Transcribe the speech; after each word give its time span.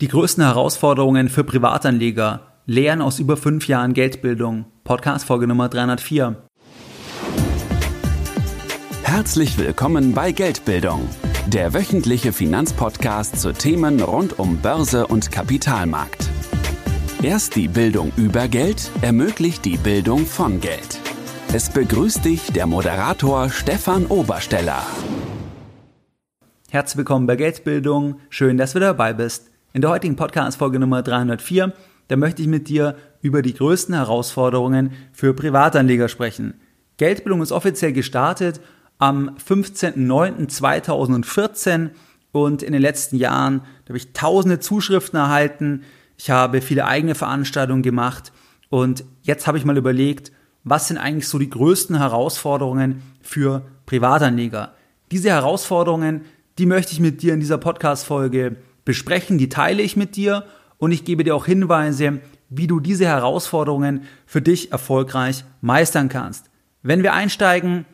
Die 0.00 0.08
größten 0.08 0.42
Herausforderungen 0.42 1.28
für 1.28 1.44
Privatanleger. 1.44 2.40
Lehren 2.64 3.02
aus 3.02 3.18
über 3.18 3.36
fünf 3.36 3.68
Jahren 3.68 3.92
Geldbildung. 3.92 4.64
Podcast 4.82 5.26
Folge 5.26 5.46
Nummer 5.46 5.68
304. 5.68 6.36
Herzlich 9.02 9.58
willkommen 9.58 10.14
bei 10.14 10.32
Geldbildung, 10.32 11.06
der 11.48 11.74
wöchentliche 11.74 12.32
Finanzpodcast 12.32 13.38
zu 13.38 13.52
Themen 13.52 14.00
rund 14.00 14.38
um 14.38 14.56
Börse 14.56 15.06
und 15.06 15.30
Kapitalmarkt. 15.30 16.30
Erst 17.22 17.56
die 17.56 17.68
Bildung 17.68 18.10
über 18.16 18.48
Geld 18.48 18.90
ermöglicht 19.02 19.66
die 19.66 19.76
Bildung 19.76 20.24
von 20.24 20.62
Geld. 20.62 20.98
Es 21.52 21.68
begrüßt 21.68 22.24
dich 22.24 22.50
der 22.52 22.66
Moderator 22.66 23.50
Stefan 23.50 24.06
Obersteller. 24.06 24.82
Herzlich 26.70 26.96
willkommen 26.96 27.26
bei 27.26 27.36
Geldbildung. 27.36 28.20
Schön, 28.30 28.56
dass 28.56 28.72
du 28.72 28.80
dabei 28.80 29.12
bist. 29.12 29.49
In 29.72 29.82
der 29.82 29.90
heutigen 29.90 30.16
Podcast-Folge 30.16 30.80
Nummer 30.80 31.00
304, 31.00 31.72
da 32.08 32.16
möchte 32.16 32.42
ich 32.42 32.48
mit 32.48 32.68
dir 32.68 32.96
über 33.22 33.40
die 33.40 33.54
größten 33.54 33.94
Herausforderungen 33.94 34.90
für 35.12 35.32
Privatanleger 35.32 36.08
sprechen. 36.08 36.54
Geldbildung 36.96 37.40
ist 37.40 37.52
offiziell 37.52 37.92
gestartet 37.92 38.60
am 38.98 39.36
15.09.2014 39.36 41.90
und 42.32 42.64
in 42.64 42.72
den 42.72 42.82
letzten 42.82 43.14
Jahren 43.14 43.60
habe 43.86 43.96
ich 43.96 44.12
tausende 44.12 44.58
Zuschriften 44.58 45.20
erhalten. 45.20 45.84
Ich 46.18 46.30
habe 46.30 46.62
viele 46.62 46.86
eigene 46.86 47.14
Veranstaltungen 47.14 47.84
gemacht 47.84 48.32
und 48.70 49.04
jetzt 49.22 49.46
habe 49.46 49.56
ich 49.56 49.64
mal 49.64 49.76
überlegt, 49.76 50.32
was 50.64 50.88
sind 50.88 50.98
eigentlich 50.98 51.28
so 51.28 51.38
die 51.38 51.48
größten 51.48 51.96
Herausforderungen 51.96 53.02
für 53.22 53.62
Privatanleger? 53.86 54.74
Diese 55.12 55.28
Herausforderungen, 55.28 56.22
die 56.58 56.66
möchte 56.66 56.92
ich 56.92 56.98
mit 56.98 57.22
dir 57.22 57.34
in 57.34 57.40
dieser 57.40 57.58
Podcast-Folge 57.58 58.56
besprechen, 58.84 59.38
die 59.38 59.48
teile 59.48 59.82
ich 59.82 59.96
mit 59.96 60.16
dir 60.16 60.44
und 60.78 60.92
ich 60.92 61.04
gebe 61.04 61.24
dir 61.24 61.34
auch 61.34 61.46
Hinweise, 61.46 62.20
wie 62.48 62.66
du 62.66 62.80
diese 62.80 63.06
Herausforderungen 63.06 64.02
für 64.26 64.42
dich 64.42 64.72
erfolgreich 64.72 65.44
meistern 65.60 66.08
kannst. 66.08 66.50
Wenn 66.82 67.02
wir 67.02 67.12
einsteigen, 67.12 67.84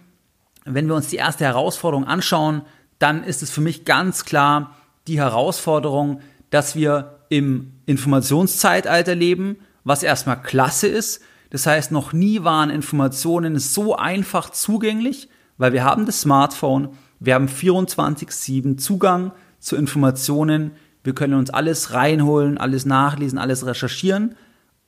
wenn 0.64 0.88
wir 0.88 0.94
uns 0.94 1.08
die 1.08 1.16
erste 1.16 1.44
Herausforderung 1.44 2.04
anschauen, 2.04 2.62
dann 2.98 3.24
ist 3.24 3.42
es 3.42 3.50
für 3.50 3.60
mich 3.60 3.84
ganz 3.84 4.24
klar 4.24 4.76
die 5.06 5.18
Herausforderung, 5.18 6.20
dass 6.50 6.74
wir 6.74 7.18
im 7.28 7.72
Informationszeitalter 7.86 9.14
leben, 9.14 9.56
was 9.84 10.02
erstmal 10.02 10.40
klasse 10.40 10.88
ist. 10.88 11.20
Das 11.50 11.66
heißt, 11.66 11.92
noch 11.92 12.12
nie 12.12 12.42
waren 12.42 12.70
Informationen 12.70 13.58
so 13.58 13.96
einfach 13.96 14.50
zugänglich, 14.50 15.28
weil 15.58 15.72
wir 15.72 15.84
haben 15.84 16.06
das 16.06 16.22
Smartphone, 16.22 16.90
wir 17.20 17.34
haben 17.34 17.48
24/7 17.48 18.78
Zugang 18.78 19.32
zu 19.66 19.74
Informationen. 19.74 20.70
Wir 21.02 21.12
können 21.12 21.34
uns 21.34 21.50
alles 21.50 21.92
reinholen, 21.92 22.56
alles 22.56 22.86
nachlesen, 22.86 23.36
alles 23.36 23.66
recherchieren. 23.66 24.36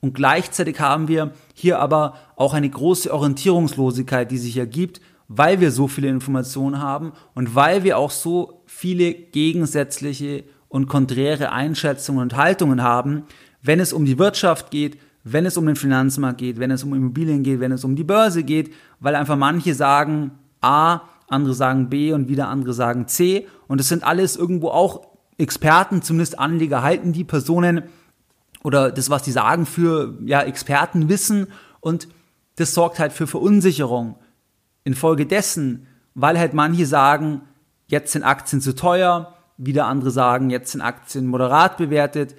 Und 0.00 0.14
gleichzeitig 0.14 0.78
haben 0.78 1.08
wir 1.08 1.32
hier 1.52 1.80
aber 1.80 2.14
auch 2.36 2.54
eine 2.54 2.70
große 2.70 3.12
Orientierungslosigkeit, 3.12 4.30
die 4.30 4.38
sich 4.38 4.56
ergibt, 4.56 5.00
weil 5.26 5.58
wir 5.60 5.72
so 5.72 5.88
viele 5.88 6.06
Informationen 6.06 6.80
haben 6.80 7.12
und 7.34 7.56
weil 7.56 7.82
wir 7.82 7.98
auch 7.98 8.12
so 8.12 8.62
viele 8.66 9.12
gegensätzliche 9.14 10.44
und 10.68 10.86
konträre 10.86 11.50
Einschätzungen 11.50 12.22
und 12.22 12.36
Haltungen 12.36 12.80
haben, 12.80 13.24
wenn 13.60 13.80
es 13.80 13.92
um 13.92 14.04
die 14.04 14.16
Wirtschaft 14.16 14.70
geht, 14.70 14.96
wenn 15.24 15.44
es 15.44 15.56
um 15.56 15.66
den 15.66 15.74
Finanzmarkt 15.74 16.38
geht, 16.38 16.60
wenn 16.60 16.70
es 16.70 16.84
um 16.84 16.94
Immobilien 16.94 17.42
geht, 17.42 17.58
wenn 17.58 17.72
es 17.72 17.82
um 17.82 17.96
die 17.96 18.04
Börse 18.04 18.44
geht, 18.44 18.72
weil 19.00 19.16
einfach 19.16 19.36
manche 19.36 19.74
sagen 19.74 20.30
A, 20.60 21.00
andere 21.26 21.54
sagen 21.54 21.88
B 21.88 22.12
und 22.12 22.28
wieder 22.28 22.48
andere 22.48 22.72
sagen 22.72 23.08
C. 23.08 23.48
Und 23.68 23.80
es 23.80 23.88
sind 23.88 24.02
alles 24.02 24.36
irgendwo 24.36 24.68
auch 24.68 25.06
Experten, 25.36 26.02
zumindest 26.02 26.38
Anleger, 26.38 26.82
halten 26.82 27.12
die 27.12 27.24
Personen 27.24 27.84
oder 28.64 28.90
das, 28.90 29.08
was 29.08 29.22
die 29.22 29.30
sagen, 29.30 29.66
für 29.66 30.18
ja, 30.24 30.42
Expertenwissen. 30.42 31.46
Und 31.80 32.08
das 32.56 32.74
sorgt 32.74 32.98
halt 32.98 33.12
für 33.12 33.28
Verunsicherung. 33.28 34.16
Infolgedessen, 34.82 35.86
weil 36.14 36.38
halt 36.38 36.54
manche 36.54 36.86
sagen, 36.86 37.42
jetzt 37.86 38.12
sind 38.12 38.24
Aktien 38.24 38.60
zu 38.60 38.74
teuer, 38.74 39.34
wieder 39.58 39.86
andere 39.86 40.10
sagen, 40.10 40.50
jetzt 40.50 40.72
sind 40.72 40.80
Aktien 40.80 41.26
moderat 41.26 41.76
bewertet. 41.76 42.34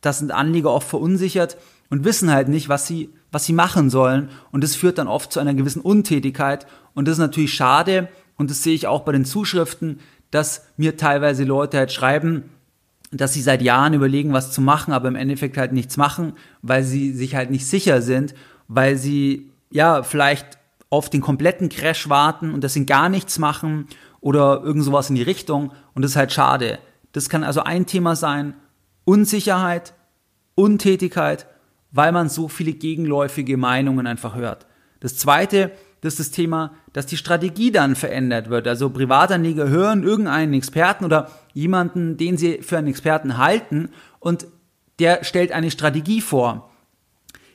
Das 0.00 0.18
sind 0.18 0.32
Anleger 0.32 0.72
oft 0.72 0.88
verunsichert 0.88 1.56
und 1.90 2.04
wissen 2.04 2.30
halt 2.30 2.48
nicht, 2.48 2.68
was 2.68 2.86
sie, 2.86 3.10
was 3.30 3.44
sie 3.46 3.52
machen 3.52 3.88
sollen. 3.88 4.30
Und 4.50 4.64
das 4.64 4.74
führt 4.74 4.98
dann 4.98 5.08
oft 5.08 5.32
zu 5.32 5.40
einer 5.40 5.54
gewissen 5.54 5.80
Untätigkeit. 5.80 6.66
Und 6.94 7.06
das 7.06 7.12
ist 7.12 7.20
natürlich 7.20 7.54
schade, 7.54 8.08
und 8.36 8.50
das 8.50 8.62
sehe 8.62 8.74
ich 8.74 8.86
auch 8.86 9.02
bei 9.02 9.12
den 9.12 9.24
Zuschriften, 9.24 10.00
dass 10.32 10.66
mir 10.76 10.96
teilweise 10.96 11.44
Leute 11.44 11.78
halt 11.78 11.92
schreiben, 11.92 12.50
dass 13.12 13.34
sie 13.34 13.42
seit 13.42 13.62
Jahren 13.62 13.94
überlegen, 13.94 14.32
was 14.32 14.50
zu 14.50 14.60
machen, 14.60 14.92
aber 14.92 15.06
im 15.06 15.14
Endeffekt 15.14 15.56
halt 15.56 15.72
nichts 15.72 15.96
machen, 15.96 16.32
weil 16.62 16.82
sie 16.82 17.12
sich 17.12 17.36
halt 17.36 17.50
nicht 17.50 17.66
sicher 17.66 18.02
sind, 18.02 18.34
weil 18.66 18.96
sie 18.96 19.50
ja 19.70 20.02
vielleicht 20.02 20.58
auf 20.90 21.10
den 21.10 21.20
kompletten 21.20 21.68
Crash 21.68 22.08
warten 22.08 22.52
und 22.52 22.64
deswegen 22.64 22.86
gar 22.86 23.08
nichts 23.08 23.38
machen 23.38 23.86
oder 24.20 24.62
irgend 24.62 24.84
sowas 24.84 25.10
in 25.10 25.16
die 25.16 25.22
Richtung 25.22 25.72
und 25.94 26.02
das 26.02 26.12
ist 26.12 26.16
halt 26.16 26.32
schade. 26.32 26.78
Das 27.12 27.28
kann 27.28 27.44
also 27.44 27.62
ein 27.62 27.84
Thema 27.84 28.16
sein, 28.16 28.54
Unsicherheit, 29.04 29.92
Untätigkeit, 30.54 31.46
weil 31.90 32.12
man 32.12 32.30
so 32.30 32.48
viele 32.48 32.72
gegenläufige 32.72 33.58
Meinungen 33.58 34.06
einfach 34.06 34.34
hört. 34.34 34.66
Das 35.00 35.16
zweite 35.18 35.72
das 36.02 36.14
ist 36.14 36.18
das 36.18 36.30
Thema, 36.32 36.74
dass 36.92 37.06
die 37.06 37.16
Strategie 37.16 37.70
dann 37.70 37.94
verändert 37.94 38.50
wird. 38.50 38.66
Also 38.66 38.90
Privatanleger 38.90 39.68
hören 39.68 40.02
irgendeinen 40.02 40.52
Experten 40.52 41.04
oder 41.04 41.30
jemanden, 41.54 42.16
den 42.16 42.36
sie 42.36 42.60
für 42.60 42.76
einen 42.76 42.88
Experten 42.88 43.38
halten 43.38 43.88
und 44.18 44.46
der 44.98 45.24
stellt 45.24 45.52
eine 45.52 45.70
Strategie 45.70 46.20
vor. 46.20 46.70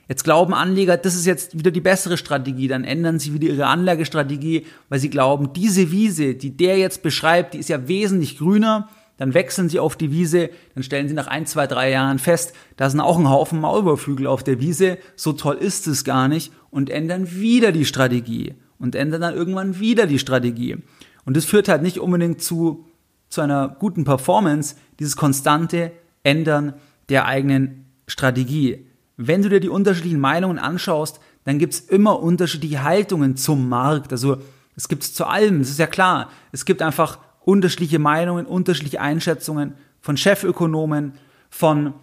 Jetzt 0.08 0.24
glauben 0.24 0.54
Anleger, 0.54 0.96
das 0.96 1.14
ist 1.14 1.26
jetzt 1.26 1.58
wieder 1.58 1.70
die 1.70 1.82
bessere 1.82 2.16
Strategie, 2.16 2.68
dann 2.68 2.84
ändern 2.84 3.18
sie 3.18 3.34
wieder 3.34 3.48
ihre 3.48 3.66
Anlagestrategie, 3.66 4.64
weil 4.88 4.98
sie 4.98 5.10
glauben, 5.10 5.52
diese 5.52 5.90
Wiese, 5.90 6.34
die 6.34 6.56
der 6.56 6.78
jetzt 6.78 7.02
beschreibt, 7.02 7.52
die 7.52 7.58
ist 7.58 7.68
ja 7.68 7.86
wesentlich 7.86 8.38
grüner 8.38 8.88
dann 9.18 9.34
wechseln 9.34 9.68
sie 9.68 9.80
auf 9.80 9.96
die 9.96 10.10
Wiese, 10.10 10.48
dann 10.74 10.82
stellen 10.82 11.08
sie 11.08 11.14
nach 11.14 11.26
ein, 11.26 11.44
zwei, 11.44 11.66
drei 11.66 11.90
Jahren 11.90 12.18
fest, 12.18 12.54
da 12.76 12.88
sind 12.88 13.00
auch 13.00 13.18
ein 13.18 13.28
Haufen 13.28 13.60
Maulwurfhügel 13.60 14.26
auf 14.26 14.42
der 14.42 14.60
Wiese, 14.60 14.98
so 15.16 15.34
toll 15.34 15.56
ist 15.56 15.86
es 15.86 16.04
gar 16.04 16.28
nicht 16.28 16.52
und 16.70 16.88
ändern 16.88 17.30
wieder 17.32 17.72
die 17.72 17.84
Strategie 17.84 18.54
und 18.78 18.94
ändern 18.94 19.20
dann 19.20 19.34
irgendwann 19.34 19.78
wieder 19.78 20.06
die 20.06 20.18
Strategie. 20.18 20.78
Und 21.24 21.36
das 21.36 21.44
führt 21.44 21.68
halt 21.68 21.82
nicht 21.82 22.00
unbedingt 22.00 22.40
zu, 22.40 22.86
zu 23.28 23.42
einer 23.42 23.68
guten 23.68 24.04
Performance, 24.04 24.76
dieses 24.98 25.16
konstante 25.16 25.92
Ändern 26.22 26.74
der 27.08 27.26
eigenen 27.26 27.84
Strategie. 28.06 28.86
Wenn 29.16 29.42
du 29.42 29.48
dir 29.48 29.60
die 29.60 29.68
unterschiedlichen 29.68 30.20
Meinungen 30.20 30.58
anschaust, 30.58 31.20
dann 31.44 31.58
gibt's 31.58 31.80
immer 31.80 32.20
unterschiedliche 32.20 32.84
Haltungen 32.84 33.36
zum 33.36 33.68
Markt. 33.68 34.12
Also 34.12 34.38
es 34.76 34.88
gibt's 34.88 35.12
zu 35.12 35.26
allem, 35.26 35.58
das 35.58 35.70
ist 35.70 35.78
ja 35.78 35.86
klar. 35.86 36.30
Es 36.52 36.64
gibt 36.64 36.82
einfach 36.82 37.18
unterschiedliche 37.48 37.98
Meinungen, 37.98 38.44
unterschiedliche 38.44 39.00
Einschätzungen 39.00 39.72
von 40.02 40.18
Chefökonomen, 40.18 41.14
von 41.48 41.94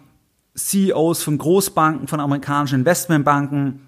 CEOs 0.56 1.22
von 1.22 1.38
Großbanken, 1.38 2.08
von 2.08 2.18
amerikanischen 2.18 2.80
Investmentbanken, 2.80 3.82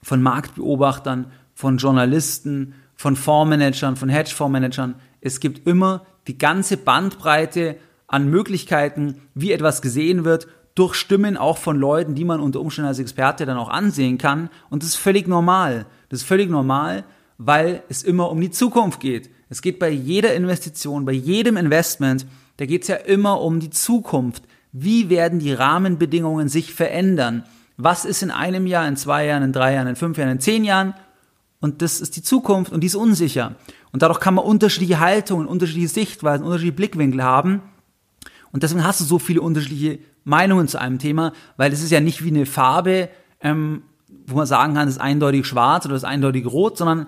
von 0.00 0.22
Marktbeobachtern, 0.22 1.26
von 1.54 1.78
Journalisten, 1.78 2.74
von 2.94 3.16
Fondsmanagern, 3.16 3.96
von 3.96 4.10
Hedgefondsmanagern. 4.10 4.94
Es 5.20 5.40
gibt 5.40 5.66
immer 5.66 6.06
die 6.28 6.38
ganze 6.38 6.76
Bandbreite 6.76 7.78
an 8.06 8.30
Möglichkeiten, 8.30 9.22
wie 9.34 9.50
etwas 9.50 9.82
gesehen 9.82 10.24
wird, 10.24 10.46
durch 10.76 10.94
Stimmen 10.94 11.36
auch 11.36 11.58
von 11.58 11.80
Leuten, 11.80 12.14
die 12.14 12.24
man 12.24 12.38
unter 12.38 12.60
Umständen 12.60 12.86
als 12.86 13.00
Experte 13.00 13.44
dann 13.44 13.56
auch 13.56 13.70
ansehen 13.70 14.18
kann. 14.18 14.50
Und 14.70 14.84
das 14.84 14.90
ist 14.90 14.96
völlig 14.96 15.26
normal. 15.26 15.84
Das 16.10 16.20
ist 16.20 16.28
völlig 16.28 16.48
normal, 16.48 17.02
weil 17.38 17.82
es 17.88 18.04
immer 18.04 18.30
um 18.30 18.40
die 18.40 18.52
Zukunft 18.52 19.00
geht. 19.00 19.30
Es 19.52 19.60
geht 19.60 19.78
bei 19.78 19.90
jeder 19.90 20.34
Investition, 20.34 21.04
bei 21.04 21.12
jedem 21.12 21.58
Investment, 21.58 22.24
da 22.56 22.64
geht 22.64 22.82
es 22.82 22.88
ja 22.88 22.96
immer 22.96 23.42
um 23.42 23.60
die 23.60 23.68
Zukunft. 23.68 24.44
Wie 24.72 25.10
werden 25.10 25.40
die 25.40 25.52
Rahmenbedingungen 25.52 26.48
sich 26.48 26.72
verändern? 26.72 27.44
Was 27.76 28.06
ist 28.06 28.22
in 28.22 28.30
einem 28.30 28.66
Jahr, 28.66 28.88
in 28.88 28.96
zwei 28.96 29.26
Jahren, 29.26 29.42
in 29.42 29.52
drei 29.52 29.74
Jahren, 29.74 29.88
in 29.88 29.96
fünf 29.96 30.16
Jahren, 30.16 30.30
in 30.30 30.40
zehn 30.40 30.64
Jahren? 30.64 30.94
Und 31.60 31.82
das 31.82 32.00
ist 32.00 32.16
die 32.16 32.22
Zukunft 32.22 32.72
und 32.72 32.80
die 32.80 32.86
ist 32.86 32.94
unsicher. 32.94 33.56
Und 33.92 34.00
dadurch 34.00 34.20
kann 34.20 34.32
man 34.32 34.46
unterschiedliche 34.46 35.00
Haltungen, 35.00 35.46
unterschiedliche 35.46 35.88
Sichtweisen, 35.88 36.46
unterschiedliche 36.46 36.76
Blickwinkel 36.76 37.22
haben. 37.22 37.60
Und 38.52 38.62
deswegen 38.62 38.84
hast 38.84 39.00
du 39.00 39.04
so 39.04 39.18
viele 39.18 39.42
unterschiedliche 39.42 39.98
Meinungen 40.24 40.66
zu 40.66 40.80
einem 40.80 40.98
Thema, 40.98 41.34
weil 41.58 41.74
es 41.74 41.82
ist 41.82 41.90
ja 41.90 42.00
nicht 42.00 42.24
wie 42.24 42.28
eine 42.28 42.46
Farbe, 42.46 43.10
ähm, 43.42 43.82
wo 44.26 44.36
man 44.36 44.46
sagen 44.46 44.72
kann, 44.72 44.86
das 44.86 44.96
ist 44.96 45.02
eindeutig 45.02 45.44
schwarz 45.44 45.84
oder 45.84 45.92
das 45.92 46.04
ist 46.04 46.08
eindeutig 46.08 46.46
rot, 46.46 46.78
sondern 46.78 47.06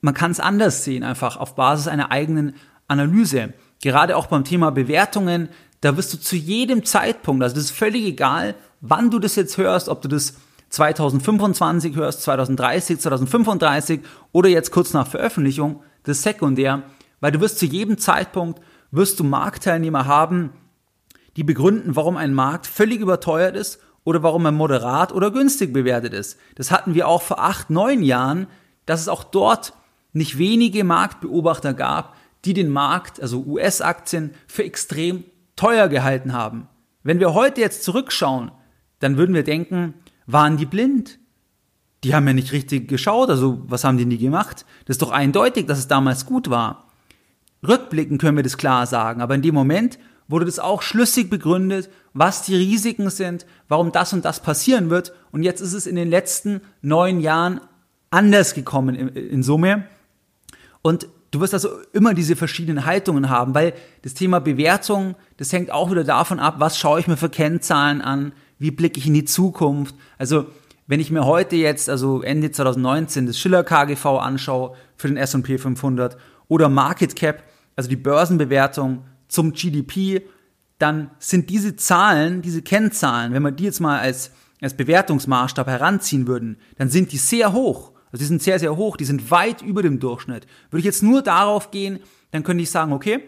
man 0.00 0.14
kann 0.14 0.30
es 0.30 0.40
anders 0.40 0.84
sehen, 0.84 1.04
einfach 1.04 1.36
auf 1.36 1.54
Basis 1.54 1.88
einer 1.88 2.10
eigenen 2.10 2.54
Analyse. 2.88 3.52
Gerade 3.82 4.16
auch 4.16 4.26
beim 4.26 4.44
Thema 4.44 4.70
Bewertungen, 4.70 5.48
da 5.80 5.96
wirst 5.96 6.12
du 6.12 6.18
zu 6.18 6.36
jedem 6.36 6.84
Zeitpunkt, 6.84 7.42
also 7.42 7.54
das 7.54 7.64
ist 7.64 7.70
völlig 7.70 8.04
egal, 8.04 8.54
wann 8.80 9.10
du 9.10 9.18
das 9.18 9.36
jetzt 9.36 9.56
hörst, 9.56 9.88
ob 9.88 10.02
du 10.02 10.08
das 10.08 10.34
2025 10.70 11.96
hörst, 11.96 12.22
2030, 12.22 13.00
2035 13.00 14.00
oder 14.32 14.48
jetzt 14.48 14.70
kurz 14.70 14.92
nach 14.92 15.06
Veröffentlichung, 15.06 15.82
das 16.04 16.18
ist 16.18 16.22
sekundär, 16.24 16.82
weil 17.20 17.32
du 17.32 17.40
wirst 17.40 17.58
zu 17.58 17.66
jedem 17.66 17.98
Zeitpunkt, 17.98 18.60
wirst 18.90 19.20
du 19.20 19.24
Marktteilnehmer 19.24 20.06
haben, 20.06 20.52
die 21.36 21.44
begründen, 21.44 21.96
warum 21.96 22.16
ein 22.16 22.34
Markt 22.34 22.66
völlig 22.66 23.00
überteuert 23.00 23.56
ist 23.56 23.80
oder 24.04 24.22
warum 24.22 24.44
er 24.44 24.52
moderat 24.52 25.12
oder 25.12 25.30
günstig 25.30 25.72
bewertet 25.72 26.12
ist. 26.12 26.38
Das 26.56 26.70
hatten 26.70 26.94
wir 26.94 27.06
auch 27.06 27.22
vor 27.22 27.40
acht, 27.40 27.70
neun 27.70 28.02
Jahren, 28.02 28.46
dass 28.86 29.00
es 29.00 29.08
auch 29.08 29.24
dort 29.24 29.72
nicht 30.12 30.38
wenige 30.38 30.84
Marktbeobachter 30.84 31.74
gab, 31.74 32.16
die 32.44 32.54
den 32.54 32.70
Markt, 32.70 33.20
also 33.20 33.44
US-Aktien, 33.46 34.32
für 34.46 34.64
extrem 34.64 35.24
teuer 35.56 35.88
gehalten 35.88 36.32
haben. 36.32 36.68
Wenn 37.02 37.20
wir 37.20 37.34
heute 37.34 37.60
jetzt 37.60 37.84
zurückschauen, 37.84 38.50
dann 38.98 39.16
würden 39.16 39.34
wir 39.34 39.44
denken, 39.44 39.94
waren 40.26 40.56
die 40.56 40.66
blind? 40.66 41.18
Die 42.04 42.14
haben 42.14 42.26
ja 42.26 42.32
nicht 42.32 42.52
richtig 42.52 42.88
geschaut, 42.88 43.28
also 43.28 43.62
was 43.66 43.84
haben 43.84 43.98
die 43.98 44.06
nie 44.06 44.18
gemacht? 44.18 44.64
Das 44.86 44.94
ist 44.94 45.02
doch 45.02 45.10
eindeutig, 45.10 45.66
dass 45.66 45.78
es 45.78 45.88
damals 45.88 46.24
gut 46.24 46.48
war. 46.48 46.88
Rückblicken 47.66 48.16
können 48.16 48.36
wir 48.36 48.42
das 48.42 48.56
klar 48.56 48.86
sagen, 48.86 49.20
aber 49.20 49.34
in 49.34 49.42
dem 49.42 49.54
Moment 49.54 49.98
wurde 50.28 50.46
das 50.46 50.58
auch 50.58 50.80
schlüssig 50.80 51.28
begründet, 51.28 51.90
was 52.14 52.42
die 52.42 52.54
Risiken 52.54 53.10
sind, 53.10 53.44
warum 53.68 53.92
das 53.92 54.12
und 54.12 54.24
das 54.24 54.40
passieren 54.40 54.88
wird. 54.88 55.12
Und 55.32 55.42
jetzt 55.42 55.60
ist 55.60 55.74
es 55.74 55.86
in 55.86 55.96
den 55.96 56.08
letzten 56.08 56.62
neun 56.80 57.20
Jahren 57.20 57.60
anders 58.10 58.54
gekommen 58.54 58.94
in, 58.94 59.08
in 59.08 59.42
Summe. 59.42 59.84
Und 60.82 61.08
du 61.30 61.40
wirst 61.40 61.54
also 61.54 61.68
immer 61.92 62.14
diese 62.14 62.36
verschiedenen 62.36 62.86
Haltungen 62.86 63.28
haben, 63.28 63.54
weil 63.54 63.74
das 64.02 64.14
Thema 64.14 64.40
Bewertung, 64.40 65.14
das 65.36 65.52
hängt 65.52 65.70
auch 65.70 65.90
wieder 65.90 66.04
davon 66.04 66.40
ab, 66.40 66.56
was 66.58 66.78
schaue 66.78 67.00
ich 67.00 67.06
mir 67.06 67.16
für 67.16 67.28
Kennzahlen 67.28 68.00
an, 68.00 68.32
wie 68.58 68.70
blicke 68.70 68.98
ich 68.98 69.06
in 69.06 69.14
die 69.14 69.24
Zukunft. 69.24 69.94
Also 70.18 70.46
wenn 70.86 71.00
ich 71.00 71.10
mir 71.10 71.24
heute 71.24 71.56
jetzt, 71.56 71.88
also 71.88 72.22
Ende 72.22 72.50
2019, 72.50 73.26
das 73.26 73.38
Schiller 73.38 73.62
KGV 73.62 74.06
anschaue 74.06 74.74
für 74.96 75.08
den 75.08 75.16
S&P 75.16 75.58
500 75.58 76.16
oder 76.48 76.68
Market 76.68 77.14
Cap, 77.14 77.44
also 77.76 77.88
die 77.88 77.96
Börsenbewertung 77.96 79.04
zum 79.28 79.52
GDP, 79.52 80.22
dann 80.78 81.10
sind 81.18 81.50
diese 81.50 81.76
Zahlen, 81.76 82.42
diese 82.42 82.62
Kennzahlen, 82.62 83.32
wenn 83.32 83.42
wir 83.42 83.52
die 83.52 83.64
jetzt 83.64 83.80
mal 83.80 84.00
als, 84.00 84.32
als 84.60 84.74
Bewertungsmaßstab 84.74 85.68
heranziehen 85.68 86.26
würden, 86.26 86.56
dann 86.76 86.88
sind 86.88 87.12
die 87.12 87.18
sehr 87.18 87.52
hoch. 87.52 87.89
Also 88.12 88.22
die 88.22 88.28
sind 88.28 88.42
sehr, 88.42 88.58
sehr 88.58 88.76
hoch, 88.76 88.96
die 88.96 89.04
sind 89.04 89.30
weit 89.30 89.62
über 89.62 89.82
dem 89.82 90.00
Durchschnitt. 90.00 90.46
Würde 90.70 90.80
ich 90.80 90.84
jetzt 90.84 91.02
nur 91.02 91.22
darauf 91.22 91.70
gehen, 91.70 92.00
dann 92.30 92.42
könnte 92.42 92.62
ich 92.62 92.70
sagen, 92.70 92.92
okay, 92.92 93.20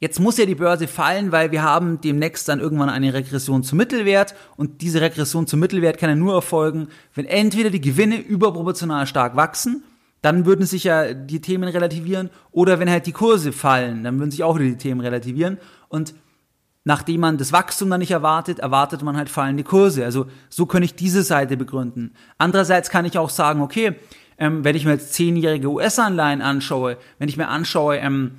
Jetzt 0.00 0.20
muss 0.20 0.36
ja 0.36 0.44
die 0.44 0.54
Börse 0.54 0.86
fallen, 0.86 1.32
weil 1.32 1.50
wir 1.50 1.62
haben 1.62 1.98
demnächst 1.98 2.46
dann 2.48 2.60
irgendwann 2.60 2.90
eine 2.90 3.14
Regression 3.14 3.62
zum 3.62 3.78
Mittelwert 3.78 4.34
und 4.56 4.82
diese 4.82 5.00
Regression 5.00 5.46
zum 5.46 5.60
Mittelwert 5.60 5.96
kann 5.96 6.10
ja 6.10 6.14
nur 6.14 6.34
erfolgen, 6.34 6.88
wenn 7.14 7.24
entweder 7.24 7.70
die 7.70 7.80
Gewinne 7.80 8.18
überproportional 8.18 9.06
stark 9.06 9.34
wachsen, 9.34 9.82
dann 10.20 10.44
würden 10.44 10.66
sich 10.66 10.84
ja 10.84 11.14
die 11.14 11.40
Themen 11.40 11.68
relativieren 11.68 12.28
oder 12.50 12.80
wenn 12.80 12.90
halt 12.90 13.06
die 13.06 13.12
Kurse 13.12 13.50
fallen, 13.52 14.04
dann 14.04 14.18
würden 14.18 14.30
sich 14.30 14.42
auch 14.42 14.58
wieder 14.58 14.68
die 14.68 14.76
Themen 14.76 15.00
relativieren 15.00 15.56
und 15.88 16.14
nachdem 16.84 17.20
man 17.20 17.38
das 17.38 17.52
Wachstum 17.52 17.90
dann 17.90 18.00
nicht 18.00 18.10
erwartet, 18.10 18.58
erwartet 18.58 19.02
man 19.02 19.16
halt 19.16 19.30
fallende 19.30 19.64
Kurse. 19.64 20.04
Also 20.04 20.26
so 20.50 20.66
könnte 20.66 20.84
ich 20.84 20.94
diese 20.94 21.22
Seite 21.22 21.56
begründen. 21.56 22.14
Andererseits 22.38 22.90
kann 22.90 23.06
ich 23.06 23.18
auch 23.18 23.30
sagen, 23.30 23.62
okay, 23.62 23.96
ähm, 24.38 24.64
wenn 24.64 24.76
ich 24.76 24.84
mir 24.84 24.92
jetzt 24.92 25.14
zehnjährige 25.14 25.70
US-Anleihen 25.70 26.42
anschaue, 26.42 26.98
wenn 27.18 27.28
ich 27.28 27.36
mir 27.36 27.48
anschaue, 27.48 27.96
ähm, 27.96 28.32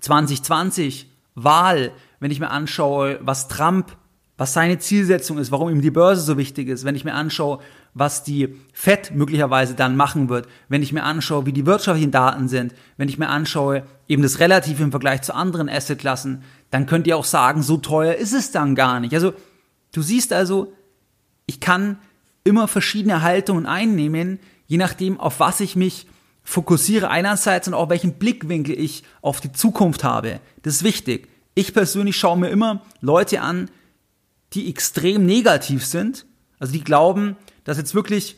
2020 0.00 1.10
Wahl, 1.34 1.92
wenn 2.20 2.30
ich 2.30 2.40
mir 2.40 2.50
anschaue, 2.50 3.18
was 3.20 3.48
Trump, 3.48 3.96
was 4.38 4.52
seine 4.52 4.78
Zielsetzung 4.78 5.38
ist, 5.38 5.50
warum 5.50 5.70
ihm 5.70 5.80
die 5.80 5.90
Börse 5.90 6.22
so 6.22 6.36
wichtig 6.36 6.68
ist, 6.68 6.84
wenn 6.84 6.94
ich 6.94 7.04
mir 7.04 7.14
anschaue, 7.14 7.58
was 7.94 8.22
die 8.22 8.54
Fed 8.74 9.12
möglicherweise 9.14 9.74
dann 9.74 9.96
machen 9.96 10.28
wird, 10.28 10.46
wenn 10.68 10.82
ich 10.82 10.92
mir 10.92 11.02
anschaue, 11.02 11.46
wie 11.46 11.52
die 11.52 11.64
wirtschaftlichen 11.64 12.10
Daten 12.10 12.48
sind, 12.48 12.74
wenn 12.98 13.08
ich 13.08 13.18
mir 13.18 13.30
anschaue, 13.30 13.84
eben 14.06 14.22
das 14.22 14.38
Relativ 14.38 14.80
im 14.80 14.90
Vergleich 14.90 15.22
zu 15.22 15.34
anderen 15.34 15.70
Assetklassen, 15.70 16.42
dann 16.76 16.84
könnt 16.84 17.06
ihr 17.06 17.16
auch 17.16 17.24
sagen, 17.24 17.62
so 17.62 17.78
teuer 17.78 18.16
ist 18.16 18.34
es 18.34 18.50
dann 18.50 18.74
gar 18.74 19.00
nicht. 19.00 19.14
Also, 19.14 19.32
du 19.94 20.02
siehst 20.02 20.34
also, 20.34 20.74
ich 21.46 21.58
kann 21.58 21.98
immer 22.44 22.68
verschiedene 22.68 23.22
Haltungen 23.22 23.64
einnehmen, 23.64 24.38
je 24.66 24.76
nachdem, 24.76 25.18
auf 25.18 25.40
was 25.40 25.60
ich 25.60 25.74
mich 25.74 26.06
fokussiere 26.42 27.08
einerseits 27.08 27.66
und 27.66 27.72
auch 27.72 27.88
welchen 27.88 28.18
Blickwinkel 28.18 28.78
ich 28.78 29.04
auf 29.22 29.40
die 29.40 29.52
Zukunft 29.52 30.04
habe. 30.04 30.38
Das 30.60 30.74
ist 30.74 30.84
wichtig. 30.84 31.30
Ich 31.54 31.72
persönlich 31.72 32.18
schaue 32.18 32.36
mir 32.36 32.50
immer 32.50 32.82
Leute 33.00 33.40
an, 33.40 33.70
die 34.52 34.68
extrem 34.68 35.24
negativ 35.24 35.82
sind, 35.86 36.26
also 36.58 36.74
die 36.74 36.84
glauben, 36.84 37.36
dass 37.64 37.78
jetzt 37.78 37.94
wirklich 37.94 38.36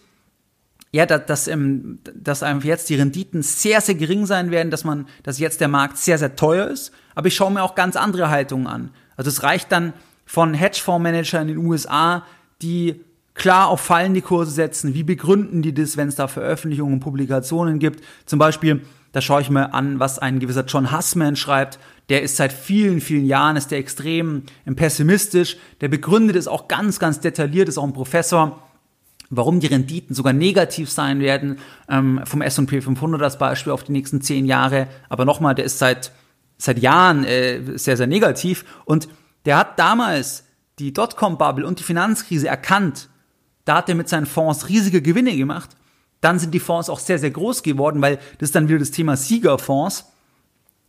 ja, 0.90 1.06
dass, 1.06 1.26
dass, 1.26 1.48
ähm, 1.48 1.98
dass 2.14 2.42
einfach 2.42 2.64
jetzt 2.64 2.88
die 2.88 2.94
Renditen 2.94 3.42
sehr, 3.42 3.80
sehr 3.80 3.94
gering 3.94 4.26
sein 4.26 4.50
werden, 4.50 4.70
dass 4.70 4.84
man, 4.84 5.06
dass 5.22 5.38
jetzt 5.38 5.60
der 5.60 5.68
Markt 5.68 5.98
sehr, 5.98 6.18
sehr 6.18 6.36
teuer 6.36 6.68
ist. 6.68 6.92
Aber 7.14 7.28
ich 7.28 7.36
schaue 7.36 7.52
mir 7.52 7.62
auch 7.62 7.74
ganz 7.74 7.96
andere 7.96 8.30
Haltungen 8.30 8.66
an. 8.66 8.90
Also 9.16 9.28
es 9.28 9.42
reicht 9.42 9.70
dann 9.72 9.92
von 10.24 10.54
Hedgefondsmanagern 10.54 11.48
in 11.48 11.56
den 11.56 11.66
USA, 11.66 12.24
die 12.62 13.00
klar 13.34 13.68
auf 13.68 13.80
fallende 13.80 14.20
Kurse 14.20 14.50
setzen? 14.50 14.94
Wie 14.94 15.04
begründen 15.04 15.62
die 15.62 15.72
das, 15.72 15.96
wenn 15.96 16.08
es 16.08 16.16
da 16.16 16.28
Veröffentlichungen 16.28 16.94
und 16.94 17.00
Publikationen 17.00 17.78
gibt? 17.78 18.04
Zum 18.26 18.38
Beispiel, 18.38 18.82
da 19.12 19.22
schaue 19.22 19.40
ich 19.40 19.48
mir 19.48 19.72
an, 19.72 20.00
was 20.00 20.18
ein 20.18 20.38
gewisser 20.38 20.64
John 20.66 20.92
Hussman 20.92 21.36
schreibt. 21.36 21.78
Der 22.10 22.22
ist 22.22 22.36
seit 22.36 22.52
vielen, 22.52 23.00
vielen 23.00 23.24
Jahren, 23.24 23.56
ist 23.56 23.70
der 23.70 23.78
extrem 23.78 24.42
pessimistisch. 24.76 25.56
Der 25.80 25.88
begründet 25.88 26.36
es 26.36 26.48
auch 26.48 26.68
ganz, 26.68 26.98
ganz 26.98 27.20
detailliert, 27.20 27.68
ist 27.68 27.78
auch 27.78 27.84
ein 27.84 27.92
Professor 27.92 28.62
warum 29.30 29.60
die 29.60 29.66
Renditen 29.66 30.14
sogar 30.14 30.32
negativ 30.32 30.90
sein 30.90 31.20
werden, 31.20 31.58
ähm, 31.88 32.20
vom 32.24 32.42
S&P 32.42 32.80
500 32.80 33.22
als 33.22 33.38
Beispiel 33.38 33.72
auf 33.72 33.84
die 33.84 33.92
nächsten 33.92 34.20
zehn 34.20 34.46
Jahre. 34.46 34.88
Aber 35.08 35.24
nochmal, 35.24 35.54
der 35.54 35.64
ist 35.64 35.78
seit, 35.78 36.12
seit 36.56 36.78
Jahren 36.78 37.24
äh, 37.24 37.78
sehr, 37.78 37.96
sehr 37.96 38.06
negativ. 38.06 38.64
Und 38.84 39.08
der 39.44 39.58
hat 39.58 39.78
damals 39.78 40.44
die 40.78 40.92
Dotcom-Bubble 40.92 41.66
und 41.66 41.78
die 41.78 41.84
Finanzkrise 41.84 42.48
erkannt 42.48 43.08
da 43.68 43.76
hat 43.76 43.88
er 43.90 43.94
mit 43.94 44.08
seinen 44.08 44.24
Fonds 44.24 44.70
riesige 44.70 45.02
Gewinne 45.02 45.36
gemacht. 45.36 45.76
Dann 46.22 46.38
sind 46.38 46.54
die 46.54 46.58
Fonds 46.58 46.88
auch 46.88 46.98
sehr, 46.98 47.18
sehr 47.18 47.30
groß 47.30 47.62
geworden, 47.62 48.00
weil 48.00 48.16
das 48.38 48.48
ist 48.48 48.54
dann 48.54 48.66
wieder 48.66 48.78
das 48.78 48.92
Thema 48.92 49.14
Siegerfonds. 49.14 50.06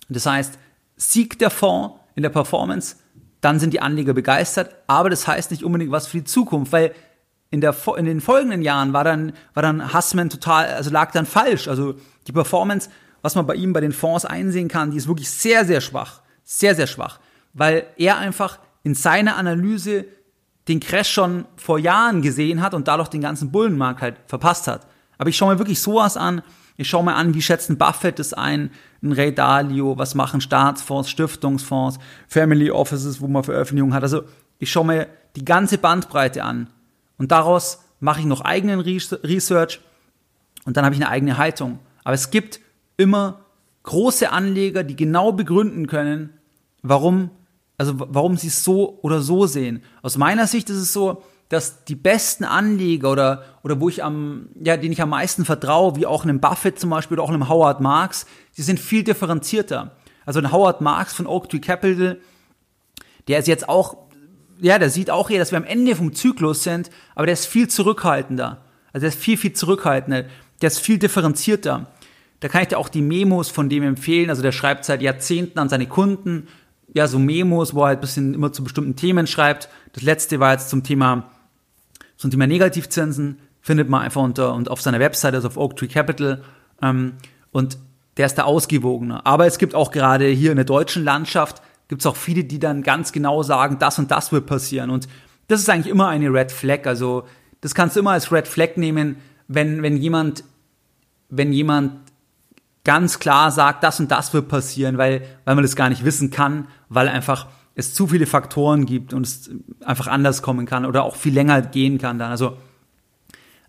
Das 0.07 0.25
heißt, 0.25 0.57
siegt 0.95 1.41
der 1.41 1.49
Fonds 1.49 1.99
in 2.15 2.23
der 2.23 2.29
Performance, 2.29 2.95
dann 3.41 3.59
sind 3.59 3.73
die 3.73 3.81
Anleger 3.81 4.13
begeistert, 4.13 4.73
aber 4.87 5.09
das 5.09 5.27
heißt 5.27 5.51
nicht 5.51 5.65
unbedingt 5.65 5.91
was 5.91 6.07
für 6.07 6.19
die 6.19 6.23
Zukunft, 6.23 6.71
weil 6.71 6.95
in, 7.51 7.61
der, 7.61 7.75
in 7.97 8.05
den 8.05 8.21
folgenden 8.21 8.61
Jahren 8.61 8.93
war 8.93 9.03
dann, 9.03 9.33
war 9.53 9.63
dann 9.63 9.93
Hassman 9.93 10.29
total, 10.29 10.67
also 10.67 10.91
lag 10.91 11.11
dann 11.11 11.25
falsch. 11.25 11.67
Also 11.67 11.95
die 12.27 12.31
Performance, 12.31 12.89
was 13.21 13.35
man 13.35 13.47
bei 13.47 13.55
ihm 13.55 13.73
bei 13.73 13.81
den 13.81 13.91
Fonds 13.91 14.25
einsehen 14.25 14.67
kann, 14.67 14.91
die 14.91 14.97
ist 14.97 15.07
wirklich 15.07 15.29
sehr, 15.29 15.65
sehr 15.65 15.81
schwach. 15.81 16.21
Sehr, 16.43 16.75
sehr 16.75 16.87
schwach. 16.87 17.19
Weil 17.53 17.87
er 17.97 18.17
einfach 18.17 18.59
in 18.83 18.93
seiner 18.93 19.35
Analyse 19.35 20.05
den 20.67 20.79
Crash 20.79 21.09
schon 21.09 21.45
vor 21.55 21.79
Jahren 21.79 22.21
gesehen 22.21 22.61
hat 22.61 22.75
und 22.75 22.87
dadurch 22.87 23.09
den 23.09 23.21
ganzen 23.21 23.51
Bullenmarkt 23.51 24.01
halt 24.01 24.17
verpasst 24.27 24.67
hat. 24.67 24.85
Aber 25.17 25.29
ich 25.29 25.37
schaue 25.37 25.53
mir 25.53 25.59
wirklich 25.59 25.81
sowas 25.81 26.15
an. 26.15 26.43
Ich 26.77 26.87
schaue 26.87 27.03
mir 27.03 27.15
an, 27.15 27.33
wie 27.33 27.41
schätzen 27.41 27.77
Buffett 27.77 28.19
es 28.19 28.33
ein, 28.33 28.71
ein 29.01 29.11
Ray 29.11 29.33
Dalio, 29.33 29.97
was 29.97 30.13
machen 30.13 30.39
Staatsfonds, 30.39 31.09
Stiftungsfonds, 31.09 31.97
Family 32.27 32.69
Offices, 32.69 33.19
wo 33.19 33.27
man 33.27 33.43
Veröffentlichungen 33.43 33.95
hat. 33.95 34.03
Also 34.03 34.23
ich 34.59 34.71
schaue 34.71 34.85
mir 34.85 35.07
die 35.35 35.43
ganze 35.43 35.79
Bandbreite 35.79 36.43
an 36.43 36.69
und 37.19 37.31
daraus 37.31 37.83
mache 37.99 38.21
ich 38.21 38.25
noch 38.25 38.41
eigenen 38.41 38.79
Research 38.79 39.79
und 40.65 40.75
dann 40.75 40.85
habe 40.85 40.95
ich 40.95 41.01
eine 41.01 41.11
eigene 41.11 41.37
Haltung. 41.37 41.77
Aber 42.03 42.15
es 42.15 42.31
gibt 42.31 42.59
immer 42.97 43.41
große 43.83 44.31
Anleger, 44.31 44.83
die 44.83 44.95
genau 44.95 45.31
begründen 45.31 45.85
können, 45.85 46.33
warum 46.81 47.29
also 47.79 47.93
warum 47.97 48.35
sie 48.35 48.47
es 48.47 48.63
so 48.63 48.99
oder 49.01 49.21
so 49.21 49.47
sehen. 49.47 49.81
Aus 50.01 50.17
meiner 50.17 50.47
Sicht 50.47 50.69
ist 50.69 50.77
es 50.77 50.91
so, 50.91 51.23
dass 51.47 51.85
die 51.85 51.95
besten 51.95 52.43
Anleger 52.43 53.09
oder, 53.09 53.43
oder 53.63 53.79
wo 53.79 53.87
ich 53.87 54.03
am, 54.03 54.49
ja, 54.61 54.75
denen 54.75 54.91
ich 54.91 55.01
am 55.01 55.09
meisten 55.09 55.45
vertraue, 55.45 55.95
wie 55.95 56.05
auch 56.05 56.23
einem 56.23 56.41
Buffett 56.41 56.77
zum 56.77 56.89
Beispiel 56.89 57.15
oder 57.17 57.23
auch 57.23 57.29
einem 57.29 57.47
Howard 57.47 57.79
Marks, 57.79 58.25
die 58.57 58.63
sind 58.63 58.81
viel 58.81 59.03
differenzierter. 59.03 59.95
Also 60.25 60.39
ein 60.39 60.51
Howard 60.51 60.81
Marks 60.81 61.13
von 61.13 61.25
Oak 61.25 61.49
Tree 61.49 61.59
Capital, 61.59 62.19
der 63.29 63.39
ist 63.39 63.47
jetzt 63.47 63.69
auch, 63.69 64.08
ja, 64.61 64.79
der 64.79 64.89
sieht 64.89 65.09
auch 65.09 65.29
eher, 65.29 65.39
dass 65.39 65.51
wir 65.51 65.57
am 65.57 65.65
Ende 65.65 65.95
vom 65.95 66.13
Zyklus 66.13 66.63
sind, 66.63 66.89
aber 67.15 67.25
der 67.25 67.33
ist 67.33 67.45
viel 67.45 67.67
zurückhaltender. 67.67 68.61
Also 68.93 69.03
der 69.03 69.09
ist 69.09 69.19
viel, 69.19 69.37
viel 69.37 69.53
zurückhaltender. 69.53 70.25
Der 70.61 70.67
ist 70.67 70.79
viel 70.79 70.97
differenzierter. 70.97 71.87
Da 72.39 72.47
kann 72.47 72.61
ich 72.61 72.69
dir 72.69 72.77
auch 72.77 72.89
die 72.89 73.01
Memos 73.01 73.49
von 73.49 73.69
dem 73.69 73.83
empfehlen. 73.83 74.29
Also 74.29 74.41
der 74.41 74.51
schreibt 74.51 74.85
seit 74.85 75.01
Jahrzehnten 75.01 75.59
an 75.59 75.69
seine 75.69 75.87
Kunden 75.87 76.47
ja, 76.93 77.07
so 77.07 77.19
Memos, 77.19 77.73
wo 77.73 77.81
er 77.81 77.87
halt 77.87 77.99
ein 77.99 78.01
bisschen 78.01 78.33
immer 78.33 78.51
zu 78.51 78.63
bestimmten 78.63 78.95
Themen 78.95 79.27
schreibt. 79.27 79.69
Das 79.93 80.03
letzte 80.03 80.39
war 80.39 80.53
jetzt 80.53 80.69
zum 80.69 80.83
Thema, 80.83 81.29
zum 82.17 82.31
Thema 82.31 82.47
Negativzinsen, 82.47 83.39
findet 83.61 83.89
man 83.89 84.01
einfach 84.01 84.21
unter 84.21 84.53
und 84.53 84.69
auf 84.69 84.81
seiner 84.81 84.99
Website, 84.99 85.35
also 85.35 85.47
auf 85.47 85.57
Oak 85.57 85.75
Tree 85.75 85.87
Capital. 85.87 86.43
Ähm, 86.81 87.13
und 87.51 87.77
der 88.17 88.25
ist 88.25 88.35
da 88.35 88.43
ausgewogener. 88.43 89.25
Aber 89.25 89.45
es 89.45 89.57
gibt 89.57 89.75
auch 89.75 89.91
gerade 89.91 90.27
hier 90.27 90.51
in 90.51 90.57
der 90.57 90.65
deutschen 90.65 91.03
Landschaft, 91.03 91.61
gibt 91.89 92.01
es 92.01 92.05
auch 92.05 92.15
viele, 92.15 92.45
die 92.45 92.59
dann 92.59 92.83
ganz 92.83 93.11
genau 93.11 93.43
sagen, 93.43 93.77
das 93.79 93.99
und 93.99 94.11
das 94.11 94.31
wird 94.31 94.45
passieren. 94.45 94.91
Und 94.91 95.09
das 95.47 95.59
ist 95.59 95.69
eigentlich 95.69 95.91
immer 95.91 96.07
eine 96.07 96.31
Red 96.31 96.51
Flag. 96.51 96.85
Also 96.85 97.25
das 97.59 97.75
kannst 97.75 97.95
du 97.95 97.99
immer 97.99 98.11
als 98.11 98.31
Red 98.31 98.47
Flag 98.47 98.77
nehmen, 98.77 99.17
wenn, 99.47 99.81
wenn 99.81 99.97
jemand, 99.97 100.43
wenn 101.29 101.51
jemand 101.51 101.93
ganz 102.85 103.19
klar 103.19 103.51
sagt, 103.51 103.83
das 103.83 103.99
und 103.99 104.11
das 104.11 104.33
wird 104.33 104.47
passieren, 104.47 104.97
weil, 104.97 105.21
weil 105.43 105.55
man 105.55 105.63
das 105.63 105.75
gar 105.75 105.89
nicht 105.89 106.05
wissen 106.05 106.29
kann, 106.29 106.67
weil 106.87 107.09
einfach 107.09 107.47
es 107.75 107.93
zu 107.93 108.07
viele 108.07 108.27
Faktoren 108.27 108.85
gibt 108.85 109.13
und 109.13 109.25
es 109.25 109.49
einfach 109.83 110.07
anders 110.07 110.41
kommen 110.41 110.65
kann 110.65 110.85
oder 110.85 111.03
auch 111.03 111.15
viel 111.15 111.33
länger 111.33 111.61
gehen 111.61 111.97
kann 111.97 112.19
dann. 112.19 112.29
Also, 112.29 112.57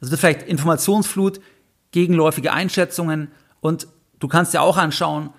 also 0.01 0.17
vielleicht 0.17 0.43
Informationsflut, 0.43 1.41
gegenläufige 1.91 2.53
Einschätzungen 2.53 3.29
und 3.61 3.89
du 4.19 4.29
kannst 4.29 4.53
dir 4.53 4.63
auch 4.63 4.77
anschauen, 4.77 5.31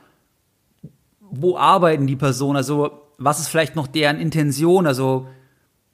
wo 1.32 1.58
arbeiten 1.58 2.08
die 2.08 2.16
Personen, 2.16 2.58
also 2.58 2.92
was 3.18 3.40
ist 3.40 3.48
vielleicht 3.48 3.76
noch 3.76 3.88
deren 3.88 4.20
Intention, 4.20 4.88
also 4.88 5.28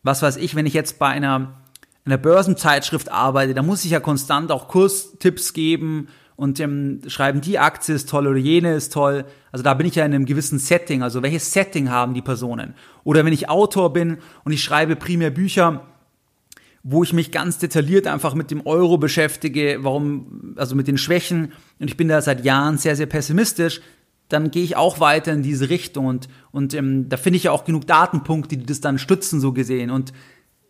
was 0.03 0.21
weiß 0.21 0.37
ich, 0.37 0.55
wenn 0.55 0.65
ich 0.65 0.73
jetzt 0.73 0.99
bei 0.99 1.07
einer, 1.07 1.61
einer 2.05 2.17
Börsenzeitschrift 2.17 3.11
arbeite, 3.11 3.53
da 3.53 3.61
muss 3.61 3.85
ich 3.85 3.91
ja 3.91 3.99
konstant 3.99 4.51
auch 4.51 4.67
Kurstipps 4.67 5.53
geben 5.53 6.07
und 6.37 6.59
ähm, 6.59 7.01
schreiben, 7.07 7.41
die 7.41 7.59
Aktie 7.59 7.95
ist 7.95 8.09
toll 8.09 8.27
oder 8.27 8.37
jene 8.37 8.75
ist 8.75 8.93
toll. 8.93 9.25
Also 9.51 9.63
da 9.63 9.73
bin 9.73 9.87
ich 9.87 9.95
ja 9.95 10.05
in 10.05 10.13
einem 10.13 10.25
gewissen 10.25 10.59
Setting. 10.59 11.01
Also 11.01 11.23
welches 11.23 11.51
Setting 11.51 11.89
haben 11.89 12.13
die 12.13 12.21
Personen? 12.21 12.75
Oder 13.03 13.25
wenn 13.25 13.33
ich 13.33 13.49
Autor 13.49 13.91
bin 13.91 14.19
und 14.43 14.51
ich 14.51 14.63
schreibe 14.63 14.95
primär 14.95 15.31
Bücher, 15.31 15.81
wo 16.83 17.03
ich 17.03 17.11
mich 17.11 17.31
ganz 17.31 17.57
detailliert 17.57 18.07
einfach 18.07 18.33
mit 18.35 18.51
dem 18.51 18.65
Euro 18.65 18.97
beschäftige, 18.97 19.79
warum, 19.81 20.53
also 20.55 20.75
mit 20.75 20.87
den 20.87 20.97
Schwächen, 20.97 21.51
und 21.79 21.89
ich 21.89 21.97
bin 21.97 22.07
da 22.07 22.21
seit 22.21 22.45
Jahren 22.45 22.77
sehr, 22.77 22.95
sehr 22.95 23.07
pessimistisch, 23.07 23.81
dann 24.29 24.51
gehe 24.51 24.63
ich 24.63 24.75
auch 24.75 24.99
weiter 24.99 25.31
in 25.31 25.41
diese 25.41 25.69
Richtung 25.69 26.05
und, 26.05 26.27
und 26.51 26.73
ähm, 26.73 27.07
da 27.09 27.17
finde 27.17 27.37
ich 27.37 27.43
ja 27.43 27.51
auch 27.51 27.63
genug 27.63 27.87
Datenpunkte, 27.87 28.57
die 28.57 28.65
das 28.65 28.81
dann 28.81 28.99
stützen, 28.99 29.39
so 29.39 29.53
gesehen. 29.53 29.89
Und 29.89 30.13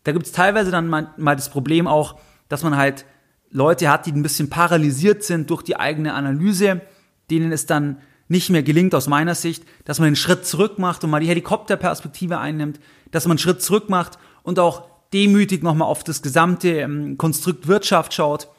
da 0.04 0.12
gibt 0.12 0.26
es 0.26 0.32
teilweise 0.32 0.72
dann 0.72 0.88
mal, 0.88 1.14
mal 1.18 1.36
das 1.36 1.50
Problem 1.50 1.88
auch, 1.88 2.20
dass 2.50 2.64
man 2.64 2.78
halt 2.78 3.06
Leute 3.50 3.90
hat, 3.90 4.06
die 4.06 4.12
ein 4.12 4.24
bisschen 4.24 4.50
paralysiert 4.50 5.24
sind 5.24 5.50
durch 5.50 5.64
die 5.64 5.78
eigene 5.78 6.14
Analyse, 6.14 6.82
denen 7.30 7.52
es 7.52 7.66
dann 7.66 7.98
nicht 8.28 8.50
mehr 8.50 8.64
gelingt 8.64 8.94
aus 8.94 9.08
meiner 9.08 9.36
Sicht, 9.36 9.64
dass 9.86 10.00
man 10.00 10.08
einen 10.08 10.16
Schritt 10.16 10.46
zurück 10.46 10.80
macht 10.80 11.04
und 11.04 11.10
mal 11.10 11.22
die 11.22 11.28
Helikopterperspektive 11.28 12.38
einnimmt, 12.38 12.80
dass 13.12 13.26
man 13.26 13.34
einen 13.34 13.40
Schritt 13.40 13.62
zurück 13.62 13.90
macht 13.90 14.20
und 14.44 14.60
auch 14.60 14.84
demütig 15.14 15.64
nochmal 15.64 15.88
auf 15.88 16.04
das 16.04 16.22
gesamte 16.22 16.70
ähm, 16.70 17.18
Konstrukt 17.18 17.68
Wirtschaft 17.68 18.14
schaut, 18.14 18.50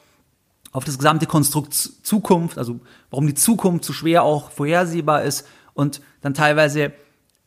auf 0.73 0.85
das 0.85 0.99
gesamte 0.99 1.27
Konstrukt 1.27 1.75
Zukunft, 1.75 2.59
also 2.59 2.81
warum 3.11 3.27
die 3.27 3.35
Zukunft 3.35 3.85
so 3.85 3.93
schwer 3.93 4.23
auch 4.23 4.51
vorhersehbar 4.51 5.23
ist 5.23 5.47
und 5.75 6.01
dann 6.21 6.35
teilweise 6.35 6.93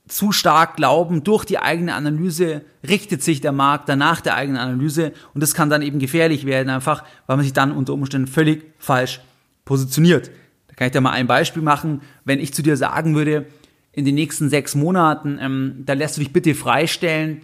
zu 0.07 0.31
stark 0.31 0.75
glauben, 0.75 1.23
durch 1.23 1.45
die 1.45 1.59
eigene 1.59 1.93
Analyse 1.93 2.63
richtet 2.87 3.23
sich 3.23 3.39
der 3.39 3.51
Markt 3.51 3.87
danach 3.87 4.21
der 4.21 4.35
eigenen 4.35 4.59
Analyse 4.59 5.13
und 5.33 5.41
das 5.41 5.53
kann 5.53 5.69
dann 5.69 5.81
eben 5.81 5.99
gefährlich 5.99 6.45
werden, 6.45 6.69
einfach 6.69 7.03
weil 7.27 7.37
man 7.37 7.43
sich 7.43 7.53
dann 7.53 7.71
unter 7.71 7.93
Umständen 7.93 8.27
völlig 8.27 8.63
falsch 8.77 9.21
positioniert. 9.63 10.31
Da 10.67 10.75
kann 10.75 10.87
ich 10.87 10.91
dir 10.91 11.01
mal 11.01 11.11
ein 11.11 11.27
Beispiel 11.27 11.61
machen, 11.61 12.01
wenn 12.25 12.39
ich 12.39 12.53
zu 12.53 12.61
dir 12.61 12.75
sagen 12.75 13.15
würde, 13.15 13.45
in 13.93 14.05
den 14.05 14.15
nächsten 14.15 14.49
sechs 14.49 14.73
Monaten, 14.75 15.37
ähm, 15.39 15.83
da 15.85 15.93
lässt 15.93 16.17
du 16.17 16.21
dich 16.21 16.33
bitte 16.33 16.55
freistellen 16.55 17.41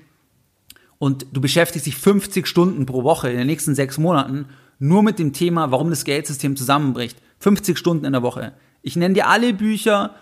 und 0.97 1.27
du 1.31 1.41
beschäftigst 1.41 1.85
dich 1.85 1.95
50 1.95 2.47
Stunden 2.47 2.85
pro 2.85 3.03
Woche 3.03 3.29
in 3.29 3.37
den 3.37 3.47
nächsten 3.47 3.75
sechs 3.75 3.97
Monaten 3.97 4.45
nur 4.79 5.03
mit 5.03 5.19
dem 5.19 5.33
Thema, 5.33 5.71
warum 5.71 5.89
das 5.89 6.03
Geldsystem 6.03 6.55
zusammenbricht. 6.55 7.17
50 7.39 7.77
Stunden 7.77 8.05
in 8.05 8.13
der 8.13 8.23
Woche. 8.23 8.53
Ich 8.81 8.95
nenne 8.95 9.13
dir 9.13 9.27
alle 9.27 9.53
Bücher, 9.53 10.15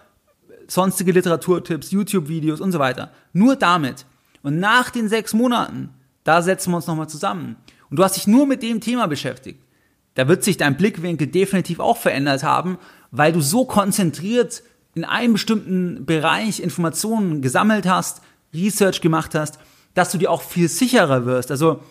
sonstige 0.67 1.11
Literaturtipps, 1.11 1.91
YouTube-Videos 1.91 2.61
und 2.61 2.71
so 2.71 2.79
weiter. 2.79 3.11
Nur 3.33 3.55
damit. 3.55 4.05
Und 4.41 4.59
nach 4.59 4.89
den 4.89 5.09
sechs 5.09 5.33
Monaten, 5.33 5.89
da 6.23 6.41
setzen 6.41 6.71
wir 6.71 6.77
uns 6.77 6.87
nochmal 6.87 7.09
zusammen. 7.09 7.55
Und 7.89 7.97
du 7.97 8.03
hast 8.03 8.15
dich 8.15 8.27
nur 8.27 8.47
mit 8.47 8.63
dem 8.63 8.81
Thema 8.81 9.07
beschäftigt. 9.07 9.61
Da 10.15 10.27
wird 10.27 10.43
sich 10.43 10.57
dein 10.57 10.77
Blickwinkel 10.77 11.27
definitiv 11.27 11.79
auch 11.79 11.97
verändert 11.97 12.43
haben, 12.43 12.77
weil 13.11 13.33
du 13.33 13.41
so 13.41 13.65
konzentriert 13.65 14.63
in 14.95 15.03
einem 15.03 15.33
bestimmten 15.33 16.05
Bereich 16.05 16.61
Informationen 16.61 17.41
gesammelt 17.41 17.85
hast, 17.85 18.21
Research 18.53 19.01
gemacht 19.01 19.35
hast, 19.35 19.59
dass 19.93 20.11
du 20.11 20.17
dir 20.17 20.31
auch 20.31 20.41
viel 20.41 20.69
sicherer 20.69 21.25
wirst. 21.25 21.51
Also, 21.51 21.81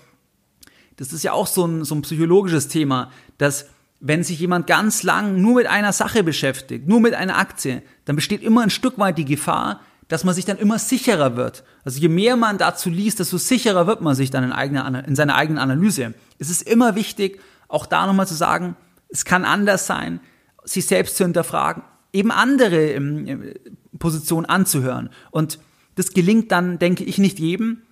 das 0.96 1.12
ist 1.12 1.22
ja 1.22 1.32
auch 1.32 1.46
so 1.46 1.66
ein, 1.66 1.84
so 1.84 1.94
ein 1.94 2.02
psychologisches 2.02 2.68
Thema, 2.68 3.10
dass 3.38 3.66
wenn 4.00 4.22
sich 4.22 4.38
jemand 4.38 4.66
ganz 4.66 5.02
lang 5.02 5.40
nur 5.40 5.56
mit 5.56 5.66
einer 5.66 5.92
Sache 5.92 6.22
beschäftigt, 6.22 6.86
nur 6.86 7.00
mit 7.00 7.14
einer 7.14 7.38
Aktie, 7.38 7.82
dann 8.04 8.16
besteht 8.16 8.42
immer 8.42 8.62
ein 8.62 8.70
Stück 8.70 8.98
weit 8.98 9.16
die 9.18 9.24
Gefahr, 9.24 9.80
dass 10.08 10.24
man 10.24 10.34
sich 10.34 10.44
dann 10.44 10.58
immer 10.58 10.78
sicherer 10.78 11.36
wird. 11.36 11.64
Also 11.84 12.00
je 12.00 12.08
mehr 12.08 12.36
man 12.36 12.58
dazu 12.58 12.90
liest, 12.90 13.18
desto 13.18 13.38
sicherer 13.38 13.86
wird 13.86 14.02
man 14.02 14.14
sich 14.14 14.30
dann 14.30 14.44
in, 14.44 14.52
eigener, 14.52 15.06
in 15.06 15.16
seiner 15.16 15.36
eigenen 15.36 15.58
Analyse. 15.58 16.12
Es 16.38 16.50
ist 16.50 16.62
immer 16.68 16.94
wichtig, 16.94 17.40
auch 17.68 17.86
da 17.86 18.06
nochmal 18.06 18.26
zu 18.26 18.34
sagen, 18.34 18.76
es 19.08 19.24
kann 19.24 19.44
anders 19.44 19.86
sein, 19.86 20.20
sich 20.64 20.86
selbst 20.86 21.16
zu 21.16 21.24
hinterfragen, 21.24 21.82
eben 22.12 22.30
andere 22.30 22.92
ähm, 22.92 23.54
Positionen 23.98 24.46
anzuhören. 24.46 25.08
Und 25.30 25.58
das 25.94 26.10
gelingt 26.10 26.52
dann, 26.52 26.78
denke 26.78 27.04
ich, 27.04 27.18
nicht 27.18 27.38
jedem, 27.38 27.82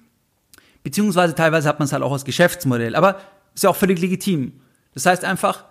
beziehungsweise 0.82 1.34
teilweise 1.34 1.68
hat 1.68 1.78
man 1.78 1.86
es 1.86 1.92
halt 1.92 2.02
auch 2.02 2.12
als 2.12 2.24
Geschäftsmodell, 2.24 2.96
aber 2.96 3.20
ist 3.54 3.64
ja 3.64 3.70
auch 3.70 3.76
völlig 3.76 4.00
legitim. 4.00 4.60
Das 4.94 5.06
heißt 5.06 5.24
einfach, 5.24 5.64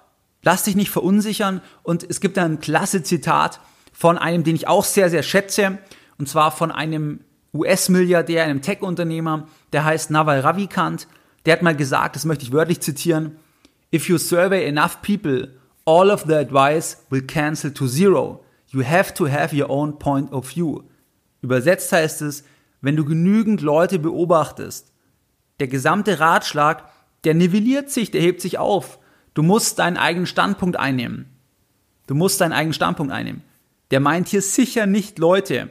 Lass 0.43 0.63
dich 0.63 0.75
nicht 0.75 0.89
verunsichern. 0.89 1.61
Und 1.83 2.03
es 2.07 2.19
gibt 2.19 2.37
ein 2.37 2.59
klasse 2.59 3.03
Zitat 3.03 3.59
von 3.93 4.17
einem, 4.17 4.43
den 4.43 4.55
ich 4.55 4.67
auch 4.67 4.83
sehr, 4.83 5.09
sehr 5.09 5.23
schätze. 5.23 5.77
Und 6.17 6.27
zwar 6.27 6.51
von 6.51 6.71
einem 6.71 7.21
US-Milliardär, 7.53 8.43
einem 8.43 8.61
Tech-Unternehmer, 8.61 9.47
der 9.73 9.85
heißt 9.85 10.09
Naval 10.09 10.39
Ravikant. 10.39 11.07
Der 11.45 11.53
hat 11.53 11.61
mal 11.61 11.75
gesagt, 11.75 12.15
das 12.15 12.25
möchte 12.25 12.45
ich 12.45 12.51
wörtlich 12.51 12.81
zitieren, 12.81 13.37
If 13.93 14.07
you 14.07 14.17
survey 14.17 14.65
enough 14.65 15.01
people, 15.01 15.49
all 15.85 16.11
of 16.11 16.23
the 16.25 16.35
advice 16.35 16.97
will 17.09 17.23
cancel 17.23 17.73
to 17.73 17.87
zero. 17.87 18.45
You 18.69 18.85
have 18.85 19.13
to 19.15 19.29
have 19.29 19.53
your 19.53 19.69
own 19.69 19.99
point 19.99 20.31
of 20.31 20.47
view. 20.47 20.83
Übersetzt 21.41 21.91
heißt 21.91 22.21
es, 22.21 22.45
wenn 22.79 22.95
du 22.95 23.03
genügend 23.03 23.59
Leute 23.59 23.99
beobachtest, 23.99 24.90
der 25.61 25.67
gesamte 25.67 26.19
Ratschlag, 26.19 26.89
der 27.23 27.35
nivelliert 27.35 27.91
sich, 27.91 28.09
der 28.09 28.19
hebt 28.19 28.41
sich 28.41 28.57
auf. 28.57 28.97
Du 29.35 29.43
musst 29.43 29.77
deinen 29.77 29.95
eigenen 29.95 30.25
Standpunkt 30.25 30.75
einnehmen. 30.75 31.27
Du 32.07 32.15
musst 32.15 32.41
deinen 32.41 32.51
eigenen 32.51 32.73
Standpunkt 32.73 33.13
einnehmen. 33.13 33.43
Der 33.91 33.99
meint 33.99 34.27
hier 34.27 34.41
sicher 34.41 34.87
nicht 34.87 35.19
Leute, 35.19 35.69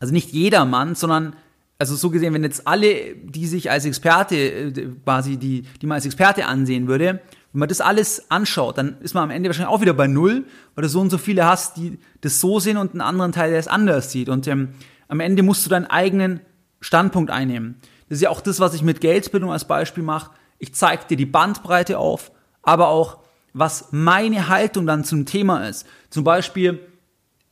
also 0.00 0.14
nicht 0.14 0.32
jeder 0.32 0.64
Mann, 0.64 0.94
sondern 0.94 1.36
also 1.78 1.94
so 1.94 2.08
gesehen, 2.10 2.32
wenn 2.32 2.42
jetzt 2.42 2.66
alle, 2.66 3.14
die 3.16 3.46
sich 3.46 3.70
als 3.70 3.84
Experte 3.84 4.36
äh, 4.36 4.88
quasi 5.04 5.36
die, 5.36 5.64
die 5.82 5.86
man 5.86 5.96
als 5.96 6.06
Experte 6.06 6.46
ansehen 6.46 6.88
würde, 6.88 7.20
wenn 7.52 7.58
man 7.58 7.68
das 7.68 7.82
alles 7.82 8.30
anschaut, 8.30 8.78
dann 8.78 8.96
ist 9.00 9.14
man 9.14 9.24
am 9.24 9.30
Ende 9.30 9.50
wahrscheinlich 9.50 9.74
auch 9.74 9.82
wieder 9.82 9.92
bei 9.92 10.06
null, 10.06 10.46
weil 10.74 10.82
du 10.82 10.88
so 10.88 11.00
und 11.00 11.10
so 11.10 11.18
viele 11.18 11.44
hast, 11.44 11.76
die 11.76 11.98
das 12.22 12.40
so 12.40 12.60
sehen 12.60 12.78
und 12.78 12.92
einen 12.92 13.02
anderen 13.02 13.32
Teil, 13.32 13.50
der 13.50 13.58
es 13.58 13.68
anders 13.68 14.10
sieht. 14.10 14.30
Und 14.30 14.46
ähm, 14.46 14.70
am 15.08 15.20
Ende 15.20 15.42
musst 15.42 15.66
du 15.66 15.70
deinen 15.70 15.86
eigenen 15.86 16.40
Standpunkt 16.80 17.30
einnehmen. 17.30 17.76
Das 18.12 18.18
ist 18.18 18.24
ja 18.24 18.28
auch 18.28 18.42
das, 18.42 18.60
was 18.60 18.74
ich 18.74 18.82
mit 18.82 19.00
Geldbildung 19.00 19.52
als 19.52 19.64
Beispiel 19.64 20.02
mache. 20.02 20.32
Ich 20.58 20.74
zeige 20.74 21.06
dir 21.06 21.16
die 21.16 21.24
Bandbreite 21.24 21.96
auf, 21.96 22.30
aber 22.60 22.88
auch, 22.88 23.16
was 23.54 23.88
meine 23.90 24.48
Haltung 24.48 24.84
dann 24.84 25.02
zum 25.02 25.24
Thema 25.24 25.66
ist. 25.66 25.86
Zum 26.10 26.22
Beispiel, 26.22 26.78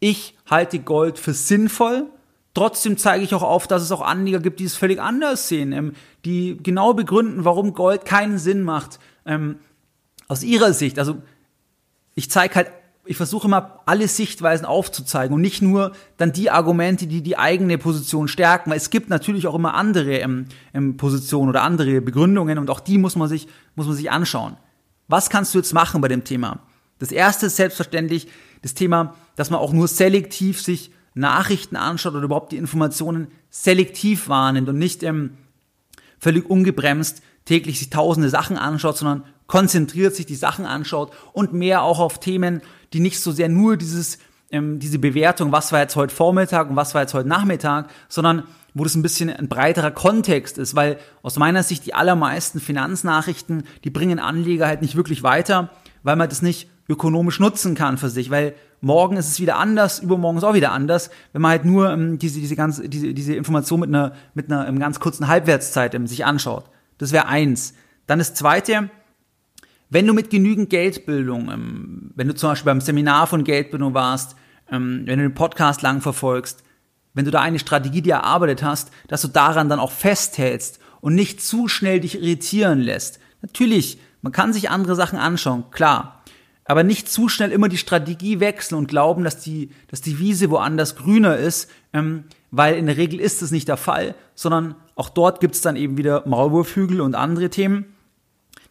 ich 0.00 0.37
halte 0.50 0.79
Gold 0.79 1.19
für 1.19 1.33
sinnvoll, 1.33 2.11
Trotzdem 2.52 2.99
zeige 2.99 3.25
ich 3.25 3.35
auch 3.35 3.43
auf, 3.43 3.69
dass 3.69 3.81
es 3.81 3.90
auch 3.90 4.02
Anleger 4.02 4.40
gibt, 4.40 4.61
die 4.61 4.64
es 4.64 4.76
völlig 4.76 5.00
anders 5.00 5.49
sehen, 5.49 5.73
ähm, 5.73 5.95
die 6.26 6.59
genau 6.62 6.93
begründen, 6.93 7.47
warum 7.47 7.73
Gold 7.73 8.05
keinen 8.05 8.37
Sinn 8.37 8.62
macht 8.62 8.99
ähm, 9.25 9.61
aus 10.29 10.43
ihrer 10.43 10.75
Sicht. 10.75 10.99
Also 10.99 11.23
ich 12.14 12.31
zeige 12.31 12.57
halt, 12.57 12.71
ich 13.04 13.16
versuche 13.16 13.47
immer 13.47 13.80
alle 13.87 14.07
Sichtweisen 14.09 14.66
aufzuzeigen 14.66 15.35
und 15.35 15.40
nicht 15.40 15.62
nur 15.62 15.92
dann 16.16 16.33
die 16.33 16.50
Argumente, 16.50 17.07
die 17.07 17.23
die 17.23 17.38
eigene 17.38 17.78
Position 17.78 18.28
stärken, 18.28 18.71
weil 18.71 18.76
es 18.76 18.90
gibt 18.90 19.09
natürlich 19.09 19.47
auch 19.47 19.54
immer 19.54 19.75
andere 19.75 20.19
ähm, 20.19 20.47
ähm 20.75 20.97
Positionen 20.97 21.49
oder 21.49 21.62
andere 21.62 22.00
Begründungen 22.00 22.59
und 22.59 22.71
auch 22.71 22.80
die 22.80 22.99
muss 22.99 23.16
man 23.16 23.28
sich 23.28 23.49
muss 23.75 23.87
man 23.87 23.97
sich 23.97 24.11
anschauen. 24.11 24.57
Was 25.09 25.30
kannst 25.30 25.54
du 25.54 25.59
jetzt 25.59 25.73
machen 25.73 26.00
bei 26.00 26.09
dem 26.09 26.25
Thema? 26.25 26.61
Das 26.99 27.11
erste 27.11 27.47
ist 27.47 27.57
selbstverständlich 27.57 28.28
das 28.62 28.75
Thema, 28.75 29.14
dass 29.35 29.50
man 29.50 29.61
auch 29.61 29.73
nur 29.73 29.88
selektiv 29.88 30.61
sich 30.61 30.92
Nachrichten 31.14 31.76
anschaut 31.76 32.14
oder 32.14 32.25
überhaupt 32.25 32.52
die 32.52 32.59
Informationen 32.59 33.28
selektiv 33.49 34.28
wahrnimmt 34.28 34.69
und 34.69 34.78
nicht 34.78 35.02
ähm, 35.02 35.30
völlig 36.19 36.49
ungebremst 36.49 37.23
täglich 37.45 37.78
sich 37.78 37.90
tausende 37.90 38.28
Sachen 38.28 38.57
anschaut, 38.57 38.99
sondern 38.99 39.25
konzentriert 39.47 40.14
sich 40.14 40.26
die 40.26 40.37
Sachen 40.37 40.64
anschaut 40.64 41.12
und 41.33 41.52
mehr 41.52 41.83
auch 41.83 41.99
auf 41.99 42.21
Themen, 42.21 42.62
die 42.92 43.00
nicht 43.00 43.20
so 43.20 43.32
sehr 43.32 43.49
nur 43.49 43.76
dieses, 43.76 44.18
ähm, 44.50 44.78
diese 44.78 44.99
Bewertung, 44.99 45.52
was 45.52 45.73
war 45.73 45.80
jetzt 45.80 45.97
heute 45.97 46.14
Vormittag 46.14 46.70
und 46.70 46.76
was 46.76 46.94
war 46.94 47.02
jetzt 47.02 47.14
heute 47.14 47.28
Nachmittag, 47.28 47.88
sondern 48.09 48.44
wo 48.75 48.85
das 48.85 48.94
ein 48.94 49.02
bisschen 49.02 49.30
ein 49.30 49.49
breiterer 49.49 49.90
Kontext 49.90 50.59
ist, 50.59 50.75
weil 50.75 50.99
aus 51.23 51.37
meiner 51.37 51.62
Sicht 51.62 51.87
die 51.87 51.94
allermeisten 51.94 52.61
Finanznachrichten, 52.61 53.64
die 53.85 53.90
bringen 53.90 54.18
Anleger 54.18 54.66
halt 54.66 54.82
nicht 54.82 54.97
wirklich 54.97 55.23
weiter, 55.23 55.70
weil 56.02 56.16
man 56.16 56.28
das 56.28 56.42
nicht 56.42 56.68
ökonomisch 56.88 57.40
nutzen 57.40 57.75
kann 57.75 57.99
für 57.99 58.11
sich, 58.11 58.30
weil 58.30 58.54
morgen 58.80 59.16
ist 59.16 59.28
es 59.28 59.40
wieder 59.40 59.56
anders, 59.56 60.00
übermorgen 60.00 60.38
ist 60.38 60.44
auch 60.44 60.54
wieder 60.54 60.73
anders, 60.73 61.11
wenn 61.32 61.42
man 61.42 61.52
halt 61.52 61.64
nur 61.64 61.90
ähm, 61.90 62.18
diese, 62.18 62.40
diese, 62.40 62.56
ganze, 62.56 62.88
diese, 62.88 63.14
diese 63.14 63.35
Information 63.35 63.80
mit 63.80 63.88
einer, 63.88 64.12
mit 64.35 64.50
einer 64.50 64.66
ähm, 64.66 64.78
ganz 64.78 65.00
kurzen 65.00 65.28
Halbwertszeit 65.28 65.94
ähm, 65.94 66.06
sich 66.06 66.25
anschaut. 66.25 66.64
Das 66.99 67.12
wäre 67.12 67.26
eins. 67.26 67.75
Dann 68.06 68.18
das 68.18 68.35
zweite, 68.35 68.90
wenn 69.90 70.06
du 70.06 70.14
mit 70.14 70.30
genügend 70.30 70.70
Geldbildung, 70.70 71.50
ähm, 71.50 72.12
wenn 72.14 72.28
du 72.28 72.35
zum 72.35 72.50
Beispiel 72.50 72.66
beim 72.66 72.80
Seminar 72.80 73.26
von 73.26 73.44
Geldbildung 73.44 73.92
warst, 73.92 74.37
ähm, 74.70 75.02
wenn 75.04 75.18
du 75.18 75.28
den 75.28 75.35
Podcast 75.35 75.82
lang 75.82 76.00
verfolgst, 76.00 76.62
wenn 77.12 77.25
du 77.25 77.32
da 77.32 77.40
eine 77.40 77.59
Strategie 77.59 78.02
dir 78.02 78.14
erarbeitet 78.14 78.62
hast, 78.62 78.92
dass 79.09 79.23
du 79.23 79.28
daran 79.28 79.68
dann 79.68 79.80
auch 79.80 79.90
festhältst 79.90 80.78
und 81.00 81.16
nicht 81.16 81.42
zu 81.42 81.66
schnell 81.66 82.00
dich 82.00 82.14
irritieren 82.14 82.78
lässt. 82.78 83.18
Natürlich, 83.42 83.99
man 84.23 84.32
kann 84.32 84.52
sich 84.52 84.70
andere 84.70 84.94
Sachen 84.94 85.18
anschauen, 85.18 85.64
klar. 85.73 86.23
Aber 86.64 86.85
nicht 86.85 87.09
zu 87.09 87.28
schnell 87.28 87.50
immer 87.50 87.68
die 87.68 87.78
Strategie 87.78 88.38
wechseln 88.38 88.78
und 88.78 88.87
glauben, 88.87 89.25
dass 89.25 89.40
die, 89.40 89.70
dass 89.88 90.02
die 90.02 90.20
Wiese 90.20 90.50
woanders 90.50 90.94
grüner 90.94 91.37
ist, 91.37 91.68
ähm, 91.92 92.25
weil 92.52 92.76
in 92.76 92.87
der 92.87 92.97
Regel 92.97 93.18
ist 93.18 93.42
das 93.42 93.50
nicht 93.50 93.66
der 93.66 93.76
Fall, 93.76 94.14
sondern 94.37 94.76
auch 94.94 95.09
dort 95.09 95.40
gibt 95.40 95.56
es 95.56 95.62
dann 95.62 95.75
eben 95.75 95.97
wieder 95.97 96.23
Maulwurfhügel 96.28 97.00
und 97.00 97.16
andere 97.16 97.50
Themen, 97.50 97.87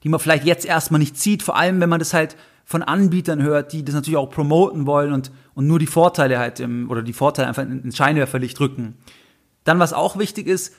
die 0.04 0.10
man 0.10 0.20
vielleicht 0.20 0.46
jetzt 0.46 0.66
erstmal 0.66 1.00
nicht 1.00 1.18
sieht, 1.18 1.44
vor 1.44 1.56
allem 1.56 1.82
wenn 1.82 1.90
man 1.90 2.00
das 2.00 2.14
halt 2.14 2.36
von 2.66 2.84
Anbietern 2.84 3.42
hört, 3.42 3.74
die 3.74 3.84
das 3.84 3.96
natürlich 3.96 4.18
auch 4.18 4.30
promoten 4.30 4.86
wollen 4.86 5.12
und, 5.12 5.32
und 5.56 5.68
nur 5.68 5.80
die 5.80 5.88
Vorteile 5.88 6.38
halt 6.38 6.60
im, 6.60 6.90
oder 6.90 7.02
die 7.02 7.14
Vorteile 7.14 7.48
einfach 7.48 7.64
ins 7.64 7.98
Scheinwerferlicht 7.98 8.60
rücken. 8.60 8.96
Dann, 9.64 9.80
was 9.80 9.94
auch 9.94 10.18
wichtig 10.18 10.48
ist, 10.48 10.76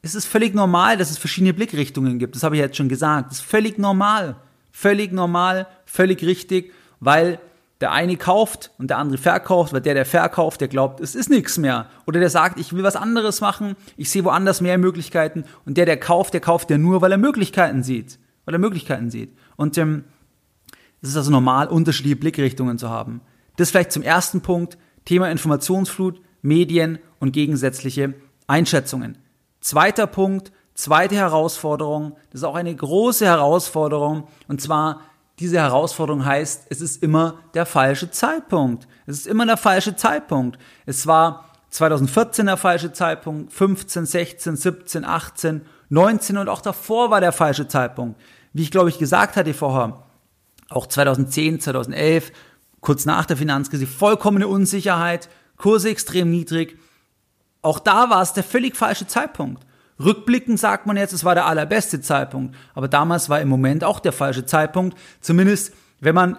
es 0.00 0.14
ist 0.14 0.26
völlig 0.26 0.54
normal, 0.54 0.96
dass 0.96 1.10
es 1.10 1.18
verschiedene 1.18 1.54
Blickrichtungen 1.54 2.18
gibt. 2.18 2.34
Das 2.34 2.42
habe 2.42 2.56
ich 2.56 2.60
jetzt 2.60 2.76
schon 2.76 2.88
gesagt. 2.88 3.30
Das 3.30 3.38
ist 3.38 3.44
völlig 3.44 3.78
normal. 3.78 4.36
Völlig 4.70 5.12
normal, 5.12 5.66
völlig 5.86 6.22
richtig, 6.24 6.72
weil 6.98 7.38
der 7.80 7.92
eine 7.92 8.16
kauft 8.16 8.70
und 8.78 8.88
der 8.88 8.98
andere 8.98 9.18
verkauft, 9.18 9.72
weil 9.72 9.80
der, 9.80 9.94
der 9.94 10.06
verkauft, 10.06 10.60
der 10.60 10.68
glaubt, 10.68 11.00
es 11.00 11.14
ist 11.14 11.30
nichts 11.30 11.58
mehr. 11.58 11.86
Oder 12.06 12.20
der 12.20 12.30
sagt, 12.30 12.58
ich 12.58 12.72
will 12.72 12.82
was 12.82 12.96
anderes 12.96 13.40
machen, 13.40 13.76
ich 13.96 14.10
sehe 14.10 14.24
woanders 14.24 14.60
mehr 14.60 14.78
Möglichkeiten. 14.78 15.44
Und 15.64 15.76
der, 15.76 15.86
der 15.86 15.98
kauft, 15.98 16.34
der 16.34 16.40
kauft 16.40 16.70
ja 16.70 16.78
nur, 16.78 17.02
weil 17.02 17.12
er 17.12 17.18
Möglichkeiten 17.18 17.82
sieht. 17.82 18.18
Weil 18.44 18.54
er 18.54 18.58
Möglichkeiten 18.58 19.10
sieht. 19.10 19.36
Und 19.56 19.78
ähm, 19.78 20.04
es 21.00 21.10
ist 21.10 21.16
also 21.16 21.30
normal, 21.30 21.68
unterschiedliche 21.68 22.16
Blickrichtungen 22.16 22.78
zu 22.78 22.90
haben. 22.90 23.20
Das 23.56 23.70
vielleicht 23.70 23.92
zum 23.92 24.02
ersten 24.02 24.40
Punkt, 24.40 24.78
Thema 25.04 25.30
Informationsflut, 25.30 26.20
Medien 26.42 26.98
und 27.20 27.32
gegensätzliche 27.32 28.14
Einschätzungen. 28.46 29.18
Zweiter 29.60 30.06
Punkt, 30.06 30.52
zweite 30.74 31.14
Herausforderung, 31.14 32.16
das 32.30 32.40
ist 32.40 32.44
auch 32.44 32.54
eine 32.54 32.74
große 32.74 33.24
Herausforderung, 33.24 34.28
und 34.48 34.60
zwar 34.60 35.00
diese 35.38 35.58
Herausforderung 35.58 36.24
heißt, 36.24 36.66
es 36.70 36.80
ist 36.80 37.02
immer 37.02 37.40
der 37.54 37.66
falsche 37.66 38.10
Zeitpunkt. 38.10 38.86
Es 39.06 39.18
ist 39.18 39.26
immer 39.26 39.46
der 39.46 39.56
falsche 39.56 39.96
Zeitpunkt. 39.96 40.58
Es 40.86 41.06
war 41.06 41.50
2014 41.70 42.46
der 42.46 42.56
falsche 42.56 42.92
Zeitpunkt, 42.92 43.52
15, 43.52 44.06
16, 44.06 44.56
17, 44.56 45.04
18, 45.04 45.62
19 45.94 46.36
und 46.36 46.48
auch 46.48 46.60
davor 46.60 47.10
war 47.10 47.20
der 47.20 47.32
falsche 47.32 47.68
Zeitpunkt. 47.68 48.20
Wie 48.52 48.62
ich 48.62 48.70
glaube 48.70 48.90
ich 48.90 48.98
gesagt 48.98 49.36
hatte 49.36 49.54
vorher, 49.54 50.04
auch 50.68 50.86
2010, 50.86 51.60
2011, 51.60 52.32
kurz 52.80 53.06
nach 53.06 53.26
der 53.26 53.36
Finanzkrise, 53.36 53.86
vollkommene 53.86 54.48
Unsicherheit, 54.48 55.28
Kurse 55.56 55.88
extrem 55.88 56.30
niedrig. 56.30 56.78
Auch 57.62 57.78
da 57.78 58.10
war 58.10 58.20
es 58.20 58.32
der 58.32 58.44
völlig 58.44 58.76
falsche 58.76 59.06
Zeitpunkt. 59.06 59.64
Rückblickend 59.98 60.58
sagt 60.58 60.86
man 60.86 60.96
jetzt, 60.96 61.12
es 61.12 61.24
war 61.24 61.34
der 61.34 61.46
allerbeste 61.46 62.00
Zeitpunkt, 62.00 62.56
aber 62.74 62.88
damals 62.88 63.28
war 63.28 63.40
im 63.40 63.48
Moment 63.48 63.84
auch 63.84 64.00
der 64.00 64.12
falsche 64.12 64.44
Zeitpunkt, 64.44 64.98
zumindest 65.20 65.72
wenn 66.00 66.14
man 66.14 66.36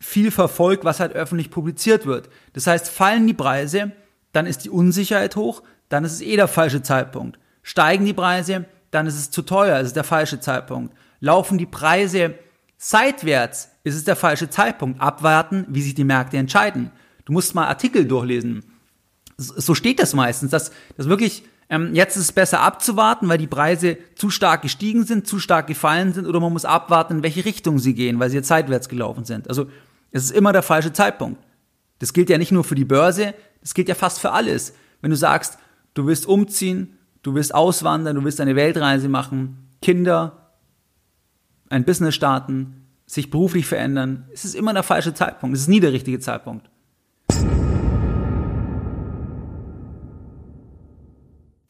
viel 0.00 0.30
verfolgt, 0.30 0.84
was 0.84 1.00
halt 1.00 1.12
öffentlich 1.12 1.50
publiziert 1.50 2.06
wird. 2.06 2.30
Das 2.54 2.66
heißt, 2.66 2.88
fallen 2.88 3.26
die 3.26 3.34
Preise, 3.34 3.92
dann 4.32 4.46
ist 4.46 4.64
die 4.64 4.70
Unsicherheit 4.70 5.36
hoch, 5.36 5.62
dann 5.88 6.04
ist 6.04 6.12
es 6.12 6.20
eh 6.22 6.36
der 6.36 6.48
falsche 6.48 6.82
Zeitpunkt. 6.82 7.38
Steigen 7.62 8.06
die 8.06 8.14
Preise, 8.14 8.64
dann 8.90 9.06
ist 9.06 9.16
es 9.16 9.30
zu 9.30 9.42
teuer, 9.42 9.78
es 9.78 9.88
ist 9.88 9.96
der 9.96 10.04
falsche 10.04 10.40
Zeitpunkt. 10.40 10.94
Laufen 11.20 11.58
die 11.58 11.66
Preise 11.66 12.34
Seitwärts 12.78 13.70
ist 13.84 13.94
es 13.94 14.04
der 14.04 14.16
falsche 14.16 14.50
Zeitpunkt. 14.50 15.00
Abwarten, 15.00 15.64
wie 15.68 15.82
sich 15.82 15.94
die 15.94 16.04
Märkte 16.04 16.36
entscheiden. 16.36 16.90
Du 17.24 17.32
musst 17.32 17.54
mal 17.54 17.66
Artikel 17.66 18.06
durchlesen. 18.06 18.64
So 19.38 19.74
steht 19.74 19.98
das 19.98 20.14
meistens, 20.14 20.50
dass, 20.50 20.70
dass 20.96 21.08
wirklich 21.08 21.44
ähm, 21.68 21.94
jetzt 21.94 22.16
ist 22.16 22.22
es 22.22 22.32
besser 22.32 22.60
abzuwarten, 22.60 23.28
weil 23.28 23.38
die 23.38 23.46
Preise 23.46 23.98
zu 24.14 24.30
stark 24.30 24.62
gestiegen 24.62 25.04
sind, 25.04 25.26
zu 25.26 25.38
stark 25.38 25.66
gefallen 25.66 26.12
sind, 26.12 26.26
oder 26.26 26.38
man 26.38 26.52
muss 26.52 26.64
abwarten, 26.64 27.14
in 27.14 27.22
welche 27.22 27.44
Richtung 27.44 27.78
sie 27.78 27.94
gehen, 27.94 28.20
weil 28.20 28.30
sie 28.30 28.36
jetzt 28.36 28.48
seitwärts 28.48 28.88
gelaufen 28.88 29.24
sind. 29.24 29.48
Also 29.48 29.68
es 30.12 30.24
ist 30.24 30.30
immer 30.30 30.52
der 30.52 30.62
falsche 30.62 30.92
Zeitpunkt. 30.92 31.42
Das 31.98 32.12
gilt 32.12 32.30
ja 32.30 32.38
nicht 32.38 32.52
nur 32.52 32.62
für 32.62 32.76
die 32.76 32.84
Börse, 32.84 33.34
das 33.62 33.74
gilt 33.74 33.88
ja 33.88 33.94
fast 33.94 34.20
für 34.20 34.30
alles. 34.30 34.74
Wenn 35.00 35.10
du 35.10 35.16
sagst, 35.16 35.58
du 35.94 36.06
willst 36.06 36.26
umziehen, 36.26 36.95
du 37.26 37.34
willst 37.34 37.54
auswandern, 37.54 38.14
du 38.14 38.24
willst 38.24 38.40
eine 38.40 38.54
Weltreise 38.54 39.08
machen, 39.08 39.68
Kinder, 39.82 40.52
ein 41.68 41.84
Business 41.84 42.14
starten, 42.14 42.86
sich 43.04 43.30
beruflich 43.30 43.66
verändern, 43.66 44.28
es 44.32 44.44
ist 44.44 44.54
immer 44.54 44.72
der 44.72 44.84
falsche 44.84 45.12
Zeitpunkt. 45.12 45.56
Es 45.56 45.62
ist 45.62 45.68
nie 45.68 45.80
der 45.80 45.92
richtige 45.92 46.20
Zeitpunkt. 46.20 46.70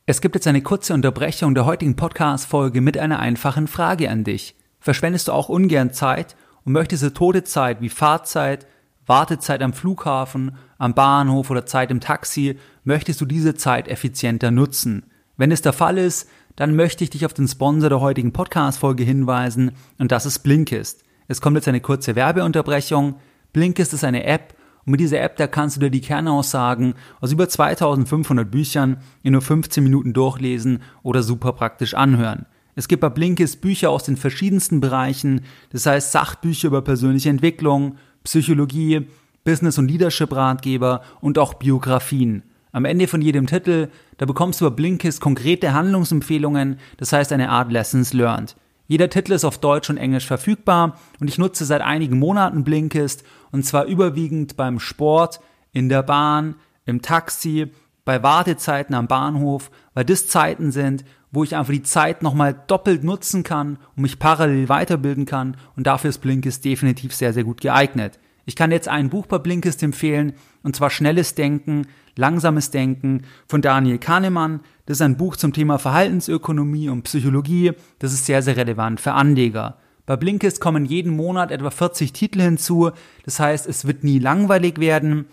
Es 0.04 0.20
gibt 0.20 0.34
jetzt 0.34 0.46
eine 0.46 0.62
kurze 0.62 0.94
Unterbrechung 0.94 1.54
der 1.54 1.64
heutigen 1.64 1.96
Podcast-Folge 1.96 2.80
mit 2.80 2.98
einer 2.98 3.18
einfachen 3.18 3.66
Frage 3.66 4.10
an 4.10 4.24
dich. 4.24 4.56
Verschwendest 4.78 5.28
du 5.28 5.32
auch 5.32 5.48
ungern 5.48 5.92
Zeit 5.92 6.36
und 6.64 6.74
möchtest 6.74 7.02
du 7.02 7.12
tote 7.12 7.44
Zeit 7.44 7.80
wie 7.80 7.88
Fahrzeit, 7.88 8.66
Wartezeit 9.06 9.62
am 9.62 9.72
Flughafen, 9.72 10.56
am 10.78 10.94
Bahnhof 10.94 11.50
oder 11.50 11.64
Zeit 11.64 11.90
im 11.90 12.00
Taxi, 12.00 12.58
möchtest 12.84 13.20
du 13.20 13.24
diese 13.24 13.54
Zeit 13.54 13.88
effizienter 13.88 14.50
nutzen? 14.50 15.10
Wenn 15.36 15.52
es 15.52 15.60
der 15.60 15.74
Fall 15.74 15.98
ist, 15.98 16.28
dann 16.56 16.74
möchte 16.74 17.04
ich 17.04 17.10
dich 17.10 17.26
auf 17.26 17.34
den 17.34 17.46
Sponsor 17.46 17.90
der 17.90 18.00
heutigen 18.00 18.32
Podcast-Folge 18.32 19.04
hinweisen 19.04 19.72
und 19.98 20.10
das 20.10 20.24
ist 20.24 20.38
Blinkist. 20.38 21.04
Es 21.28 21.42
kommt 21.42 21.56
jetzt 21.56 21.68
eine 21.68 21.82
kurze 21.82 22.16
Werbeunterbrechung. 22.16 23.16
Blinkist 23.52 23.92
ist 23.92 24.04
eine 24.04 24.24
App 24.24 24.54
und 24.86 24.92
mit 24.92 25.00
dieser 25.00 25.20
App, 25.20 25.36
da 25.36 25.46
kannst 25.46 25.76
du 25.76 25.80
dir 25.80 25.90
die 25.90 26.00
Kernaussagen 26.00 26.94
aus 27.20 27.32
über 27.32 27.48
2500 27.48 28.50
Büchern 28.50 28.96
in 29.22 29.32
nur 29.32 29.42
15 29.42 29.84
Minuten 29.84 30.14
durchlesen 30.14 30.80
oder 31.02 31.22
super 31.22 31.52
praktisch 31.52 31.92
anhören. 31.92 32.46
Es 32.74 32.88
gibt 32.88 33.02
bei 33.02 33.10
Blinkist 33.10 33.60
Bücher 33.60 33.90
aus 33.90 34.04
den 34.04 34.16
verschiedensten 34.16 34.80
Bereichen, 34.80 35.42
das 35.70 35.84
heißt 35.84 36.12
Sachbücher 36.12 36.68
über 36.68 36.80
persönliche 36.80 37.28
Entwicklung, 37.28 37.96
Psychologie, 38.24 39.06
Business- 39.44 39.78
und 39.78 39.88
Leadership-Ratgeber 39.88 41.02
und 41.20 41.38
auch 41.38 41.54
Biografien. 41.54 42.42
Am 42.76 42.84
Ende 42.84 43.06
von 43.06 43.22
jedem 43.22 43.46
Titel, 43.46 43.88
da 44.18 44.26
bekommst 44.26 44.60
du 44.60 44.66
über 44.66 44.76
Blinkist 44.76 45.22
konkrete 45.22 45.72
Handlungsempfehlungen, 45.72 46.78
das 46.98 47.10
heißt 47.10 47.32
eine 47.32 47.48
Art 47.48 47.72
Lessons 47.72 48.12
Learned. 48.12 48.54
Jeder 48.86 49.08
Titel 49.08 49.32
ist 49.32 49.46
auf 49.46 49.56
Deutsch 49.56 49.88
und 49.88 49.96
Englisch 49.96 50.26
verfügbar 50.26 50.98
und 51.18 51.28
ich 51.28 51.38
nutze 51.38 51.64
seit 51.64 51.80
einigen 51.80 52.18
Monaten 52.18 52.64
Blinkist 52.64 53.24
und 53.50 53.64
zwar 53.64 53.86
überwiegend 53.86 54.58
beim 54.58 54.78
Sport, 54.78 55.40
in 55.72 55.88
der 55.88 56.02
Bahn, 56.02 56.56
im 56.84 57.00
Taxi, 57.00 57.72
bei 58.04 58.22
Wartezeiten 58.22 58.94
am 58.94 59.08
Bahnhof, 59.08 59.70
weil 59.94 60.04
das 60.04 60.28
Zeiten 60.28 60.70
sind, 60.70 61.02
wo 61.30 61.44
ich 61.44 61.56
einfach 61.56 61.72
die 61.72 61.82
Zeit 61.82 62.22
nochmal 62.22 62.54
doppelt 62.66 63.04
nutzen 63.04 63.42
kann 63.42 63.78
und 63.96 64.02
mich 64.02 64.18
parallel 64.18 64.68
weiterbilden 64.68 65.24
kann 65.24 65.56
und 65.76 65.86
dafür 65.86 66.10
ist 66.10 66.18
Blinkist 66.18 66.62
definitiv 66.66 67.14
sehr, 67.14 67.32
sehr 67.32 67.44
gut 67.44 67.62
geeignet. 67.62 68.18
Ich 68.44 68.54
kann 68.54 68.70
jetzt 68.70 68.86
ein 68.86 69.08
Buch 69.08 69.24
bei 69.24 69.38
Blinkist 69.38 69.82
empfehlen 69.82 70.34
und 70.62 70.76
zwar 70.76 70.90
Schnelles 70.90 71.34
Denken, 71.34 71.86
Langsames 72.16 72.70
Denken 72.70 73.22
von 73.46 73.62
Daniel 73.62 73.98
Kahnemann. 73.98 74.60
Das 74.86 74.98
ist 74.98 75.02
ein 75.02 75.16
Buch 75.16 75.36
zum 75.36 75.52
Thema 75.52 75.78
Verhaltensökonomie 75.78 76.88
und 76.88 77.02
Psychologie. 77.02 77.72
Das 77.98 78.12
ist 78.12 78.26
sehr, 78.26 78.42
sehr 78.42 78.56
relevant 78.56 79.00
für 79.00 79.12
Anleger. 79.12 79.76
Bei 80.06 80.16
Blinkist 80.16 80.60
kommen 80.60 80.84
jeden 80.84 81.14
Monat 81.14 81.50
etwa 81.50 81.70
40 81.70 82.12
Titel 82.12 82.40
hinzu. 82.40 82.90
Das 83.24 83.40
heißt, 83.40 83.66
es 83.66 83.86
wird 83.86 84.04
nie 84.04 84.18
langweilig 84.18 84.78
werden. 84.78 85.26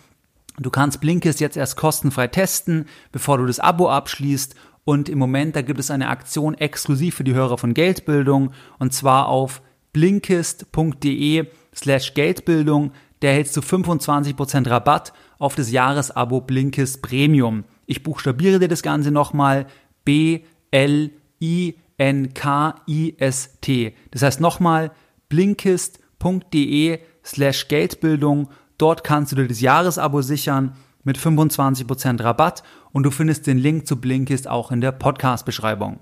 Du 0.59 0.69
kannst 0.69 0.99
Blinkist 0.99 1.39
jetzt 1.39 1.57
erst 1.57 1.77
kostenfrei 1.77 2.27
testen, 2.27 2.85
bevor 3.11 3.37
du 3.37 3.45
das 3.45 3.59
Abo 3.59 3.89
abschließt. 3.89 4.55
Und 4.83 5.09
im 5.09 5.19
Moment, 5.19 5.55
da 5.55 5.61
gibt 5.61 5.79
es 5.79 5.91
eine 5.91 6.09
Aktion 6.09 6.55
exklusiv 6.55 7.15
für 7.15 7.23
die 7.23 7.33
Hörer 7.33 7.57
von 7.57 7.73
Geldbildung. 7.73 8.51
Und 8.79 8.93
zwar 8.93 9.29
auf 9.29 9.61
blinkist.de 9.93 11.45
slash 11.73 12.13
Geldbildung. 12.13 12.91
Da 13.19 13.29
erhältst 13.29 13.55
du 13.55 13.61
25% 13.61 14.69
Rabatt 14.69 15.13
auf 15.43 15.55
das 15.55 15.71
Jahresabo 15.71 16.39
Blinkist 16.39 17.01
Premium. 17.01 17.65
Ich 17.85 18.01
buchstabiere 18.01 18.59
dir 18.59 18.69
das 18.69 18.81
Ganze 18.81 19.11
nochmal 19.11 19.65
B 20.05 20.39
L 20.71 21.11
I 21.41 21.75
N 21.97 22.33
K 22.33 22.75
I 22.87 23.15
S 23.19 23.57
T. 23.59 23.93
Das 24.11 24.21
heißt 24.21 24.39
nochmal 24.39 24.91
blinkist.de 25.27 26.99
slash 27.25 27.67
Geldbildung. 27.67 28.51
Dort 28.77 29.03
kannst 29.03 29.33
du 29.33 29.35
dir 29.35 29.49
das 29.49 29.59
Jahresabo 29.59 30.21
sichern 30.21 30.77
mit 31.03 31.17
25% 31.17 32.23
Rabatt 32.23 32.63
und 32.93 33.03
du 33.03 33.11
findest 33.11 33.45
den 33.45 33.57
Link 33.57 33.85
zu 33.85 33.99
Blinkist 33.99 34.47
auch 34.47 34.71
in 34.71 34.79
der 34.79 34.93
Podcast-Beschreibung. 34.93 35.99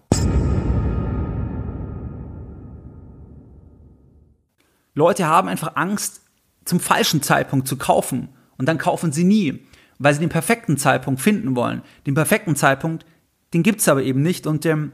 Leute 4.94 5.26
haben 5.26 5.48
einfach 5.48 5.76
Angst, 5.78 6.22
zum 6.64 6.80
falschen 6.80 7.24
Zeitpunkt 7.24 7.68
zu 7.68 7.76
kaufen 7.76 8.30
und 8.62 8.68
dann 8.68 8.78
kaufen 8.78 9.12
sie 9.12 9.24
nie, 9.24 9.66
weil 9.98 10.14
sie 10.14 10.20
den 10.20 10.30
perfekten 10.30 10.78
Zeitpunkt 10.78 11.20
finden 11.20 11.56
wollen. 11.56 11.82
Den 12.06 12.14
perfekten 12.14 12.56
Zeitpunkt, 12.56 13.08
den 13.56 13.64
gibt's 13.64 13.90
aber 13.90 14.04
eben 14.04 14.22
nicht. 14.22 14.46
Und 14.46 14.68
ähm, 14.68 14.92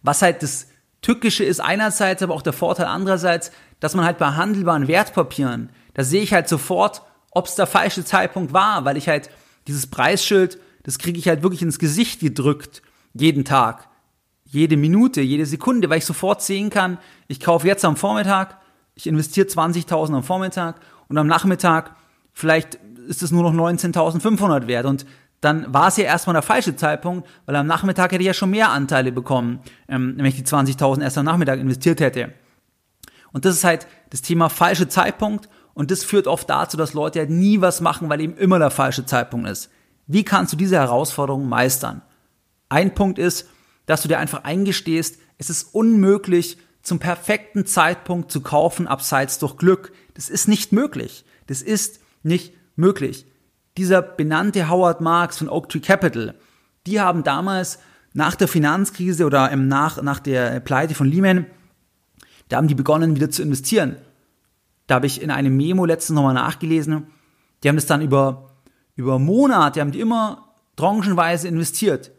was 0.00 0.22
halt 0.22 0.44
das 0.44 0.68
Tückische 1.02 1.42
ist 1.42 1.58
einerseits, 1.58 2.22
aber 2.22 2.34
auch 2.34 2.42
der 2.42 2.52
Vorteil 2.52 2.86
andererseits, 2.86 3.50
dass 3.80 3.96
man 3.96 4.04
halt 4.04 4.18
bei 4.18 4.26
handelbaren 4.26 4.86
Wertpapieren, 4.86 5.70
da 5.94 6.04
sehe 6.04 6.22
ich 6.22 6.32
halt 6.32 6.48
sofort, 6.48 7.02
ob 7.32 7.46
es 7.46 7.56
der 7.56 7.66
falsche 7.66 8.04
Zeitpunkt 8.04 8.52
war, 8.52 8.84
weil 8.84 8.96
ich 8.96 9.08
halt 9.08 9.28
dieses 9.66 9.88
Preisschild, 9.88 10.60
das 10.84 11.00
kriege 11.00 11.18
ich 11.18 11.26
halt 11.26 11.42
wirklich 11.42 11.62
ins 11.62 11.80
Gesicht 11.80 12.20
gedrückt, 12.20 12.80
jeden 13.12 13.44
Tag, 13.44 13.88
jede 14.44 14.76
Minute, 14.76 15.20
jede 15.20 15.46
Sekunde, 15.46 15.90
weil 15.90 15.98
ich 15.98 16.06
sofort 16.06 16.42
sehen 16.42 16.70
kann, 16.70 16.98
ich 17.26 17.40
kaufe 17.40 17.66
jetzt 17.66 17.84
am 17.84 17.96
Vormittag, 17.96 18.60
ich 18.94 19.08
investiere 19.08 19.48
20.000 19.48 20.14
am 20.14 20.22
Vormittag 20.22 20.76
und 21.08 21.18
am 21.18 21.26
Nachmittag 21.26 21.96
vielleicht 22.38 22.76
ist 23.08 23.20
es 23.22 23.32
nur 23.32 23.42
noch 23.42 23.52
19.500 23.52 24.68
wert 24.68 24.86
und 24.86 25.06
dann 25.40 25.74
war 25.74 25.88
es 25.88 25.96
ja 25.96 26.04
erstmal 26.04 26.34
der 26.34 26.42
falsche 26.42 26.76
Zeitpunkt, 26.76 27.28
weil 27.46 27.56
am 27.56 27.66
Nachmittag 27.66 28.12
hätte 28.12 28.22
ich 28.22 28.28
ja 28.28 28.34
schon 28.34 28.50
mehr 28.50 28.70
Anteile 28.70 29.10
bekommen, 29.10 29.58
ähm, 29.88 30.14
wenn 30.16 30.24
ich 30.24 30.36
die 30.36 30.44
20.000 30.44 31.02
erst 31.02 31.18
am 31.18 31.24
Nachmittag 31.24 31.58
investiert 31.58 32.00
hätte. 32.00 32.32
Und 33.32 33.44
das 33.44 33.56
ist 33.56 33.64
halt 33.64 33.88
das 34.10 34.22
Thema 34.22 34.50
falsche 34.50 34.88
Zeitpunkt 34.88 35.48
und 35.74 35.90
das 35.90 36.04
führt 36.04 36.28
oft 36.28 36.48
dazu, 36.48 36.76
dass 36.76 36.94
Leute 36.94 37.18
halt 37.18 37.30
nie 37.30 37.60
was 37.60 37.80
machen, 37.80 38.08
weil 38.08 38.20
eben 38.20 38.36
immer 38.36 38.60
der 38.60 38.70
falsche 38.70 39.04
Zeitpunkt 39.04 39.48
ist. 39.48 39.68
Wie 40.06 40.24
kannst 40.24 40.52
du 40.52 40.56
diese 40.56 40.76
Herausforderung 40.76 41.48
meistern? 41.48 42.02
Ein 42.68 42.94
Punkt 42.94 43.18
ist, 43.18 43.48
dass 43.86 44.02
du 44.02 44.08
dir 44.08 44.18
einfach 44.18 44.44
eingestehst, 44.44 45.18
es 45.38 45.50
ist 45.50 45.74
unmöglich, 45.74 46.58
zum 46.82 47.00
perfekten 47.00 47.66
Zeitpunkt 47.66 48.30
zu 48.30 48.42
kaufen, 48.42 48.86
abseits 48.86 49.40
durch 49.40 49.56
Glück. 49.56 49.92
Das 50.14 50.28
ist 50.28 50.46
nicht 50.46 50.72
möglich. 50.72 51.24
Das 51.48 51.62
ist 51.62 52.00
nicht 52.22 52.52
möglich. 52.76 53.26
Dieser 53.76 54.02
benannte 54.02 54.68
Howard 54.68 55.00
Marks 55.00 55.38
von 55.38 55.48
Oak 55.48 55.68
Tree 55.68 55.80
Capital, 55.80 56.34
die 56.86 57.00
haben 57.00 57.22
damals 57.22 57.78
nach 58.12 58.34
der 58.34 58.48
Finanzkrise 58.48 59.26
oder 59.26 59.54
nach, 59.54 60.02
nach 60.02 60.18
der 60.18 60.60
Pleite 60.60 60.94
von 60.94 61.06
Lehman, 61.06 61.46
da 62.48 62.56
haben 62.56 62.68
die 62.68 62.74
begonnen 62.74 63.14
wieder 63.14 63.30
zu 63.30 63.42
investieren. 63.42 63.96
Da 64.86 64.96
habe 64.96 65.06
ich 65.06 65.20
in 65.20 65.30
einem 65.30 65.56
Memo 65.56 65.84
letztens 65.84 66.16
nochmal 66.16 66.34
nachgelesen. 66.34 67.08
Die 67.62 67.68
haben 67.68 67.76
das 67.76 67.86
dann 67.86 68.00
über, 68.00 68.54
über 68.96 69.18
Monate, 69.18 69.80
haben 69.80 69.92
die 69.92 70.00
immer 70.00 70.54
tranchenweise 70.76 71.46
investiert. 71.46 72.10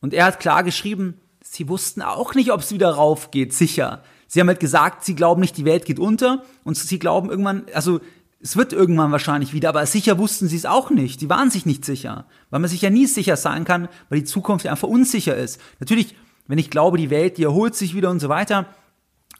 Und 0.00 0.14
er 0.14 0.24
hat 0.26 0.40
klar 0.40 0.62
geschrieben, 0.62 1.20
sie 1.42 1.68
wussten 1.68 2.00
auch 2.02 2.34
nicht, 2.34 2.50
ob 2.50 2.60
es 2.60 2.72
wieder 2.72 2.90
rauf 2.90 3.30
geht, 3.30 3.52
sicher. 3.52 4.02
Sie 4.26 4.40
haben 4.40 4.48
halt 4.48 4.60
gesagt, 4.60 5.04
sie 5.04 5.14
glauben 5.14 5.40
nicht, 5.40 5.56
die 5.56 5.64
Welt 5.64 5.84
geht 5.84 5.98
unter 5.98 6.42
und 6.64 6.76
sie 6.76 6.98
glauben 6.98 7.28
irgendwann, 7.30 7.66
also 7.74 8.00
es 8.44 8.58
wird 8.58 8.74
irgendwann 8.74 9.10
wahrscheinlich 9.10 9.54
wieder, 9.54 9.70
aber 9.70 9.86
sicher 9.86 10.18
wussten 10.18 10.48
sie 10.48 10.56
es 10.56 10.66
auch 10.66 10.90
nicht. 10.90 11.22
Die 11.22 11.30
waren 11.30 11.50
sich 11.50 11.64
nicht 11.64 11.82
sicher, 11.82 12.26
weil 12.50 12.60
man 12.60 12.68
sich 12.68 12.82
ja 12.82 12.90
nie 12.90 13.06
sicher 13.06 13.38
sein 13.38 13.64
kann, 13.64 13.88
weil 14.10 14.18
die 14.18 14.26
Zukunft 14.26 14.66
ja 14.66 14.70
einfach 14.70 14.86
unsicher 14.86 15.34
ist. 15.34 15.58
Natürlich, 15.80 16.14
wenn 16.46 16.58
ich 16.58 16.68
glaube, 16.68 16.98
die 16.98 17.08
Welt, 17.08 17.38
die 17.38 17.44
erholt 17.44 17.74
sich 17.74 17.94
wieder 17.94 18.10
und 18.10 18.20
so 18.20 18.28
weiter, 18.28 18.66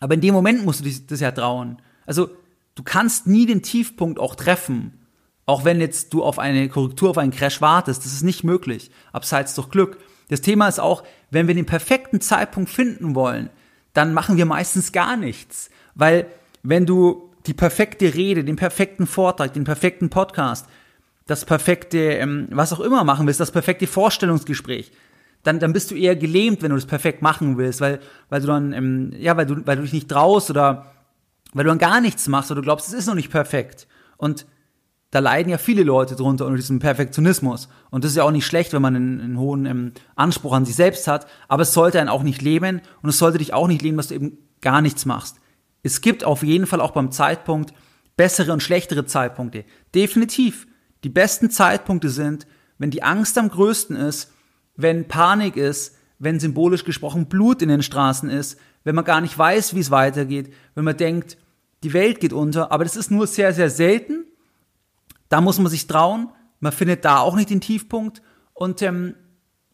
aber 0.00 0.14
in 0.14 0.22
dem 0.22 0.32
Moment 0.32 0.64
musst 0.64 0.86
du 0.86 0.90
das 1.06 1.20
ja 1.20 1.32
trauen. 1.32 1.82
Also 2.06 2.30
du 2.76 2.82
kannst 2.82 3.26
nie 3.26 3.44
den 3.44 3.62
Tiefpunkt 3.62 4.18
auch 4.18 4.36
treffen, 4.36 5.06
auch 5.44 5.66
wenn 5.66 5.82
jetzt 5.82 6.14
du 6.14 6.24
auf 6.24 6.38
eine 6.38 6.70
Korrektur, 6.70 7.10
auf 7.10 7.18
einen 7.18 7.30
Crash 7.30 7.60
wartest. 7.60 8.06
Das 8.06 8.14
ist 8.14 8.22
nicht 8.22 8.42
möglich, 8.42 8.90
abseits 9.12 9.54
durch 9.54 9.68
Glück. 9.68 9.98
Das 10.28 10.40
Thema 10.40 10.66
ist 10.66 10.80
auch, 10.80 11.04
wenn 11.30 11.46
wir 11.46 11.54
den 11.54 11.66
perfekten 11.66 12.22
Zeitpunkt 12.22 12.70
finden 12.70 13.14
wollen, 13.14 13.50
dann 13.92 14.14
machen 14.14 14.38
wir 14.38 14.46
meistens 14.46 14.92
gar 14.92 15.18
nichts. 15.18 15.68
Weil 15.94 16.26
wenn 16.62 16.86
du 16.86 17.33
die 17.46 17.54
perfekte 17.54 18.14
Rede, 18.14 18.44
den 18.44 18.56
perfekten 18.56 19.06
Vortrag, 19.06 19.52
den 19.52 19.64
perfekten 19.64 20.10
Podcast, 20.10 20.66
das 21.26 21.44
perfekte, 21.44 21.98
ähm, 21.98 22.48
was 22.50 22.72
auch 22.72 22.80
immer 22.80 23.04
machen 23.04 23.26
willst, 23.26 23.40
das 23.40 23.50
perfekte 23.50 23.86
Vorstellungsgespräch, 23.86 24.92
dann, 25.42 25.58
dann 25.58 25.72
bist 25.72 25.90
du 25.90 25.94
eher 25.94 26.16
gelähmt, 26.16 26.62
wenn 26.62 26.70
du 26.70 26.76
das 26.76 26.86
perfekt 26.86 27.22
machen 27.22 27.58
willst, 27.58 27.80
weil, 27.80 28.00
weil 28.30 28.40
du 28.40 28.46
dann, 28.46 28.72
ähm, 28.72 29.12
ja, 29.18 29.36
weil 29.36 29.46
du, 29.46 29.66
weil 29.66 29.76
du 29.76 29.82
dich 29.82 29.92
nicht 29.92 30.08
traust 30.08 30.50
oder 30.50 30.86
weil 31.52 31.64
du 31.64 31.68
dann 31.68 31.78
gar 31.78 32.00
nichts 32.00 32.28
machst 32.28 32.50
oder 32.50 32.60
du 32.60 32.64
glaubst, 32.64 32.88
es 32.88 32.94
ist 32.94 33.06
noch 33.06 33.14
nicht 33.14 33.30
perfekt. 33.30 33.86
Und 34.16 34.46
da 35.10 35.20
leiden 35.20 35.50
ja 35.50 35.58
viele 35.58 35.84
Leute 35.84 36.16
drunter 36.16 36.46
unter 36.46 36.56
diesem 36.56 36.80
Perfektionismus. 36.80 37.68
Und 37.90 38.02
das 38.02 38.12
ist 38.12 38.16
ja 38.16 38.24
auch 38.24 38.32
nicht 38.32 38.46
schlecht, 38.46 38.72
wenn 38.72 38.82
man 38.82 38.96
einen, 38.96 39.20
einen 39.20 39.38
hohen 39.38 39.66
ähm, 39.66 39.92
Anspruch 40.16 40.52
an 40.52 40.64
sich 40.64 40.74
selbst 40.74 41.06
hat, 41.06 41.28
aber 41.46 41.62
es 41.62 41.72
sollte 41.72 42.00
einen 42.00 42.08
auch 42.08 42.24
nicht 42.24 42.42
leben 42.42 42.80
und 43.02 43.10
es 43.10 43.18
sollte 43.18 43.38
dich 43.38 43.54
auch 43.54 43.68
nicht 43.68 43.82
leben, 43.82 43.96
dass 43.96 44.08
du 44.08 44.14
eben 44.14 44.38
gar 44.60 44.80
nichts 44.80 45.06
machst. 45.06 45.36
Es 45.84 46.00
gibt 46.00 46.24
auf 46.24 46.42
jeden 46.42 46.66
Fall 46.66 46.80
auch 46.80 46.90
beim 46.90 47.12
Zeitpunkt 47.12 47.74
bessere 48.16 48.52
und 48.52 48.62
schlechtere 48.62 49.04
Zeitpunkte. 49.06 49.64
Definitiv. 49.94 50.66
Die 51.04 51.10
besten 51.10 51.50
Zeitpunkte 51.50 52.08
sind, 52.08 52.46
wenn 52.78 52.90
die 52.90 53.02
Angst 53.02 53.36
am 53.38 53.50
größten 53.50 53.94
ist, 53.94 54.32
wenn 54.76 55.06
Panik 55.06 55.56
ist, 55.56 55.94
wenn 56.18 56.40
symbolisch 56.40 56.84
gesprochen 56.84 57.26
Blut 57.26 57.60
in 57.60 57.68
den 57.68 57.82
Straßen 57.82 58.30
ist, 58.30 58.58
wenn 58.82 58.94
man 58.94 59.04
gar 59.04 59.20
nicht 59.20 59.38
weiß, 59.38 59.74
wie 59.74 59.80
es 59.80 59.90
weitergeht, 59.90 60.52
wenn 60.74 60.84
man 60.84 60.96
denkt, 60.96 61.36
die 61.82 61.92
Welt 61.92 62.18
geht 62.18 62.32
unter, 62.32 62.72
aber 62.72 62.84
das 62.84 62.96
ist 62.96 63.10
nur 63.10 63.26
sehr, 63.26 63.52
sehr 63.52 63.68
selten. 63.68 64.24
Da 65.28 65.42
muss 65.42 65.58
man 65.58 65.68
sich 65.68 65.86
trauen. 65.86 66.30
Man 66.60 66.72
findet 66.72 67.04
da 67.04 67.18
auch 67.18 67.36
nicht 67.36 67.50
den 67.50 67.60
Tiefpunkt 67.60 68.22
und 68.54 68.80
ähm, 68.80 69.16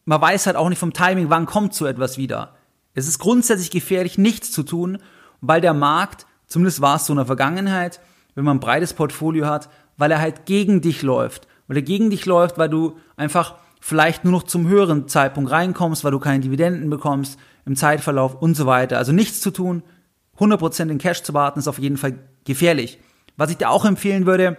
man 0.03 0.21
weiß 0.21 0.47
halt 0.47 0.57
auch 0.57 0.67
nicht 0.67 0.79
vom 0.79 0.91
Timing, 0.91 1.29
wann 1.29 1.45
kommt 1.45 1.73
so 1.73 1.85
etwas 1.85 2.17
wieder. 2.17 2.55
Es 2.93 3.07
ist 3.07 3.19
grundsätzlich 3.19 3.71
gefährlich, 3.71 4.17
nichts 4.17 4.51
zu 4.51 4.63
tun, 4.63 4.97
weil 5.41 5.61
der 5.61 5.73
Markt, 5.73 6.25
zumindest 6.47 6.81
war 6.81 6.95
es 6.95 7.05
so 7.05 7.13
in 7.13 7.17
der 7.17 7.25
Vergangenheit, 7.25 7.99
wenn 8.35 8.45
man 8.45 8.57
ein 8.57 8.61
breites 8.61 8.93
Portfolio 8.93 9.47
hat, 9.47 9.69
weil 9.97 10.11
er 10.11 10.21
halt 10.21 10.45
gegen 10.45 10.81
dich 10.81 11.01
läuft. 11.01 11.47
Weil 11.67 11.77
er 11.77 11.83
gegen 11.83 12.09
dich 12.09 12.25
läuft, 12.25 12.57
weil 12.57 12.69
du 12.69 12.97
einfach 13.17 13.55
vielleicht 13.79 14.23
nur 14.23 14.31
noch 14.31 14.43
zum 14.43 14.67
höheren 14.67 15.07
Zeitpunkt 15.07 15.51
reinkommst, 15.51 16.03
weil 16.03 16.11
du 16.11 16.19
keine 16.19 16.39
Dividenden 16.39 16.89
bekommst 16.89 17.39
im 17.65 17.75
Zeitverlauf 17.75 18.35
und 18.35 18.55
so 18.55 18.65
weiter. 18.65 18.97
Also 18.97 19.11
nichts 19.11 19.41
zu 19.41 19.51
tun, 19.51 19.83
100% 20.37 20.89
in 20.89 20.97
Cash 20.97 21.23
zu 21.23 21.33
warten, 21.33 21.59
ist 21.59 21.67
auf 21.67 21.79
jeden 21.79 21.97
Fall 21.97 22.19
gefährlich. 22.45 22.99
Was 23.37 23.49
ich 23.49 23.57
dir 23.57 23.69
auch 23.69 23.85
empfehlen 23.85 24.25
würde, 24.25 24.57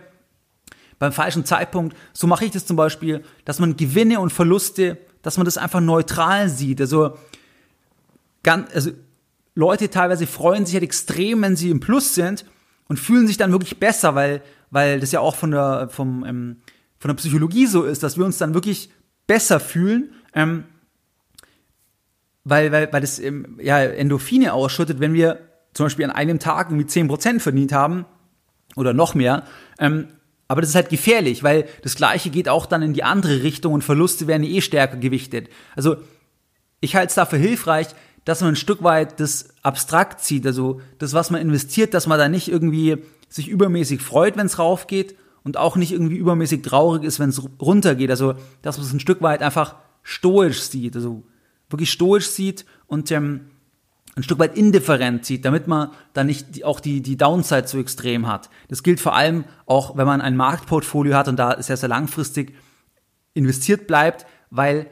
beim 0.99 1.13
falschen 1.13 1.45
Zeitpunkt, 1.45 1.97
so 2.13 2.27
mache 2.27 2.45
ich 2.45 2.53
das 2.53 2.67
zum 2.67 2.77
Beispiel, 2.77 3.25
dass 3.45 3.59
man 3.59 3.77
Gewinne 3.77 4.21
und 4.21 4.33
Verluste, 4.33 4.99
dass 5.23 5.37
man 5.37 5.45
das 5.45 5.59
einfach 5.59 5.81
neutral 5.81 6.49
sieht. 6.49 6.81
Also, 6.81 7.17
ganz, 8.43 8.73
also 8.73 8.91
Leute 9.55 9.91
teilweise 9.91 10.27
freuen 10.27 10.65
sich 10.65 10.75
halt 10.75 10.85
extrem, 10.85 11.43
wenn 11.43 11.57
sie 11.57 11.71
im 11.71 11.81
Plus 11.81 12.15
sind 12.15 12.45
und 12.89 12.99
fühlen 12.99 13.27
sich 13.27 13.37
dann 13.37 13.53
wirklich 13.53 13.79
besser, 13.79 14.15
weil, 14.15 14.43
weil 14.71 15.01
das 15.01 15.13
ja 15.13 15.21
auch 15.21 15.35
von 15.35 15.51
der, 15.51 15.89
vom, 15.91 16.25
ähm, 16.25 16.57
von 16.99 17.09
der 17.09 17.17
Psychologie 17.17 17.67
so 17.67 17.85
ist, 17.85 18.03
dass 18.03 18.17
wir 18.17 18.25
uns 18.25 18.39
dann 18.39 18.55
wirklich 18.55 18.91
besser 19.27 19.61
fühlen. 19.61 20.13
Ähm, 20.35 20.65
weil, 22.45 22.73
weil, 22.73 22.93
weil 22.93 23.01
das 23.01 23.19
ähm, 23.19 23.59
ja, 23.61 23.81
Endorphine 23.83 24.53
ausschüttet, 24.53 25.01
wenn 25.01 25.15
wir 25.15 25.39
zum 25.75 25.87
Beispiel 25.87 26.05
an 26.05 26.11
einem 26.11 26.39
Tag 26.39 26.71
irgendwie 26.71 26.87
10% 26.87 27.41
verdient 27.41 27.73
haben 27.73 28.05
oder 28.77 28.93
noch 28.93 29.15
mehr. 29.15 29.45
Ähm, 29.79 30.09
aber 30.49 30.61
das 30.61 30.71
ist 30.71 30.77
halt 30.77 30.91
gefährlich, 30.91 31.43
weil 31.43 31.67
das 31.83 31.95
Gleiche 31.95 32.31
geht 32.31 32.49
auch 32.49 32.67
dann 32.67 32.83
in 32.83 32.93
die 32.93 33.05
andere 33.05 33.43
Richtung 33.43 33.73
und 33.73 33.83
Verluste 33.83 34.27
werden 34.27 34.45
eh 34.45 34.61
stärker 34.61 34.99
gewichtet. 34.99 35.49
Also 35.75 35.97
ich 36.81 36.95
halte 36.95 37.09
es 37.09 37.15
dafür 37.15 37.39
hilfreich, 37.39 37.89
dass 38.25 38.41
man 38.41 38.51
ein 38.51 38.57
Stück 38.57 38.83
weit 38.83 39.19
das 39.21 39.49
abstrakt 39.63 40.21
zieht, 40.21 40.47
also 40.47 40.81
das, 40.99 41.13
was 41.13 41.31
man 41.31 41.41
investiert, 41.41 41.95
dass 41.95 42.07
man 42.07 42.19
da 42.19 42.29
nicht 42.29 42.49
irgendwie 42.49 42.99
sich 43.29 43.49
übermäßig 43.49 44.01
freut, 44.01 44.37
wenn 44.37 44.47
es 44.47 44.59
raufgeht 44.59 45.17
und 45.43 45.57
auch 45.57 45.77
nicht 45.77 45.93
irgendwie 45.93 46.17
übermäßig 46.17 46.63
traurig 46.63 47.03
ist, 47.03 47.19
wenn 47.19 47.31
es 47.31 47.43
runtergeht. 47.61 48.11
Also 48.11 48.35
dass 48.63 48.79
man 48.79 48.87
es 48.87 48.93
ein 48.93 49.01
Stück 49.01 49.23
weit 49.23 49.43
einfach 49.43 49.77
stoisch 50.03 50.63
sieht, 50.63 50.95
also 50.97 51.25
wirklich 51.69 51.91
stoisch 51.91 52.29
sieht 52.29 52.67
und 52.87 53.11
ähm, 53.11 53.47
ein 54.15 54.23
Stück 54.23 54.39
weit 54.39 54.57
indifferent 54.57 55.25
sieht, 55.25 55.45
damit 55.45 55.67
man 55.67 55.91
dann 56.13 56.27
nicht 56.27 56.57
die, 56.57 56.65
auch 56.65 56.81
die, 56.81 57.01
die 57.01 57.17
Downside 57.17 57.67
so 57.67 57.79
extrem 57.79 58.27
hat. 58.27 58.51
Das 58.69 58.83
gilt 58.83 59.01
vor 59.01 59.17
allem 59.17 59.45
auch, 59.65 59.97
wenn 59.97 60.07
man 60.07 60.21
ein 60.21 60.37
Marktportfolio 60.37 61.15
hat 61.15 61.29
und 61.29 61.39
da 61.39 61.63
sehr, 61.63 61.79
sehr 61.79 61.89
langfristig 61.89 62.55
investiert 63.33 63.87
bleibt, 63.87 64.27
weil 64.51 64.87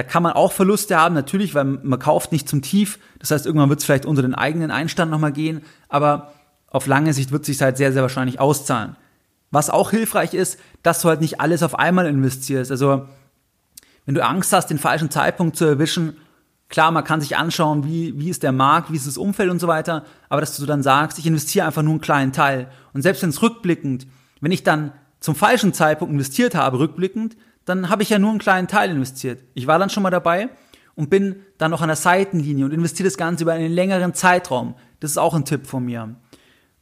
da 0.00 0.04
kann 0.04 0.22
man 0.22 0.32
auch 0.32 0.52
Verluste 0.52 0.96
haben, 0.96 1.14
natürlich, 1.14 1.54
weil 1.54 1.64
man 1.64 1.98
kauft 1.98 2.32
nicht 2.32 2.48
zum 2.48 2.62
Tief. 2.62 2.98
Das 3.18 3.30
heißt, 3.32 3.44
irgendwann 3.44 3.68
wird 3.68 3.80
es 3.80 3.84
vielleicht 3.84 4.06
unter 4.06 4.22
den 4.22 4.34
eigenen 4.34 4.70
Einstand 4.70 5.10
nochmal 5.10 5.30
gehen, 5.30 5.60
aber 5.90 6.32
auf 6.68 6.86
lange 6.86 7.12
Sicht 7.12 7.32
wird 7.32 7.42
es 7.42 7.48
sich 7.48 7.60
halt 7.60 7.76
sehr, 7.76 7.92
sehr 7.92 8.00
wahrscheinlich 8.00 8.40
auszahlen. 8.40 8.96
Was 9.50 9.68
auch 9.68 9.90
hilfreich 9.90 10.32
ist, 10.32 10.58
dass 10.82 11.02
du 11.02 11.10
halt 11.10 11.20
nicht 11.20 11.38
alles 11.42 11.62
auf 11.62 11.78
einmal 11.78 12.06
investierst. 12.06 12.70
Also, 12.70 13.08
wenn 14.06 14.14
du 14.14 14.24
Angst 14.24 14.54
hast, 14.54 14.68
den 14.68 14.78
falschen 14.78 15.10
Zeitpunkt 15.10 15.56
zu 15.56 15.66
erwischen, 15.66 16.16
Klar, 16.70 16.92
man 16.92 17.02
kann 17.02 17.20
sich 17.20 17.36
anschauen, 17.36 17.84
wie, 17.84 18.16
wie 18.16 18.30
ist 18.30 18.44
der 18.44 18.52
Markt, 18.52 18.92
wie 18.92 18.96
ist 18.96 19.08
das 19.08 19.18
Umfeld 19.18 19.50
und 19.50 19.58
so 19.58 19.66
weiter, 19.66 20.04
aber 20.28 20.40
dass 20.40 20.56
du 20.56 20.66
dann 20.66 20.84
sagst, 20.84 21.18
ich 21.18 21.26
investiere 21.26 21.66
einfach 21.66 21.82
nur 21.82 21.94
einen 21.94 22.00
kleinen 22.00 22.32
Teil. 22.32 22.70
Und 22.92 23.02
selbst 23.02 23.24
wenn 23.24 23.30
es 23.30 23.42
rückblickend, 23.42 24.06
wenn 24.40 24.52
ich 24.52 24.62
dann 24.62 24.92
zum 25.18 25.34
falschen 25.34 25.74
Zeitpunkt 25.74 26.12
investiert 26.12 26.54
habe, 26.54 26.78
rückblickend, 26.78 27.36
dann 27.70 27.88
habe 27.88 28.02
ich 28.02 28.10
ja 28.10 28.18
nur 28.18 28.30
einen 28.30 28.38
kleinen 28.38 28.68
Teil 28.68 28.90
investiert. 28.90 29.42
Ich 29.54 29.66
war 29.66 29.78
dann 29.78 29.90
schon 29.90 30.02
mal 30.02 30.10
dabei 30.10 30.50
und 30.94 31.08
bin 31.08 31.36
dann 31.58 31.70
noch 31.70 31.80
an 31.80 31.88
der 31.88 31.96
Seitenlinie 31.96 32.64
und 32.64 32.72
investiere 32.72 33.08
das 33.08 33.16
Ganze 33.16 33.44
über 33.44 33.52
einen 33.52 33.72
längeren 33.72 34.12
Zeitraum. 34.12 34.74
Das 35.00 35.10
ist 35.10 35.16
auch 35.16 35.34
ein 35.34 35.44
Tipp 35.44 35.66
von 35.66 35.84
mir. 35.84 36.14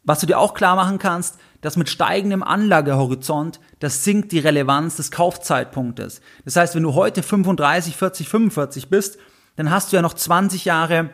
Was 0.03 0.21
du 0.21 0.27
dir 0.27 0.39
auch 0.39 0.55
klar 0.55 0.75
machen 0.75 0.99
kannst, 0.99 1.39
dass 1.61 1.77
mit 1.77 1.89
steigendem 1.89 2.43
Anlagehorizont, 2.43 3.61
das 3.79 4.05
sinkt 4.05 4.33
die 4.33 4.39
Relevanz 4.39 4.97
des 4.97 5.11
Kaufzeitpunktes. 5.11 6.21
Das 6.45 6.57
heißt, 6.57 6.75
wenn 6.75 6.83
du 6.83 6.95
heute 6.95 7.23
35, 7.23 7.97
40, 7.97 8.29
45 8.29 8.89
bist, 8.89 9.19
dann 9.57 9.71
hast 9.71 9.93
du 9.93 9.97
ja 9.97 10.03
noch 10.03 10.15
20 10.15 10.65
Jahre, 10.65 11.11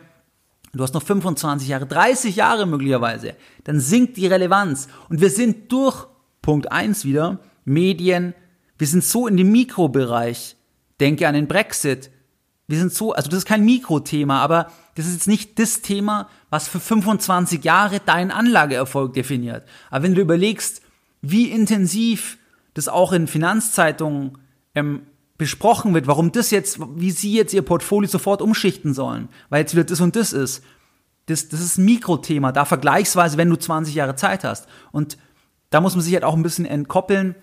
du 0.73 0.83
hast 0.83 0.93
noch 0.93 1.03
25 1.03 1.67
Jahre, 1.67 1.87
30 1.87 2.35
Jahre 2.35 2.65
möglicherweise, 2.65 3.35
dann 3.63 3.79
sinkt 3.79 4.17
die 4.17 4.27
Relevanz. 4.27 4.87
Und 5.09 5.19
wir 5.19 5.29
sind 5.29 5.71
durch 5.71 6.05
Punkt 6.41 6.71
1 6.71 7.05
wieder, 7.05 7.39
Medien, 7.65 8.33
wir 8.77 8.87
sind 8.87 9.03
so 9.03 9.27
in 9.27 9.37
dem 9.37 9.51
Mikrobereich 9.51 10.55
Denke 10.99 11.27
an 11.27 11.33
den 11.33 11.47
Brexit. 11.47 12.09
Wir 12.67 12.79
sind 12.79 12.93
so, 12.93 13.13
also 13.13 13.29
das 13.29 13.39
ist 13.39 13.45
kein 13.45 13.65
Mikrothema, 13.65 14.41
aber 14.41 14.71
das 14.95 15.05
ist 15.05 15.13
jetzt 15.13 15.27
nicht 15.27 15.59
das 15.59 15.81
Thema, 15.81 16.29
was 16.49 16.67
für 16.67 16.79
25 16.79 17.63
Jahre 17.63 17.99
deinen 17.99 18.31
Anlageerfolg 18.31 19.13
definiert. 19.13 19.67
Aber 19.91 20.03
wenn 20.03 20.15
du 20.15 20.21
überlegst, 20.21 20.81
wie 21.21 21.51
intensiv 21.51 22.37
das 22.73 22.87
auch 22.87 23.11
in 23.11 23.27
Finanzzeitungen 23.27 24.37
ähm, 24.73 25.03
besprochen 25.37 25.93
wird, 25.93 26.07
warum 26.07 26.31
das 26.31 26.49
jetzt, 26.51 26.79
wie 26.95 27.11
sie 27.11 27.33
jetzt 27.33 27.53
ihr 27.53 27.61
Portfolio 27.61 28.09
sofort 28.09 28.41
umschichten 28.41 28.93
sollen, 28.93 29.29
weil 29.49 29.61
jetzt 29.61 29.73
wieder 29.73 29.83
das 29.83 30.01
und 30.01 30.15
das 30.15 30.33
ist. 30.33 30.63
Das, 31.27 31.49
das 31.49 31.59
ist 31.59 31.77
ein 31.77 31.85
Mikrothema, 31.85 32.51
da 32.51 32.65
vergleichsweise, 32.65 33.37
wenn 33.37 33.49
du 33.49 33.55
20 33.57 33.95
Jahre 33.95 34.15
Zeit 34.15 34.43
hast. 34.43 34.67
Und 34.91 35.17
da 35.71 35.81
muss 35.81 35.95
man 35.95 36.03
sich 36.03 36.13
halt 36.13 36.23
auch 36.23 36.35
ein 36.35 36.43
bisschen 36.43 36.65
entkoppeln 36.65 37.35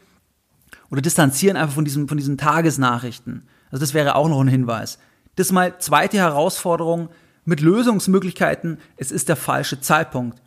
oder 0.92 1.00
distanzieren 1.00 1.56
einfach 1.56 1.74
von, 1.74 1.86
diesem, 1.86 2.06
von 2.06 2.18
diesen 2.18 2.36
Tagesnachrichten. 2.36 3.48
Also 3.70 3.80
das 3.80 3.94
wäre 3.94 4.14
auch 4.14 4.28
noch 4.28 4.40
ein 4.40 4.48
Hinweis. 4.48 4.98
Das 5.36 5.46
ist 5.46 5.52
mal 5.52 5.78
zweite 5.78 6.18
Herausforderung 6.18 7.08
mit 7.46 7.62
Lösungsmöglichkeiten. 7.62 8.78
Es 8.98 9.10
ist 9.10 9.30
der 9.30 9.36
falsche 9.36 9.80
Zeitpunkt. 9.80 10.42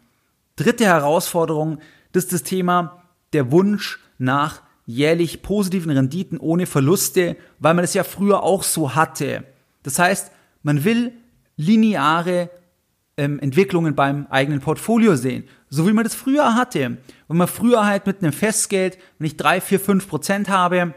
Dritte 0.55 0.86
Herausforderung, 0.86 1.79
das 2.12 2.25
ist 2.25 2.34
das 2.34 2.43
Thema 2.43 3.01
der 3.34 3.51
Wunsch 3.51 3.99
nach 4.19 4.62
jährlich 4.86 5.41
positiven 5.41 5.89
Renditen 5.89 6.38
ohne 6.38 6.67
Verluste, 6.67 7.38
weil 7.58 7.73
man 7.73 7.81
das 7.84 7.95
ja 7.95 8.03
früher 8.03 8.43
auch 8.43 8.62
so 8.62 8.93
hatte. 8.93 9.45
Das 9.81 9.97
heißt, 9.97 10.31
man 10.62 10.84
will 10.84 11.13
lineare 11.58 12.51
ähm, 13.17 13.39
Entwicklungen 13.39 13.95
beim 13.95 14.28
eigenen 14.30 14.60
Portfolio 14.62 15.15
sehen, 15.15 15.45
so 15.69 15.88
wie 15.88 15.93
man 15.93 16.04
das 16.04 16.15
früher 16.15 16.56
hatte. 16.56 16.97
Wenn 17.28 17.38
man 17.38 17.47
früher 17.47 17.86
halt 17.86 18.06
mit 18.08 18.21
einem 18.21 18.34
Festgeld, 18.34 18.97
wenn 19.17 19.28
ich 19.28 19.38
drei, 19.38 19.62
vier, 19.62 19.80
fünf 19.80 20.08
Prozent 20.08 20.49
habe, 20.49 20.93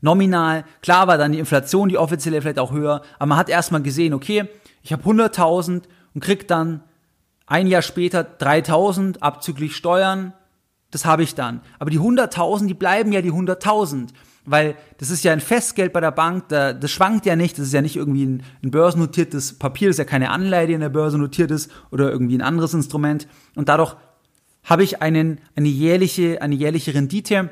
nominal, 0.00 0.64
klar 0.82 1.06
war 1.06 1.18
dann 1.18 1.32
die 1.32 1.38
Inflation, 1.38 1.88
die 1.88 1.98
offizielle 1.98 2.40
vielleicht 2.42 2.58
auch 2.58 2.72
höher, 2.72 3.02
aber 3.18 3.26
man 3.26 3.38
hat 3.38 3.48
erstmal 3.48 3.82
gesehen, 3.82 4.14
okay, 4.14 4.48
ich 4.82 4.92
habe 4.92 5.02
100.000 5.02 5.82
und 6.14 6.20
krieg 6.20 6.48
dann 6.48 6.82
ein 7.46 7.66
Jahr 7.66 7.82
später 7.82 8.20
3.000 8.20 9.20
abzüglich 9.20 9.76
Steuern 9.76 10.32
das 10.90 11.04
habe 11.04 11.22
ich 11.22 11.34
dann. 11.34 11.60
Aber 11.78 11.90
die 11.90 12.00
100.000, 12.00 12.66
die 12.66 12.74
bleiben 12.74 13.12
ja 13.12 13.22
die 13.22 13.32
100.000. 13.32 14.08
Weil 14.46 14.74
das 14.98 15.10
ist 15.10 15.22
ja 15.22 15.32
ein 15.32 15.40
Festgeld 15.40 15.92
bei 15.92 16.00
der 16.00 16.10
Bank, 16.10 16.48
da, 16.48 16.72
das 16.72 16.90
schwankt 16.90 17.26
ja 17.26 17.36
nicht, 17.36 17.58
das 17.58 17.66
ist 17.66 17.74
ja 17.74 17.82
nicht 17.82 17.96
irgendwie 17.96 18.24
ein, 18.24 18.42
ein 18.62 18.70
börsennotiertes 18.70 19.58
Papier, 19.58 19.88
das 19.88 19.94
ist 19.94 19.98
ja 19.98 20.04
keine 20.04 20.30
Anleihe, 20.30 20.66
die 20.66 20.72
in 20.72 20.80
der 20.80 20.88
Börse 20.88 21.18
notiert 21.18 21.50
ist 21.50 21.70
oder 21.90 22.10
irgendwie 22.10 22.36
ein 22.36 22.42
anderes 22.42 22.72
Instrument. 22.72 23.28
Und 23.54 23.68
dadurch 23.68 23.96
habe 24.64 24.82
ich 24.82 25.02
einen, 25.02 25.40
eine, 25.56 25.68
jährliche, 25.68 26.40
eine 26.42 26.54
jährliche 26.54 26.94
Rendite, 26.94 27.50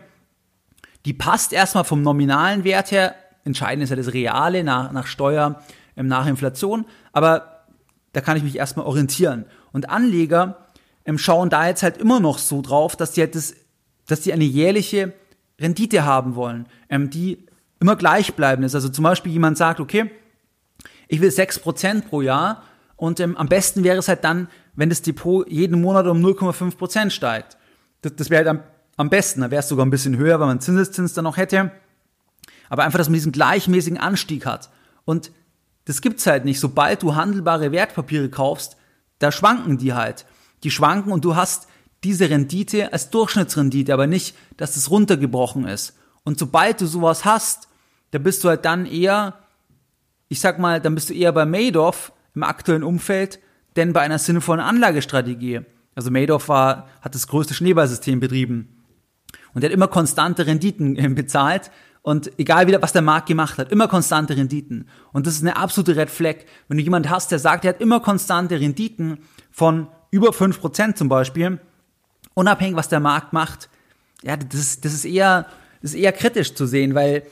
die 1.05 1.15
passt 1.15 1.53
erstmal 1.53 1.85
vom 1.85 2.03
nominalen 2.03 2.65
Wert 2.65 2.91
her. 2.91 3.15
Entscheidend 3.45 3.85
ist 3.85 3.91
ja 3.91 3.97
das 3.97 4.13
Reale 4.13 4.65
nach, 4.65 4.93
nach 4.93 5.07
Steuer, 5.07 5.63
ähm, 5.97 6.07
nach 6.07 6.27
Inflation. 6.27 6.87
Aber 7.13 7.65
da 8.13 8.21
kann 8.21 8.37
ich 8.37 8.43
mich 8.43 8.57
erstmal 8.57 8.87
orientieren. 8.87 9.45
Und 9.73 9.91
Anleger, 9.91 10.69
ähm, 11.05 11.19
schauen 11.19 11.51
da 11.51 11.67
jetzt 11.67 11.83
halt 11.83 11.97
immer 11.97 12.21
noch 12.21 12.39
so 12.39 12.61
drauf, 12.63 12.97
dass 12.97 13.13
die 13.13 13.21
halt 13.23 13.35
das, 13.35 13.55
dass 14.07 14.21
die 14.21 14.33
eine 14.33 14.45
jährliche 14.45 15.15
Rendite 15.61 16.05
haben 16.05 16.35
wollen, 16.35 16.67
ähm, 16.89 17.11
die 17.11 17.47
immer 17.81 17.97
gleichbleibend 17.97 18.67
ist. 18.67 18.75
Also 18.75 18.89
zum 18.89 19.05
Beispiel 19.05 19.33
jemand 19.33 19.59
sagt, 19.59 19.81
okay, 19.81 20.11
ich 21.09 21.21
will 21.21 21.31
6% 21.31 22.03
pro 22.03 22.23
Jahr 22.23 22.63
und 22.97 23.21
ähm, 23.21 23.37
am 23.37 23.49
besten 23.49 23.85
wäre 23.85 23.99
es 23.99 24.09
halt 24.09 24.25
dann, 24.25 24.49
wenn 24.75 24.89
das 24.89 25.03
Depot 25.03 25.49
jeden 25.49 25.81
Monat 25.81 26.07
um 26.07 26.25
0,5% 26.25 27.11
steigt. 27.11 27.57
Das, 28.03 28.15
das 28.17 28.31
wäre 28.31 28.45
halt 28.45 28.49
am, 28.49 28.65
am 28.97 29.11
besten, 29.11 29.41
da 29.41 29.51
wäre 29.51 29.61
es 29.61 29.69
sogar 29.69 29.87
ein 29.87 29.91
bisschen 29.91 30.17
höher, 30.17 30.39
weil 30.41 30.47
man 30.47 30.61
Zinseszins 30.61 31.15
dann 31.15 31.25
noch 31.25 31.37
hätte. 31.37 31.73
Aber 32.69 32.85
einfach, 32.85 32.99
dass 32.99 33.09
man 33.09 33.15
diesen 33.15 33.33
gleichmäßigen 33.33 33.99
Anstieg 33.99 34.45
hat. 34.45 34.71
Und 35.05 35.33
das 35.87 36.03
gibt's 36.03 36.27
halt 36.27 36.45
nicht. 36.45 36.61
Sobald 36.61 37.03
du 37.03 37.15
handelbare 37.15 37.73
Wertpapiere 37.73 38.29
kaufst, 38.29 38.77
da 39.19 39.33
schwanken 39.33 39.79
die 39.79 39.95
halt 39.95 40.27
die 40.65 40.71
schwanken 40.71 41.13
und 41.13 41.25
du 41.25 41.37
hast 41.37 41.69
diese 42.05 42.31
Rendite 42.31 42.93
als 42.93 43.11
Durchschnittsrendite, 43.11 43.93
aber 43.93 44.07
nicht, 44.07 44.37
dass 44.57 44.77
es 44.77 44.91
runtergebrochen 44.91 45.67
ist. 45.67 45.97
Und 46.25 46.39
sobald 46.39 46.81
du 46.81 46.87
sowas 46.87 47.25
hast, 47.25 47.69
da 48.11 48.19
bist 48.19 48.45
du 48.45 48.49
halt 48.49 48.65
dann 48.65 48.87
eher, 48.87 49.39
ich 50.29 50.41
sag 50.41 50.59
mal, 50.59 50.81
dann 50.81 50.95
bist 50.95 51.11
du 51.11 51.15
eher 51.15 51.33
bei 51.33 51.45
Madoff 51.45 52.13
im 52.35 52.43
aktuellen 52.43 52.83
Umfeld, 52.83 53.41
denn 53.77 53.93
bei 53.93 54.01
einer 54.01 54.19
sinnvollen 54.19 54.61
Anlagestrategie. 54.61 55.61
Also 55.95 56.11
Madoff 56.11 56.49
war, 56.49 56.89
hat 57.01 57.15
das 57.15 57.27
größte 57.27 57.55
Schneeballsystem 57.55 58.21
betrieben. 58.21 58.85
Und 59.55 59.65
er 59.65 59.71
hat 59.71 59.75
immer 59.75 59.89
konstante 59.89 60.47
Renditen 60.47 60.97
äh, 60.97 61.09
bezahlt. 61.09 61.71
Und 62.03 62.31
egal 62.39 62.67
wieder, 62.67 62.81
was 62.81 62.93
der 62.93 63.03
Markt 63.03 63.27
gemacht 63.27 63.59
hat, 63.59 63.73
immer 63.73 63.89
konstante 63.89 64.37
Renditen. 64.37 64.89
Und 65.13 65.27
das 65.27 65.35
ist 65.35 65.43
eine 65.43 65.57
absolute 65.57 65.97
Red 65.97 66.11
Flag. 66.11 66.37
Wenn 66.69 66.79
du 66.79 66.85
jemand 66.85 67.11
hast, 67.11 67.33
der 67.33 67.39
sagt, 67.39 67.65
er 67.65 67.71
hat 67.71 67.81
immer 67.81 68.01
konstante 68.01 68.61
Renditen 68.61 69.19
von 69.51 69.89
über 70.11 70.31
5% 70.31 70.95
zum 70.95 71.09
Beispiel, 71.09 71.61
unabhängig 72.39 72.77
was 72.77 72.89
der 72.89 73.01
Markt 73.01 73.33
macht, 73.33 73.69
ja, 74.23 74.37
das, 74.37 74.81
das, 74.81 74.95
ist 74.95 75.05
eher, 75.05 75.47
das 75.83 75.93
ist 75.93 76.01
eher 76.01 76.13
kritisch 76.13 76.55
zu 76.55 76.67
sehen, 76.67 76.95
weil 76.95 77.25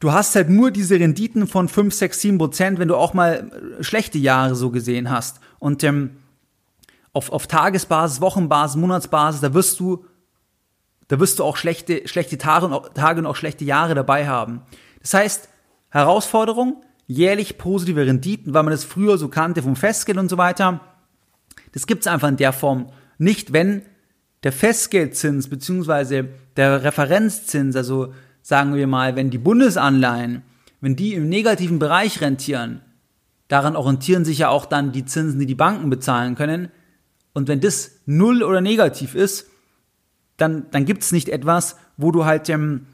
du 0.00 0.12
hast 0.12 0.34
halt 0.34 0.48
nur 0.48 0.70
diese 0.70 0.98
Renditen 0.98 1.46
von 1.46 1.68
5, 1.68 1.92
6, 1.92 2.20
7 2.20 2.38
Prozent, 2.38 2.78
wenn 2.78 2.88
du 2.88 2.96
auch 2.96 3.14
mal 3.14 3.50
schlechte 3.80 4.18
Jahre 4.18 4.54
so 4.54 4.70
gesehen 4.70 5.10
hast. 5.10 5.40
Und 5.58 5.82
ähm, 5.84 6.16
auf, 7.12 7.30
auf 7.30 7.46
Tagesbasis, 7.46 8.20
Wochenbasis, 8.20 8.76
Monatsbasis, 8.76 9.40
da 9.40 9.54
wirst 9.54 9.80
du, 9.80 10.04
da 11.08 11.18
wirst 11.18 11.38
du 11.38 11.44
auch 11.44 11.56
schlechte, 11.56 12.06
schlechte 12.06 12.38
Tage 12.38 12.66
und, 12.66 12.72
auch, 12.72 12.88
Tage 12.90 13.20
und 13.20 13.26
auch 13.26 13.36
schlechte 13.36 13.64
Jahre 13.64 13.94
dabei 13.94 14.28
haben. 14.28 14.62
Das 15.00 15.14
heißt, 15.14 15.48
Herausforderung, 15.90 16.82
jährlich 17.06 17.58
positive 17.58 18.06
Renditen, 18.06 18.54
weil 18.54 18.62
man 18.62 18.72
das 18.72 18.84
früher 18.84 19.18
so 19.18 19.28
kannte 19.28 19.62
vom 19.62 19.74
Festgeld 19.74 20.18
und 20.18 20.28
so 20.28 20.38
weiter. 20.38 20.80
Das 21.72 21.86
gibt's 21.86 22.06
einfach 22.06 22.28
in 22.28 22.36
der 22.36 22.52
Form 22.52 22.90
nicht, 23.18 23.52
wenn 23.52 23.82
der 24.44 24.52
Festgeldzins 24.52 25.48
beziehungsweise 25.48 26.28
der 26.56 26.84
Referenzzins, 26.84 27.76
also 27.76 28.14
sagen 28.42 28.74
wir 28.74 28.86
mal, 28.86 29.16
wenn 29.16 29.30
die 29.30 29.38
Bundesanleihen, 29.38 30.42
wenn 30.80 30.96
die 30.96 31.14
im 31.14 31.28
negativen 31.28 31.78
Bereich 31.78 32.20
rentieren, 32.20 32.80
daran 33.48 33.76
orientieren 33.76 34.24
sich 34.24 34.38
ja 34.38 34.48
auch 34.48 34.66
dann 34.66 34.92
die 34.92 35.04
Zinsen, 35.04 35.40
die 35.40 35.46
die 35.46 35.54
Banken 35.54 35.90
bezahlen 35.90 36.34
können. 36.34 36.68
Und 37.32 37.48
wenn 37.48 37.60
das 37.60 38.00
null 38.06 38.42
oder 38.42 38.60
negativ 38.60 39.14
ist, 39.14 39.50
dann, 40.36 40.66
dann 40.70 40.84
gibt's 40.84 41.10
nicht 41.10 41.28
etwas, 41.28 41.76
wo 41.96 42.12
du 42.12 42.24
halt 42.24 42.48
ähm, 42.48 42.86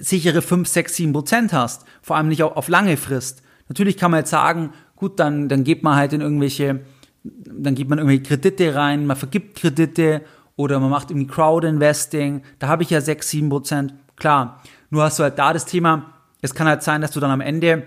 sichere 0.00 0.40
5, 0.40 0.66
6, 0.66 0.96
7 0.96 1.12
Prozent 1.12 1.52
hast. 1.52 1.84
Vor 2.00 2.16
allem 2.16 2.28
nicht 2.28 2.42
auf, 2.42 2.56
auf 2.56 2.68
lange 2.68 2.96
Frist. 2.96 3.42
Natürlich 3.68 3.96
kann 3.96 4.10
man 4.10 4.20
jetzt 4.20 4.30
sagen, 4.30 4.72
gut, 4.96 5.20
dann, 5.20 5.48
dann 5.48 5.64
geht 5.64 5.82
man 5.82 5.96
halt 5.96 6.12
in 6.12 6.22
irgendwelche 6.22 6.80
dann 7.24 7.74
gibt 7.74 7.90
man 7.90 7.98
irgendwie 7.98 8.22
Kredite 8.22 8.74
rein, 8.74 9.06
man 9.06 9.16
vergibt 9.16 9.58
Kredite 9.58 10.22
oder 10.56 10.80
man 10.80 10.90
macht 10.90 11.10
irgendwie 11.10 11.28
Crowd-Investing, 11.28 12.42
da 12.58 12.68
habe 12.68 12.82
ich 12.82 12.90
ja 12.90 13.00
6, 13.00 13.28
7 13.30 13.48
Prozent, 13.48 13.94
klar. 14.16 14.62
Nur 14.90 15.04
hast 15.04 15.18
du 15.18 15.22
halt 15.22 15.38
da 15.38 15.52
das 15.52 15.64
Thema, 15.64 16.12
es 16.40 16.54
kann 16.54 16.66
halt 16.66 16.82
sein, 16.82 17.00
dass 17.00 17.12
du 17.12 17.20
dann 17.20 17.30
am 17.30 17.40
Ende, 17.40 17.84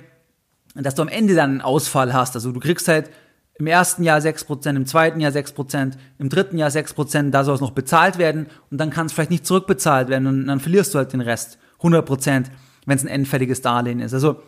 dass 0.74 0.95
du 0.95 1.02
am 1.02 1.08
Ende 1.08 1.36
dann 1.36 1.52
einen 1.52 1.62
Ausfall 1.62 2.13
hast. 2.13 2.36
Also 2.36 2.52
du 2.52 2.60
kriegst 2.60 2.88
halt 2.88 3.10
im 3.58 3.67
ersten 3.67 4.04
Jahr 4.04 4.19
6%, 4.19 4.76
im 4.76 4.86
zweiten 4.86 5.19
Jahr 5.19 5.32
6%, 5.32 5.93
im 6.17 6.30
dritten 6.30 6.58
Jahr 6.58 6.69
6%, 6.69 7.30
da 7.30 7.43
soll 7.43 7.56
es 7.56 7.62
noch 7.62 7.71
bezahlt 7.71 8.17
werden 8.17 8.48
und 8.69 8.80
dann 8.80 8.89
kann 8.89 9.06
es 9.06 9.13
vielleicht 9.13 9.32
nicht 9.32 9.45
zurückbezahlt 9.45 10.10
werden 10.10 10.28
und 10.28 10.48
dann 10.48 10.60
verlierst 10.60 10.93
du 10.93 10.98
halt 10.98 11.13
den 11.13 11.21
Rest, 11.21 11.58
100%, 11.82 12.45
wenn 12.86 12.98
es 12.98 13.04
ein 13.04 13.10
endfälliges 13.10 13.62
Darlehen 13.62 14.00
ist. 14.00 14.13
Also 14.13 14.41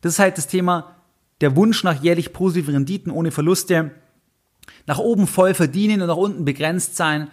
das 0.00 0.14
ist 0.14 0.18
halt 0.18 0.38
das 0.38 0.46
Thema, 0.46 0.96
der 1.40 1.56
Wunsch 1.56 1.84
nach 1.84 2.02
jährlich 2.02 2.32
positiven 2.32 2.74
Renditen 2.74 3.12
ohne 3.12 3.30
Verluste, 3.30 3.90
nach 4.86 4.98
oben 4.98 5.26
voll 5.26 5.54
verdienen 5.54 6.02
und 6.02 6.08
nach 6.08 6.16
unten 6.16 6.44
begrenzt 6.44 6.96
sein. 6.96 7.30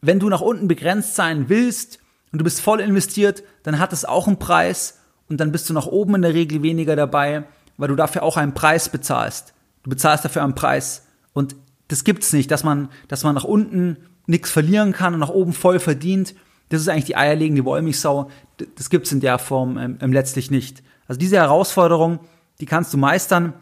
Wenn 0.00 0.18
du 0.18 0.28
nach 0.28 0.40
unten 0.40 0.68
begrenzt 0.68 1.14
sein 1.14 1.48
willst 1.48 1.98
und 2.32 2.38
du 2.38 2.44
bist 2.44 2.60
voll 2.60 2.80
investiert, 2.80 3.42
dann 3.62 3.78
hat 3.78 3.92
es 3.92 4.04
auch 4.04 4.26
einen 4.26 4.38
Preis 4.38 5.00
und 5.28 5.38
dann 5.38 5.52
bist 5.52 5.68
du 5.68 5.74
nach 5.74 5.86
oben 5.86 6.16
in 6.16 6.22
der 6.22 6.34
Regel 6.34 6.62
weniger 6.62 6.96
dabei, 6.96 7.44
weil 7.76 7.88
du 7.88 7.96
dafür 7.96 8.22
auch 8.22 8.36
einen 8.36 8.54
Preis 8.54 8.88
bezahlst. 8.88 9.54
Du 9.82 9.90
bezahlst 9.90 10.24
dafür 10.24 10.42
einen 10.42 10.54
Preis 10.54 11.06
und 11.32 11.56
das 11.88 12.04
gibt's 12.04 12.32
nicht, 12.32 12.50
dass 12.50 12.64
man, 12.64 12.88
dass 13.08 13.24
man 13.24 13.34
nach 13.34 13.44
unten 13.44 13.96
nichts 14.26 14.50
verlieren 14.50 14.92
kann 14.92 15.14
und 15.14 15.20
nach 15.20 15.28
oben 15.28 15.52
voll 15.52 15.80
verdient. 15.80 16.34
Das 16.68 16.80
ist 16.80 16.88
eigentlich 16.88 17.06
die 17.06 17.16
eierlegende 17.16 17.64
Wollmilchsau. 17.64 18.30
Das 18.76 18.90
gibt's 18.90 19.10
in 19.10 19.20
der 19.20 19.38
Form 19.38 19.76
ähm, 19.76 19.98
ähm, 20.00 20.12
letztlich 20.12 20.50
nicht. 20.50 20.82
Also 21.08 21.18
diese 21.18 21.36
Herausforderung, 21.36 22.20
die 22.60 22.66
kannst 22.66 22.92
du 22.94 22.98
meistern, 22.98 23.54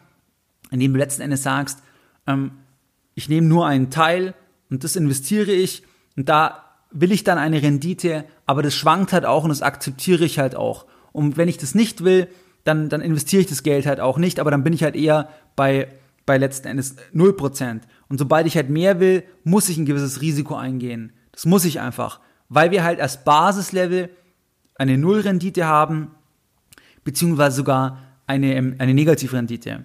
indem 0.70 0.92
du 0.92 0.98
letzten 0.98 1.22
Endes 1.22 1.42
sagst, 1.42 1.78
ähm, 2.26 2.50
ich 3.18 3.28
nehme 3.28 3.48
nur 3.48 3.66
einen 3.66 3.90
Teil 3.90 4.32
und 4.70 4.84
das 4.84 4.94
investiere 4.94 5.50
ich 5.50 5.82
und 6.16 6.28
da 6.28 6.64
will 6.92 7.10
ich 7.10 7.24
dann 7.24 7.36
eine 7.36 7.60
Rendite, 7.60 8.24
aber 8.46 8.62
das 8.62 8.76
schwankt 8.76 9.12
halt 9.12 9.24
auch 9.24 9.42
und 9.42 9.48
das 9.48 9.60
akzeptiere 9.60 10.24
ich 10.24 10.38
halt 10.38 10.54
auch. 10.54 10.86
Und 11.10 11.36
wenn 11.36 11.48
ich 11.48 11.58
das 11.58 11.74
nicht 11.74 12.04
will, 12.04 12.28
dann, 12.62 12.88
dann 12.88 13.00
investiere 13.00 13.42
ich 13.42 13.48
das 13.48 13.64
Geld 13.64 13.86
halt 13.86 13.98
auch 13.98 14.18
nicht, 14.18 14.38
aber 14.38 14.52
dann 14.52 14.62
bin 14.62 14.72
ich 14.72 14.84
halt 14.84 14.94
eher 14.94 15.30
bei, 15.56 15.88
bei 16.26 16.38
letzten 16.38 16.68
Endes 16.68 16.94
0%. 17.12 17.80
Und 18.08 18.18
sobald 18.18 18.46
ich 18.46 18.54
halt 18.54 18.70
mehr 18.70 19.00
will, 19.00 19.24
muss 19.42 19.68
ich 19.68 19.78
ein 19.78 19.86
gewisses 19.86 20.20
Risiko 20.20 20.54
eingehen. 20.54 21.12
Das 21.32 21.44
muss 21.44 21.64
ich 21.64 21.80
einfach, 21.80 22.20
weil 22.48 22.70
wir 22.70 22.84
halt 22.84 23.00
als 23.00 23.24
Basislevel 23.24 24.10
eine 24.76 24.96
Nullrendite 24.96 25.66
haben. 25.66 26.12
beziehungsweise 27.02 27.56
sogar 27.56 27.98
eine, 28.28 28.54
ähm, 28.54 28.76
eine 28.78 28.94
Negativrendite. 28.94 29.84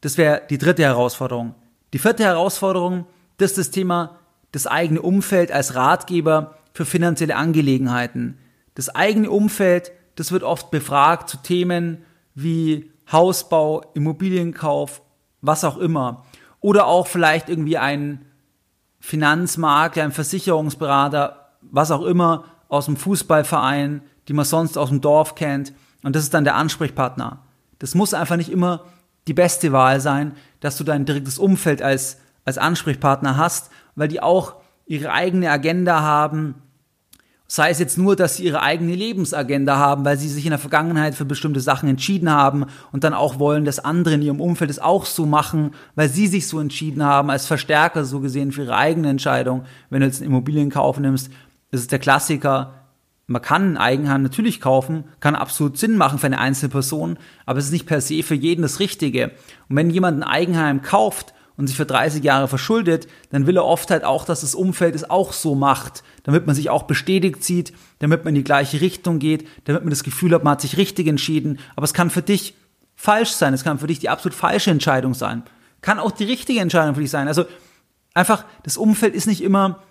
Das 0.00 0.16
wäre 0.16 0.42
die 0.48 0.58
dritte 0.58 0.84
Herausforderung. 0.84 1.56
Die 1.92 1.98
vierte 1.98 2.24
Herausforderung, 2.24 3.06
das 3.38 3.52
ist 3.52 3.58
das 3.58 3.70
Thema 3.70 4.18
das 4.52 4.66
eigene 4.66 5.02
Umfeld 5.02 5.52
als 5.52 5.74
Ratgeber 5.74 6.54
für 6.72 6.84
finanzielle 6.84 7.36
Angelegenheiten. 7.36 8.38
Das 8.74 8.88
eigene 8.94 9.30
Umfeld, 9.30 9.92
das 10.14 10.32
wird 10.32 10.42
oft 10.42 10.70
befragt 10.70 11.28
zu 11.28 11.38
Themen 11.38 12.04
wie 12.34 12.90
Hausbau, 13.10 13.82
Immobilienkauf, 13.94 15.02
was 15.40 15.64
auch 15.64 15.76
immer. 15.76 16.24
Oder 16.60 16.86
auch 16.86 17.06
vielleicht 17.06 17.48
irgendwie 17.48 17.78
ein 17.78 18.24
Finanzmakler, 19.00 20.04
ein 20.04 20.12
Versicherungsberater, 20.12 21.50
was 21.60 21.90
auch 21.90 22.04
immer 22.04 22.44
aus 22.68 22.86
dem 22.86 22.96
Fußballverein, 22.96 24.02
die 24.28 24.32
man 24.32 24.44
sonst 24.44 24.76
aus 24.76 24.88
dem 24.88 25.00
Dorf 25.00 25.34
kennt. 25.34 25.72
Und 26.02 26.14
das 26.16 26.24
ist 26.24 26.34
dann 26.34 26.44
der 26.44 26.56
Ansprechpartner. 26.56 27.44
Das 27.78 27.94
muss 27.94 28.14
einfach 28.14 28.36
nicht 28.36 28.50
immer 28.50 28.84
die 29.28 29.34
beste 29.34 29.72
Wahl 29.72 30.00
sein, 30.00 30.32
dass 30.60 30.76
du 30.76 30.84
dein 30.84 31.04
direktes 31.04 31.38
Umfeld 31.38 31.82
als, 31.82 32.18
als 32.44 32.58
Ansprechpartner 32.58 33.36
hast, 33.36 33.70
weil 33.94 34.08
die 34.08 34.20
auch 34.20 34.56
ihre 34.86 35.12
eigene 35.12 35.50
Agenda 35.50 36.00
haben, 36.00 36.54
Sei 37.50 37.70
es 37.70 37.78
jetzt 37.78 37.96
nur, 37.96 38.14
dass 38.14 38.36
sie 38.36 38.44
ihre 38.44 38.60
eigene 38.60 38.94
Lebensagenda 38.94 39.78
haben, 39.78 40.04
weil 40.04 40.18
sie 40.18 40.28
sich 40.28 40.44
in 40.44 40.50
der 40.50 40.58
Vergangenheit 40.58 41.14
für 41.14 41.24
bestimmte 41.24 41.60
Sachen 41.60 41.88
entschieden 41.88 42.30
haben 42.30 42.66
und 42.92 43.04
dann 43.04 43.14
auch 43.14 43.38
wollen, 43.38 43.64
dass 43.64 43.78
andere 43.78 44.16
in 44.16 44.22
ihrem 44.22 44.42
Umfeld 44.42 44.70
es 44.70 44.78
auch 44.78 45.06
so 45.06 45.24
machen, 45.24 45.70
weil 45.94 46.10
sie 46.10 46.26
sich 46.26 46.46
so 46.46 46.60
entschieden 46.60 47.02
haben, 47.02 47.30
als 47.30 47.46
Verstärker 47.46 48.04
so 48.04 48.20
gesehen 48.20 48.52
für 48.52 48.64
ihre 48.64 48.76
eigene 48.76 49.08
Entscheidung. 49.08 49.64
Wenn 49.88 50.00
du 50.00 50.06
jetzt 50.06 50.20
einen 50.20 50.30
Immobilienkauf 50.30 51.00
nimmst, 51.00 51.32
ist 51.70 51.80
es 51.80 51.86
der 51.86 51.98
Klassiker, 51.98 52.77
man 53.28 53.42
kann 53.42 53.72
ein 53.72 53.76
Eigenheim 53.76 54.22
natürlich 54.22 54.58
kaufen, 54.58 55.04
kann 55.20 55.34
absolut 55.34 55.76
Sinn 55.76 55.98
machen 55.98 56.18
für 56.18 56.26
eine 56.26 56.38
einzelne 56.38 56.70
Person, 56.70 57.18
aber 57.44 57.58
es 57.58 57.66
ist 57.66 57.72
nicht 57.72 57.86
per 57.86 58.00
se 58.00 58.22
für 58.22 58.34
jeden 58.34 58.62
das 58.62 58.80
Richtige. 58.80 59.32
Und 59.68 59.76
wenn 59.76 59.90
jemand 59.90 60.18
ein 60.18 60.22
Eigenheim 60.22 60.80
kauft 60.80 61.34
und 61.58 61.66
sich 61.66 61.76
für 61.76 61.84
30 61.84 62.24
Jahre 62.24 62.48
verschuldet, 62.48 63.06
dann 63.30 63.46
will 63.46 63.58
er 63.58 63.66
oft 63.66 63.90
halt 63.90 64.02
auch, 64.02 64.24
dass 64.24 64.40
das 64.40 64.54
Umfeld 64.54 64.94
es 64.94 65.08
auch 65.08 65.34
so 65.34 65.54
macht, 65.54 66.02
damit 66.22 66.46
man 66.46 66.56
sich 66.56 66.70
auch 66.70 66.84
bestätigt 66.84 67.44
sieht, 67.44 67.74
damit 67.98 68.24
man 68.24 68.30
in 68.30 68.36
die 68.36 68.44
gleiche 68.44 68.80
Richtung 68.80 69.18
geht, 69.18 69.46
damit 69.64 69.82
man 69.82 69.90
das 69.90 70.04
Gefühl 70.04 70.32
hat, 70.32 70.42
man 70.42 70.52
hat 70.52 70.62
sich 70.62 70.78
richtig 70.78 71.06
entschieden. 71.06 71.58
Aber 71.76 71.84
es 71.84 71.92
kann 71.92 72.08
für 72.08 72.22
dich 72.22 72.54
falsch 72.94 73.32
sein, 73.32 73.52
es 73.52 73.62
kann 73.62 73.78
für 73.78 73.88
dich 73.88 73.98
die 73.98 74.08
absolut 74.08 74.34
falsche 74.34 74.70
Entscheidung 74.70 75.12
sein, 75.12 75.42
kann 75.82 75.98
auch 75.98 76.12
die 76.12 76.24
richtige 76.24 76.60
Entscheidung 76.60 76.94
für 76.94 77.02
dich 77.02 77.10
sein. 77.10 77.28
Also 77.28 77.44
einfach, 78.14 78.46
das 78.62 78.78
Umfeld 78.78 79.14
ist 79.14 79.26
nicht 79.26 79.42
immer 79.42 79.82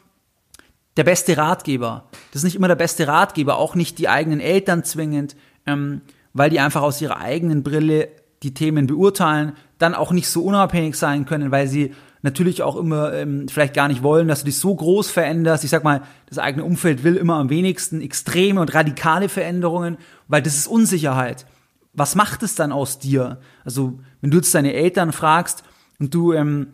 der 0.98 1.04
beste 1.04 1.38
Ratgeber. 1.38 2.06
Das 2.32 2.42
ist 2.42 2.44
nicht 2.44 2.56
immer 2.56 2.68
der 2.68 2.76
beste 2.76 3.08
Ratgeber, 3.08 3.58
auch 3.58 3.76
nicht 3.76 4.00
die 4.00 4.10
eigenen 4.10 4.40
Eltern 4.40 4.84
zwingend, 4.84 5.36
ähm, 5.66 6.02
weil 6.34 6.50
die 6.50 6.60
einfach 6.60 6.82
aus 6.82 7.02
ihrer 7.02 7.20
eigenen 7.20 7.64
Brille 7.64 8.10
die 8.44 8.54
Themen 8.54 8.88
beurteilen, 8.88 9.54
dann 9.78 9.96
auch 9.96 10.12
nicht 10.12 10.30
so 10.30 10.44
unabhängig 10.44 10.96
sein 10.96 11.26
können, 11.26 11.52
weil 11.52 11.68
sie 11.68 11.94
natürlich 12.22 12.64
auch 12.64 12.76
immer 12.76 13.14
ähm, 13.14 13.48
vielleicht 13.48 13.74
gar 13.74 13.88
nicht 13.88 14.04
wollen, 14.04 14.28
dass 14.28 14.40
du 14.40 14.46
dich 14.46 14.58
so 14.58 14.76
groß 14.76 15.10
veränderst. 15.10 15.64
Ich 15.64 15.70
sag 15.70 15.84
mal, 15.84 16.02
das 16.28 16.40
eigene 16.40 16.64
Umfeld 16.64 17.04
will 17.04 17.16
immer 17.16 17.36
am 17.36 17.50
wenigsten 17.50 18.02
extreme 18.02 18.60
und 18.60 18.74
radikale 18.74 19.30
Veränderungen, 19.30 19.98
weil 20.28 20.42
das 20.42 20.56
ist 20.56 20.68
Unsicherheit. 20.68 21.46
Was 21.94 22.16
macht 22.16 22.44
es 22.44 22.56
dann 22.56 22.72
aus 22.72 23.00
dir? 23.00 23.40
Also, 23.66 24.00
wenn 24.22 24.32
du 24.32 24.38
jetzt 24.38 24.54
deine 24.54 24.74
Eltern 24.74 25.12
fragst 25.12 25.64
und 26.00 26.14
du 26.14 26.34
ähm, 26.34 26.74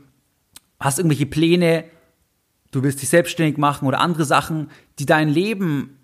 hast 0.79 0.99
irgendwelche 0.99 1.25
Pläne, 1.25 1.85
du 2.75 2.83
willst 2.83 3.01
dich 3.01 3.09
selbstständig 3.09 3.57
machen 3.57 3.87
oder 3.87 3.99
andere 3.99 4.25
Sachen, 4.25 4.69
die 4.99 5.05
dein 5.05 5.29
Leben 5.29 5.97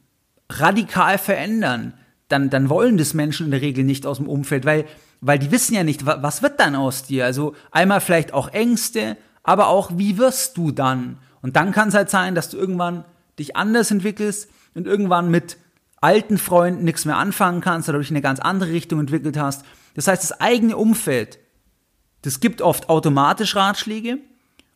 radikal 0.49 1.17
verändern, 1.17 1.93
dann, 2.27 2.49
dann 2.49 2.69
wollen 2.69 2.97
das 2.97 3.13
Menschen 3.13 3.45
in 3.47 3.51
der 3.51 3.61
Regel 3.61 3.83
nicht 3.83 4.05
aus 4.05 4.17
dem 4.17 4.27
Umfeld, 4.29 4.65
weil 4.65 4.85
weil 5.21 5.39
die 5.39 5.51
wissen 5.51 5.75
ja 5.75 5.83
nicht, 5.83 6.05
was 6.05 6.41
wird 6.41 6.59
dann 6.59 6.75
aus 6.75 7.03
dir. 7.03 7.25
Also 7.25 7.55
einmal 7.71 8.01
vielleicht 8.01 8.33
auch 8.33 8.49
Ängste, 8.49 9.17
aber 9.43 9.67
auch, 9.67 9.91
wie 9.95 10.17
wirst 10.17 10.57
du 10.57 10.71
dann? 10.71 11.17
Und 11.41 11.55
dann 11.55 11.71
kann 11.71 11.89
es 11.89 11.93
halt 11.93 12.09
sein, 12.09 12.35
dass 12.35 12.49
du 12.49 12.57
irgendwann 12.57 13.05
dich 13.37 13.55
anders 13.55 13.91
entwickelst 13.91 14.49
und 14.75 14.87
irgendwann 14.87 15.29
mit 15.29 15.57
alten 16.01 16.37
Freunden 16.37 16.85
nichts 16.85 17.05
mehr 17.05 17.17
anfangen 17.17 17.61
kannst 17.61 17.89
oder 17.89 17.99
dich 17.99 18.09
in 18.09 18.15
eine 18.15 18.21
ganz 18.21 18.39
andere 18.39 18.71
Richtung 18.71 18.99
entwickelt 18.99 19.37
hast. 19.37 19.65
Das 19.95 20.07
heißt, 20.07 20.23
das 20.23 20.39
eigene 20.39 20.77
Umfeld, 20.77 21.39
das 22.21 22.39
gibt 22.39 22.61
oft 22.61 22.89
automatisch 22.89 23.55
Ratschläge 23.55 24.19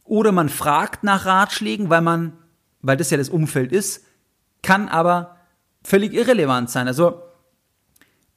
oder 0.04 0.32
man 0.32 0.50
fragt 0.50 1.04
nach 1.04 1.26
Ratschlägen, 1.26 1.90
weil 1.90 2.02
man, 2.02 2.34
weil 2.82 2.98
das 2.98 3.10
ja 3.10 3.18
das 3.18 3.30
Umfeld 3.30 3.72
ist, 3.72 4.06
kann 4.62 4.88
aber 4.90 5.38
völlig 5.84 6.14
irrelevant 6.14 6.70
sein. 6.70 6.88
Also 6.88 7.22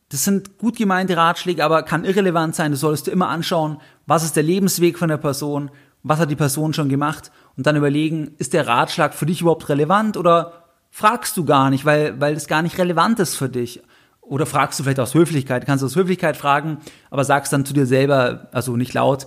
das 0.09 0.25
sind 0.25 0.59
gut 0.59 0.77
gemeinte 0.77 1.17
Ratschläge, 1.17 1.65
aber 1.65 1.83
kann 1.83 2.05
irrelevant 2.05 2.55
sein. 2.55 2.71
Du 2.71 2.77
solltest 2.77 3.07
dir 3.07 3.13
immer 3.13 3.29
anschauen, 3.29 3.79
was 4.07 4.25
ist 4.25 4.37
der 4.37 4.43
Lebensweg 4.43 4.99
von 4.99 5.09
der 5.09 5.17
Person, 5.17 5.71
was 6.03 6.21
hat 6.21 6.31
die 6.31 6.37
Person 6.37 6.73
schon 6.73 6.89
gemacht 6.89 7.33
und 7.57 7.67
dann 7.67 7.77
überlegen, 7.77 8.35
ist 8.39 8.53
der 8.53 8.69
Ratschlag 8.69 9.15
für 9.15 9.27
dich 9.27 9.41
überhaupt 9.41 9.69
relevant 9.69 10.17
oder 10.17 10.65
fragst 10.91 11.37
du 11.37 11.45
gar 11.45 11.71
nicht, 11.71 11.85
weil, 11.85 12.21
weil 12.21 12.35
das 12.35 12.47
gar 12.47 12.63
nicht 12.63 12.79
relevant 12.79 13.19
ist 13.19 13.35
für 13.35 13.49
dich. 13.49 13.83
Oder 14.21 14.47
fragst 14.47 14.79
du 14.79 14.83
vielleicht 14.83 15.01
aus 15.01 15.15
Höflichkeit, 15.15 15.67
kannst 15.67 15.83
du 15.83 15.87
aus 15.87 15.95
Höflichkeit 15.95 16.37
fragen, 16.37 16.79
aber 17.11 17.25
sagst 17.25 17.53
dann 17.53 17.65
zu 17.65 17.75
dir 17.75 17.87
selber, 17.87 18.49
also 18.53 18.77
nicht 18.77 18.93
laut, 18.93 19.27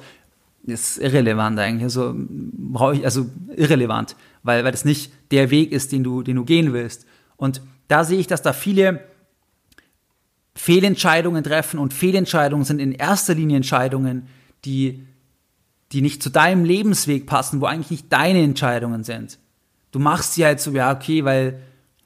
ist 0.64 0.98
irrelevant 0.98 1.60
eigentlich, 1.60 1.84
also 1.84 2.14
brauche 2.16 2.96
ich, 2.96 3.06
also 3.06 3.28
irrelevant, 3.56 4.16
weil, 4.44 4.64
weil 4.64 4.72
das 4.72 4.86
nicht 4.86 5.12
der 5.32 5.50
Weg 5.50 5.72
ist, 5.72 5.92
den 5.92 6.04
du, 6.04 6.22
den 6.22 6.36
du 6.36 6.46
gehen 6.46 6.74
willst. 6.74 7.06
Und 7.38 7.62
da 7.88 8.04
sehe 8.04 8.20
ich, 8.20 8.28
dass 8.28 8.42
da 8.42 8.54
viele 8.54 9.02
Fehlentscheidungen 10.56 11.44
treffen 11.44 11.80
und 11.80 11.94
Fehlentscheidungen 11.94 12.66
sind 12.66 12.80
in 12.80 12.92
erster 12.92 13.34
Linie 13.34 13.58
Entscheidungen, 13.58 14.28
die, 14.66 15.08
die 15.92 16.02
nicht 16.02 16.22
zu 16.22 16.30
deinem 16.30 16.66
Lebensweg 16.66 17.26
passen, 17.26 17.62
wo 17.62 17.66
eigentlich 17.66 17.92
nicht 17.92 18.14
deine 18.14 18.44
Entscheidungen 18.44 19.04
sind. 19.04 19.40
Du 19.92 20.00
machst 20.00 20.34
sie 20.34 20.46
halt 20.46 20.60
so, 20.60 20.72
ja, 20.72 20.92
okay, 20.92 21.26
weil, 21.26 21.62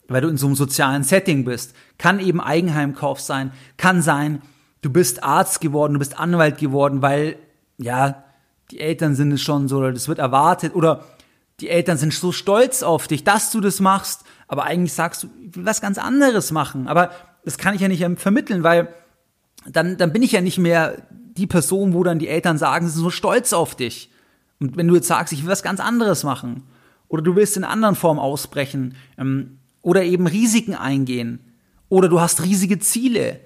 weil 0.08 0.22
du 0.22 0.28
in 0.28 0.38
so 0.38 0.46
einem 0.46 0.56
sozialen 0.56 1.04
Setting 1.04 1.44
bist. 1.44 1.76
Kann 1.98 2.20
eben 2.20 2.40
Eigenheimkauf 2.40 3.20
sein, 3.20 3.52
kann 3.76 4.02
sein, 4.02 4.42
du 4.82 4.90
bist 4.92 5.24
Arzt 5.24 5.60
geworden, 5.60 5.94
du 5.94 6.00
bist 6.00 6.20
Anwalt 6.20 6.58
geworden, 6.60 7.02
weil, 7.02 7.38
ja, 7.78 8.23
die 8.74 8.80
Eltern 8.80 9.14
sind 9.16 9.32
es 9.32 9.42
schon 9.42 9.68
so, 9.68 9.78
oder 9.78 9.94
das 9.94 10.08
wird 10.08 10.18
erwartet, 10.18 10.74
oder 10.74 11.04
die 11.60 11.70
Eltern 11.70 11.98
sind 11.98 12.14
so 12.14 12.32
stolz 12.32 12.82
auf 12.82 13.08
dich, 13.08 13.24
dass 13.24 13.52
du 13.52 13.62
das 13.62 13.80
machst, 13.80 14.24
aber 14.48 14.64
eigentlich 14.64 14.94
sagst 14.94 15.24
du, 15.24 15.30
ich 15.42 15.56
will 15.56 15.66
was 15.66 15.80
ganz 15.80 16.00
anderes 16.00 16.52
machen. 16.52 16.88
Aber 16.88 17.12
das 17.46 17.58
kann 17.58 17.76
ich 17.76 17.82
ja 17.82 17.88
nicht 17.88 18.04
vermitteln, 18.20 18.64
weil 18.64 18.94
dann, 19.68 19.98
dann 19.98 20.12
bin 20.12 20.24
ich 20.24 20.32
ja 20.32 20.42
nicht 20.42 20.58
mehr 20.58 21.04
die 21.12 21.48
Person, 21.48 21.94
wo 21.94 22.04
dann 22.04 22.20
die 22.20 22.28
Eltern 22.28 22.58
sagen, 22.58 22.88
sie 22.88 22.94
sind 22.94 23.04
so 23.04 23.10
stolz 23.12 23.54
auf 23.54 23.76
dich. 23.76 24.12
Und 24.60 24.76
wenn 24.76 24.88
du 24.88 24.96
jetzt 24.96 25.08
sagst, 25.08 25.34
ich 25.34 25.44
will 25.44 25.52
was 25.52 25.64
ganz 25.64 25.80
anderes 25.80 26.24
machen, 26.24 26.64
oder 27.08 27.22
du 27.22 27.36
willst 27.36 27.58
in 27.58 27.64
anderen 27.64 27.96
Form 27.96 28.18
ausbrechen, 28.18 28.96
ähm, 29.20 29.60
oder 29.84 30.04
eben 30.04 30.26
Risiken 30.26 30.74
eingehen, 30.74 31.40
oder 31.90 32.10
du 32.10 32.20
hast 32.20 32.44
riesige 32.44 32.80
Ziele, 32.80 33.40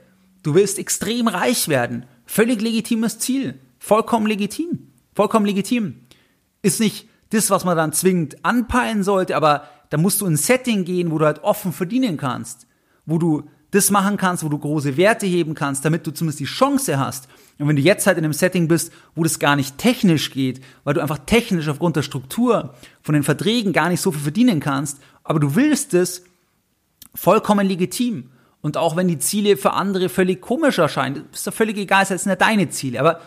du 0.43 0.55
willst 0.55 0.79
extrem 0.79 1.27
reich 1.27 1.67
werden, 1.67 2.05
völlig 2.25 2.61
legitimes 2.61 3.19
Ziel, 3.19 3.59
vollkommen 3.79 4.27
legitim, 4.27 4.87
vollkommen 5.17 5.47
legitim. 5.47 5.95
Ist 6.61 6.79
nicht 6.79 7.09
das, 7.31 7.49
was 7.49 7.65
man 7.65 7.75
dann 7.75 7.91
zwingend 7.91 8.45
anpeilen 8.45 9.01
sollte, 9.01 9.35
aber 9.35 9.63
da 9.89 9.97
musst 9.97 10.21
du 10.21 10.27
in 10.27 10.33
ein 10.33 10.37
Setting 10.37 10.85
gehen, 10.85 11.09
wo 11.11 11.17
du 11.17 11.25
halt 11.25 11.43
offen 11.43 11.73
verdienen 11.73 12.17
kannst, 12.17 12.67
wo 13.07 13.17
du 13.17 13.49
das 13.71 13.89
machen 13.89 14.17
kannst, 14.17 14.43
wo 14.43 14.49
du 14.49 14.59
große 14.59 14.95
Werte 14.95 15.25
heben 15.25 15.55
kannst, 15.55 15.83
damit 15.83 16.05
du 16.05 16.11
zumindest 16.11 16.39
die 16.39 16.45
Chance 16.45 16.99
hast. 16.99 17.27
Und 17.57 17.67
wenn 17.67 17.75
du 17.75 17.81
jetzt 17.81 18.05
halt 18.05 18.19
in 18.19 18.25
einem 18.25 18.33
Setting 18.33 18.67
bist, 18.67 18.93
wo 19.15 19.23
das 19.23 19.39
gar 19.39 19.55
nicht 19.55 19.79
technisch 19.79 20.31
geht, 20.31 20.61
weil 20.83 20.93
du 20.93 21.01
einfach 21.01 21.17
technisch 21.25 21.67
aufgrund 21.67 21.95
der 21.95 22.03
Struktur 22.03 22.75
von 23.01 23.13
den 23.13 23.23
Verträgen 23.23 23.73
gar 23.73 23.89
nicht 23.89 24.01
so 24.01 24.11
viel 24.11 24.21
verdienen 24.21 24.59
kannst, 24.59 24.99
aber 25.23 25.39
du 25.39 25.55
willst 25.55 25.95
es, 25.95 26.25
vollkommen 27.15 27.67
legitim. 27.67 28.29
Und 28.61 28.77
auch 28.77 28.95
wenn 28.95 29.07
die 29.07 29.17
Ziele 29.17 29.57
für 29.57 29.73
andere 29.73 30.09
völlig 30.09 30.41
komisch 30.41 30.77
erscheinen, 30.77 31.25
ist 31.33 31.47
doch 31.47 31.53
völlig 31.53 31.77
egal, 31.77 32.03
es 32.03 32.09
sind 32.09 32.29
ja 32.29 32.35
deine 32.35 32.69
Ziele. 32.69 32.99
Aber 32.99 33.19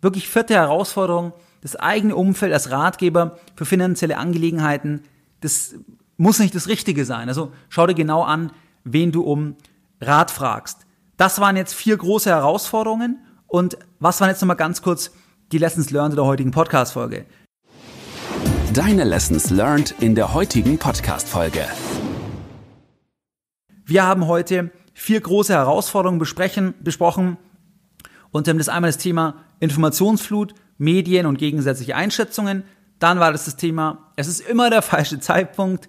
wirklich 0.00 0.28
vierte 0.28 0.54
Herausforderung, 0.54 1.32
das 1.60 1.76
eigene 1.76 2.16
Umfeld 2.16 2.52
als 2.52 2.70
Ratgeber 2.70 3.38
für 3.54 3.64
finanzielle 3.64 4.16
Angelegenheiten, 4.16 5.02
das 5.40 5.74
muss 6.16 6.38
nicht 6.38 6.54
das 6.54 6.68
Richtige 6.68 7.04
sein. 7.04 7.28
Also 7.28 7.52
schau 7.68 7.86
dir 7.86 7.94
genau 7.94 8.22
an, 8.22 8.52
wen 8.84 9.12
du 9.12 9.22
um 9.22 9.56
Rat 10.00 10.30
fragst. 10.30 10.86
Das 11.16 11.40
waren 11.40 11.56
jetzt 11.56 11.74
vier 11.74 11.96
große 11.96 12.30
Herausforderungen. 12.30 13.18
Und 13.46 13.76
was 13.98 14.20
waren 14.20 14.30
jetzt 14.30 14.40
nochmal 14.40 14.56
ganz 14.56 14.80
kurz 14.80 15.10
die 15.52 15.58
Lessons 15.58 15.90
learned 15.90 16.16
der 16.16 16.24
heutigen 16.24 16.50
Podcast-Folge? 16.50 17.26
Deine 18.72 19.04
Lessons 19.04 19.50
learned 19.50 19.94
in 20.00 20.14
der 20.14 20.32
heutigen 20.32 20.78
Podcast-Folge. 20.78 21.66
Wir 23.84 24.06
haben 24.06 24.28
heute 24.28 24.70
vier 24.94 25.20
große 25.20 25.52
Herausforderungen 25.52 26.18
besprechen, 26.18 26.74
besprochen. 26.80 27.36
Und 28.30 28.46
das 28.46 28.68
einmal 28.68 28.90
das 28.90 28.98
Thema 28.98 29.34
Informationsflut, 29.60 30.54
Medien 30.78 31.26
und 31.26 31.38
gegensätzliche 31.38 31.94
Einschätzungen. 31.94 32.64
Dann 32.98 33.20
war 33.20 33.32
das 33.32 33.44
das 33.44 33.56
Thema, 33.56 34.10
es 34.16 34.26
ist 34.26 34.40
immer 34.40 34.70
der 34.70 34.82
falsche 34.82 35.20
Zeitpunkt. 35.20 35.88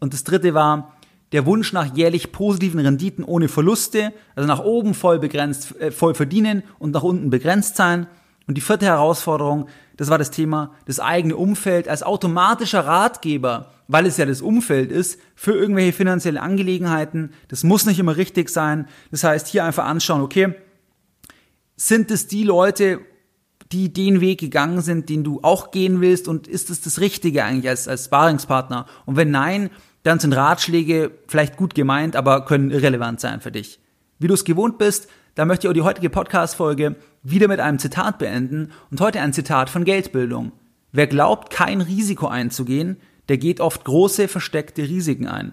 Und 0.00 0.12
das 0.12 0.24
dritte 0.24 0.54
war, 0.54 0.96
der 1.32 1.46
Wunsch 1.46 1.72
nach 1.72 1.96
jährlich 1.96 2.30
positiven 2.32 2.80
Renditen 2.80 3.24
ohne 3.24 3.48
Verluste, 3.48 4.12
also 4.34 4.46
nach 4.46 4.60
oben 4.60 4.94
voll 4.94 5.18
begrenzt, 5.18 5.80
äh, 5.80 5.90
voll 5.90 6.14
verdienen 6.14 6.62
und 6.78 6.92
nach 6.92 7.02
unten 7.02 7.30
begrenzt 7.30 7.76
sein. 7.76 8.06
Und 8.46 8.56
die 8.56 8.60
vierte 8.60 8.86
Herausforderung, 8.86 9.68
das 9.96 10.10
war 10.10 10.18
das 10.18 10.30
Thema, 10.30 10.72
das 10.86 11.00
eigene 11.00 11.36
Umfeld 11.36 11.88
als 11.88 12.02
automatischer 12.02 12.84
Ratgeber, 12.84 13.70
weil 13.88 14.06
es 14.06 14.16
ja 14.16 14.26
das 14.26 14.42
Umfeld 14.42 14.90
ist, 14.90 15.18
für 15.34 15.52
irgendwelche 15.52 15.92
finanzielle 15.92 16.42
Angelegenheiten. 16.42 17.32
Das 17.48 17.64
muss 17.64 17.86
nicht 17.86 17.98
immer 17.98 18.16
richtig 18.16 18.50
sein. 18.50 18.88
Das 19.10 19.24
heißt, 19.24 19.46
hier 19.46 19.64
einfach 19.64 19.84
anschauen, 19.84 20.22
okay, 20.22 20.54
sind 21.76 22.10
es 22.10 22.26
die 22.26 22.44
Leute, 22.44 23.00
die 23.72 23.92
den 23.92 24.20
Weg 24.20 24.40
gegangen 24.40 24.80
sind, 24.82 25.08
den 25.08 25.24
du 25.24 25.40
auch 25.42 25.70
gehen 25.70 26.00
willst 26.00 26.28
und 26.28 26.46
ist 26.46 26.70
es 26.70 26.80
das 26.80 27.00
Richtige 27.00 27.44
eigentlich 27.44 27.68
als, 27.68 27.88
als 27.88 28.04
Sparingspartner? 28.04 28.86
Und 29.06 29.16
wenn 29.16 29.30
nein, 29.30 29.70
dann 30.02 30.18
sind 30.18 30.34
Ratschläge 30.34 31.12
vielleicht 31.26 31.56
gut 31.56 31.74
gemeint, 31.74 32.16
aber 32.16 32.44
können 32.44 32.70
irrelevant 32.70 33.20
sein 33.20 33.40
für 33.40 33.52
dich. 33.52 33.80
Wie 34.18 34.26
du 34.28 34.34
es 34.34 34.44
gewohnt 34.44 34.78
bist, 34.78 35.08
da 35.34 35.44
möchte 35.44 35.66
ich 35.66 35.70
auch 35.70 35.74
die 35.74 35.82
heutige 35.82 36.10
Podcast-Folge 36.10 36.96
wieder 37.22 37.48
mit 37.48 37.60
einem 37.60 37.78
Zitat 37.78 38.18
beenden 38.18 38.72
und 38.90 39.00
heute 39.00 39.20
ein 39.20 39.32
Zitat 39.32 39.70
von 39.70 39.84
Geldbildung. 39.84 40.52
Wer 40.92 41.06
glaubt, 41.06 41.50
kein 41.50 41.80
Risiko 41.80 42.26
einzugehen, 42.26 42.98
der 43.28 43.38
geht 43.38 43.60
oft 43.60 43.84
große 43.84 44.28
versteckte 44.28 44.82
Risiken 44.82 45.26
ein. 45.26 45.52